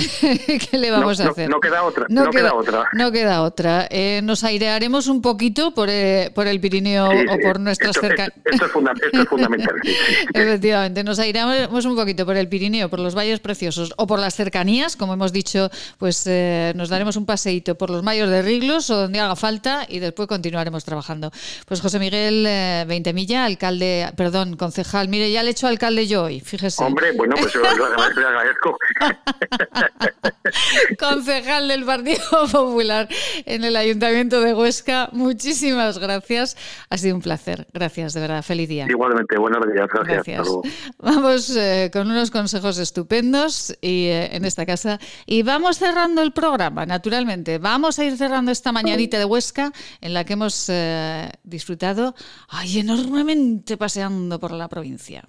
[0.72, 1.48] le vamos a hacer?
[1.48, 2.84] No, queda otra, no, queda, otra.
[2.93, 3.86] No queda otra.
[3.90, 8.32] Eh, nos airearemos un poquito por, eh, por el Pirineo o por nuestras cercanías.
[8.44, 8.72] Esto, es
[9.28, 9.74] fundamental.
[10.34, 14.34] Efectivamente, nos airearemos un poquito por el Pirineo, por los valles preciosos o por las
[14.34, 18.90] cercanías, como hemos dicho pues eh, nos daremos un paseíto por los mayos de Riglos
[18.90, 21.30] o donde haga falta y después continuaremos trabajando.
[21.66, 26.24] Pues José Miguel eh, Veintemilla, alcalde, perdón, concejal, mire, ya le he hecho alcalde yo
[26.24, 26.84] hoy, fíjese.
[26.84, 28.76] Hombre, bueno, pues lo agradezco.
[30.98, 32.22] concejal del Partido
[32.52, 33.08] Popular
[33.46, 36.56] en el Ayuntamiento de Huesca, muchísimas gracias.
[36.90, 37.66] Ha sido un placer.
[37.72, 38.42] Gracias, de verdad.
[38.42, 38.86] Feliz día.
[38.88, 39.88] Igualmente, buenos días.
[39.92, 40.48] Gracias.
[40.98, 46.86] Vamos eh, con unos consejos estupendos y, en esta casa y vamos cerrando el programa,
[46.86, 47.59] naturalmente.
[47.59, 52.14] Vamos a ir cerrando esta mañanita de Huesca en la que hemos eh, disfrutado
[52.48, 55.28] ay, enormemente paseando por la provincia.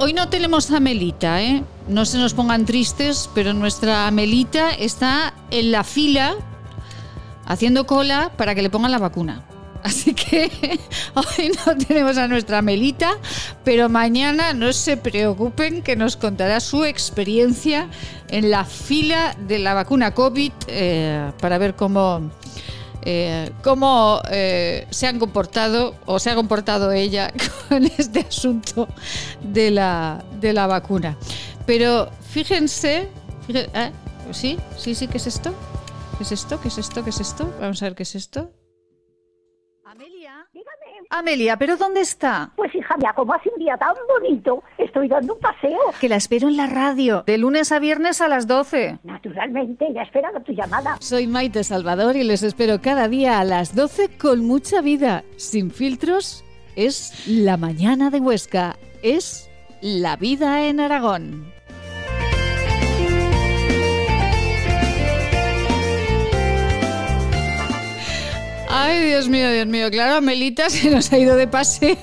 [0.00, 1.62] Hoy no tenemos a Melita, ¿eh?
[1.86, 6.34] No se nos pongan tristes, pero nuestra Melita está en la fila
[7.44, 9.44] haciendo cola para que le pongan la vacuna.
[9.84, 10.50] Así que
[11.14, 13.16] hoy no tenemos a nuestra Melita,
[13.62, 17.88] pero mañana no se preocupen que nos contará su experiencia
[18.28, 22.28] en la fila de la vacuna COVID eh, para ver cómo,
[23.08, 27.32] eh, cómo eh, se han comportado o se ha comportado ella
[27.68, 28.88] con este asunto
[29.40, 31.16] de la, de la vacuna.
[31.66, 33.08] Pero fíjense,
[34.32, 34.58] ¿sí?
[34.76, 35.54] ¿Sí, sí, qué es esto?
[36.18, 36.60] ¿Qué es esto?
[36.60, 37.04] ¿Qué es esto?
[37.04, 37.54] ¿Qué es esto?
[37.60, 38.50] Vamos a ver qué es esto.
[41.10, 42.50] Amelia, ¿pero dónde está?
[42.56, 45.78] Pues hija mía, como hace un día tan bonito, estoy dando un paseo.
[46.00, 48.98] Que la espero en la radio, de lunes a viernes a las 12.
[49.04, 50.96] Naturalmente, ya esperado tu llamada.
[51.00, 55.24] Soy Maite Salvador y les espero cada día a las 12 con mucha vida.
[55.36, 56.44] Sin filtros,
[56.76, 58.76] es la mañana de Huesca.
[59.02, 59.50] Es
[59.80, 61.55] la vida en Aragón.
[68.68, 69.90] Ay, Dios mío, Dios mío.
[69.90, 71.98] Claro, Melita se nos ha ido de paseo.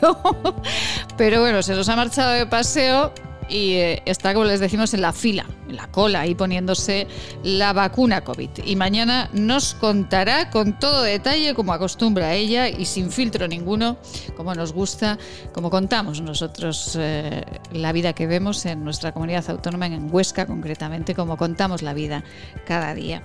[1.18, 3.14] Pero bueno, se nos ha marchado de paseo
[3.50, 7.08] y eh, está, como les decimos, en la fila, en la cola, ahí poniéndose
[7.44, 8.50] la vacuna COVID.
[8.66, 13.98] Y mañana nos contará con todo detalle, como acostumbra ella, y sin filtro ninguno,
[14.36, 15.18] como nos gusta,
[15.54, 21.14] como contamos nosotros eh, la vida que vemos en nuestra comunidad autónoma, en Huesca concretamente,
[21.14, 22.24] como contamos la vida
[22.66, 23.24] cada día.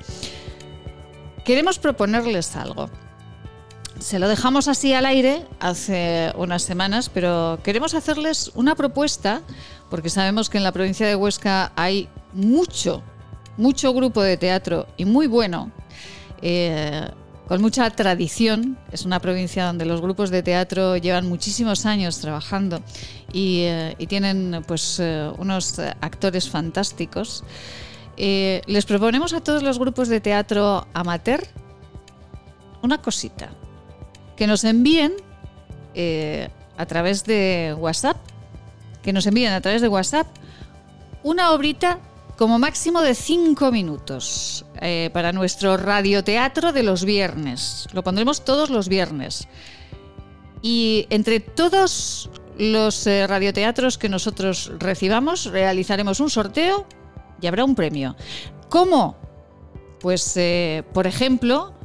[1.45, 2.91] Queremos proponerles algo.
[3.99, 9.43] Se lo dejamos así al aire hace unas semanas, pero queremos hacerles una propuesta,
[9.91, 13.03] porque sabemos que en la provincia de Huesca hay mucho,
[13.57, 15.73] mucho grupo de teatro y muy bueno,
[16.43, 17.09] eh,
[17.49, 18.79] con mucha tradición.
[18.93, 22.81] Es una provincia donde los grupos de teatro llevan muchísimos años trabajando
[23.33, 27.43] y, eh, tienen pues eh, unos actores fantásticos.
[28.17, 31.43] les proponemos a todos los grupos de teatro amateur
[32.81, 33.51] una cosita
[34.39, 35.15] que nos envíen
[35.95, 38.17] eh, a través de WhatsApp,
[39.03, 40.29] que nos envíen a través de WhatsApp
[41.25, 41.99] una obrita
[42.37, 47.89] como máximo de cinco minutos eh, para nuestro radioteatro de los viernes.
[47.93, 49.49] Lo pondremos todos los viernes.
[50.63, 56.87] Y entre todos los eh, radioteatros que nosotros recibamos, realizaremos un sorteo
[57.41, 58.15] y habrá un premio.
[58.69, 59.17] ¿Cómo?
[59.99, 60.39] Pues,
[60.93, 61.78] por ejemplo,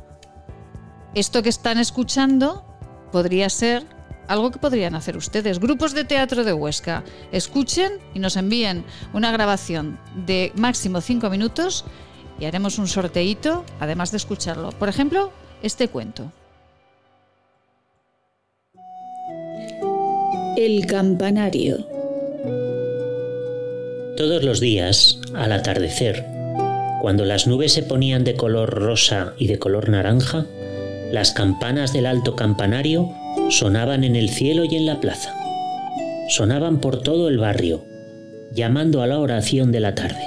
[1.16, 2.66] esto que están escuchando
[3.12, 3.86] podría ser
[4.28, 5.60] algo que podrían hacer ustedes.
[5.60, 11.86] Grupos de teatro de Huesca, escuchen y nos envíen una grabación de máximo cinco minutos
[12.40, 14.72] y haremos un sorteíto, además de escucharlo.
[14.72, 15.32] Por ejemplo,
[15.62, 16.32] este cuento.
[20.58, 21.86] El campanario.
[24.18, 26.26] Todos los días, al atardecer,
[27.02, 30.46] cuando las nubes se ponían de color rosa y de color naranja,
[31.14, 33.08] las campanas del alto campanario
[33.52, 35.32] sonaban en el cielo y en la plaza.
[36.28, 37.86] Sonaban por todo el barrio,
[38.52, 40.24] llamando a la oración de la tarde.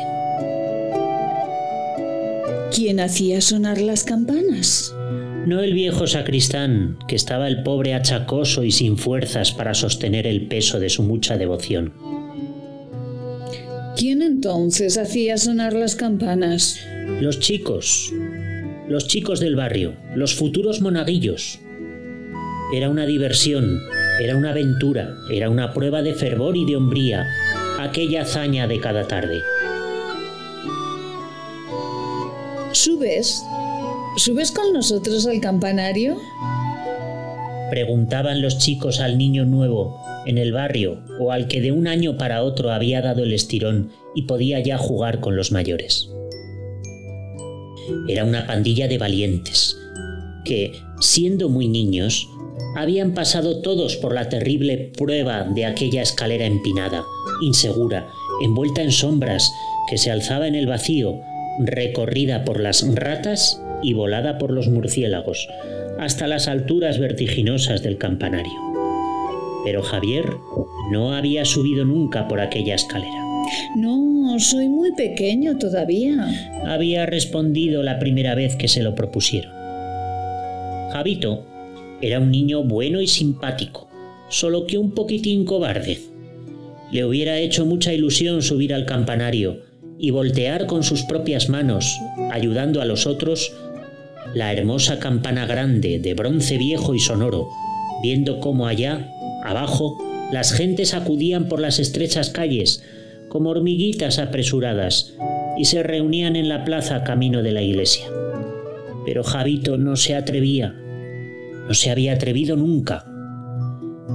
[2.73, 4.95] ¿Quién hacía sonar las campanas?
[5.45, 10.47] No el viejo sacristán, que estaba el pobre achacoso y sin fuerzas para sostener el
[10.47, 11.95] peso de su mucha devoción.
[13.97, 16.79] ¿Quién entonces hacía sonar las campanas?
[17.21, 18.13] Los chicos,
[18.89, 21.59] los chicos del barrio, los futuros monaguillos.
[22.73, 23.81] Era una diversión,
[24.21, 27.27] era una aventura, era una prueba de fervor y de hombría,
[27.81, 29.41] aquella hazaña de cada tarde.
[32.73, 33.43] ¿Subes?
[34.17, 36.17] ¿Subes con nosotros al campanario?
[37.71, 42.17] Preguntaban los chicos al niño nuevo en el barrio o al que de un año
[42.17, 46.09] para otro había dado el estirón y podía ya jugar con los mayores.
[48.09, 49.77] Era una pandilla de valientes,
[50.45, 52.29] que, siendo muy niños,
[52.77, 57.05] habían pasado todos por la terrible prueba de aquella escalera empinada,
[57.41, 58.07] insegura,
[58.43, 59.51] envuelta en sombras,
[59.89, 61.21] que se alzaba en el vacío,
[61.59, 65.49] recorrida por las ratas y volada por los murciélagos,
[65.99, 68.53] hasta las alturas vertiginosas del campanario.
[69.65, 70.25] Pero Javier
[70.93, 73.26] no había subido nunca por aquella escalera.
[73.77, 76.27] No, soy muy pequeño todavía.
[76.67, 79.53] Había respondido la primera vez que se lo propusieron.
[80.93, 81.45] Javito
[82.01, 83.89] era un niño bueno y simpático,
[84.29, 85.99] solo que un poquitín cobarde.
[86.93, 89.63] Le hubiera hecho mucha ilusión subir al campanario
[89.99, 91.99] y voltear con sus propias manos,
[92.31, 93.53] ayudando a los otros,
[94.35, 97.49] la hermosa campana grande de bronce viejo y sonoro,
[98.03, 99.11] viendo cómo allá,
[99.43, 99.99] abajo,
[100.33, 102.83] las gentes acudían por las estrechas calles,
[103.29, 105.15] como hormiguitas apresuradas,
[105.59, 108.07] y se reunían en la plaza camino de la iglesia.
[109.05, 110.75] Pero Javito no se atrevía.
[111.67, 113.07] No se había atrevido nunca.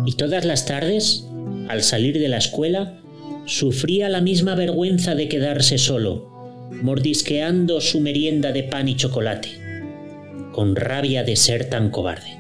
[0.06, 1.28] Y todas las tardes,
[1.68, 3.02] al salir de la escuela,
[3.46, 9.50] sufría la misma vergüenza de quedarse solo, mordisqueando su merienda de pan y chocolate,
[10.52, 12.38] con rabia de ser tan cobarde.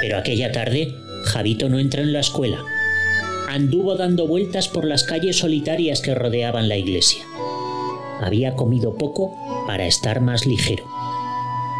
[0.00, 2.58] Pero aquella tarde, Javito no entró en la escuela.
[3.50, 7.24] Anduvo dando vueltas por las calles solitarias que rodeaban la iglesia.
[8.20, 9.36] Había comido poco
[9.66, 10.84] para estar más ligero.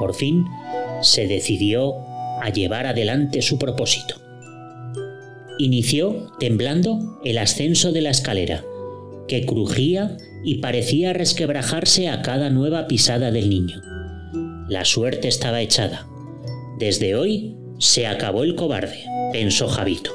[0.00, 0.46] Por fin,
[1.00, 1.94] se decidió
[2.42, 4.16] a llevar adelante su propósito.
[5.60, 8.64] Inició, temblando, el ascenso de la escalera,
[9.28, 13.80] que crujía y parecía resquebrajarse a cada nueva pisada del niño.
[14.68, 16.08] La suerte estaba echada.
[16.80, 20.10] Desde hoy se acabó el cobarde, pensó Javito.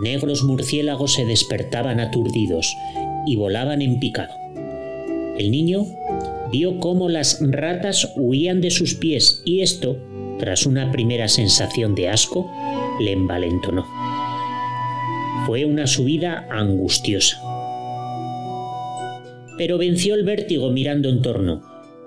[0.00, 2.74] Negros murciélagos se despertaban aturdidos
[3.26, 4.32] y volaban en picado.
[5.38, 5.84] El niño
[6.50, 9.98] vio cómo las ratas huían de sus pies y esto,
[10.38, 12.50] tras una primera sensación de asco,
[12.98, 13.86] le envalentonó.
[15.46, 17.38] Fue una subida angustiosa.
[19.58, 21.60] Pero venció el vértigo mirando en torno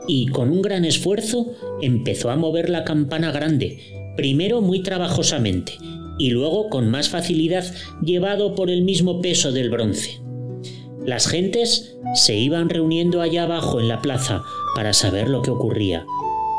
[0.07, 3.77] y con un gran esfuerzo empezó a mover la campana grande,
[4.17, 5.73] primero muy trabajosamente
[6.17, 7.65] y luego con más facilidad
[8.01, 10.21] llevado por el mismo peso del bronce.
[11.05, 14.41] Las gentes se iban reuniendo allá abajo en la plaza
[14.75, 16.05] para saber lo que ocurría.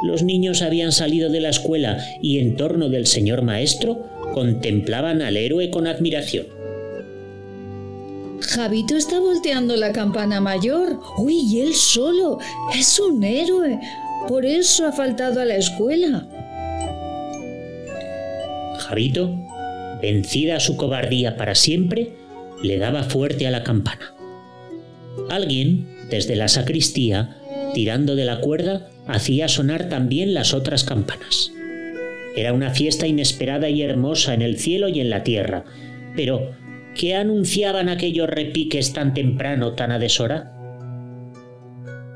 [0.03, 3.99] Los niños habían salido de la escuela y en torno del señor maestro
[4.35, 6.47] contemplaban al héroe con admiración.
[8.41, 11.01] Javito está volteando la campana mayor.
[11.17, 12.39] Uy, y él solo.
[12.77, 13.81] Es un héroe.
[14.29, 16.27] Por eso ha faltado a la escuela.
[18.79, 19.35] Javito,
[20.05, 22.13] vencida su cobardía para siempre,
[22.63, 24.15] le daba fuerte a la campana.
[25.31, 27.39] Alguien, desde la sacristía,
[27.73, 31.51] tirando de la cuerda, hacía sonar también las otras campanas.
[32.37, 35.65] Era una fiesta inesperada y hermosa en el cielo y en la tierra,
[36.15, 36.55] pero
[36.95, 40.53] ¿Qué anunciaban aquellos repiques tan temprano, tan a deshora?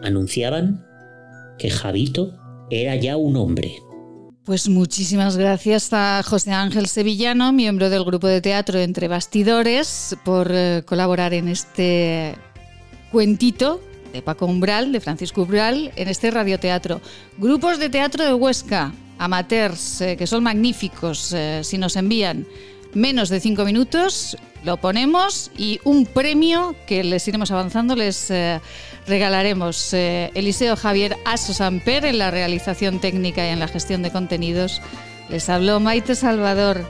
[0.02, 0.86] Anunciaban
[1.58, 2.38] que Javito
[2.70, 3.72] era ya un hombre.
[4.48, 10.48] Pues muchísimas gracias a José Ángel Sevillano, miembro del grupo de teatro Entre Bastidores, por
[10.50, 12.34] eh, colaborar en este
[13.12, 13.78] cuentito
[14.10, 17.02] de Paco Umbral, de Francisco Umbral, en este radioteatro.
[17.36, 22.46] Grupos de teatro de Huesca, amateurs, eh, que son magníficos, eh, si nos envían
[22.94, 28.60] menos de cinco minutos, lo ponemos y un premio que les iremos avanzando les eh,
[29.06, 29.92] regalaremos.
[29.94, 34.82] Eh, Eliseo Javier Aso Samper en la realización técnica y en la gestión de contenidos.
[35.28, 36.84] Les habló Maite Salvador.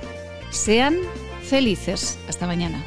[0.50, 0.96] Sean
[1.42, 2.18] felices.
[2.28, 2.84] Hasta mañana.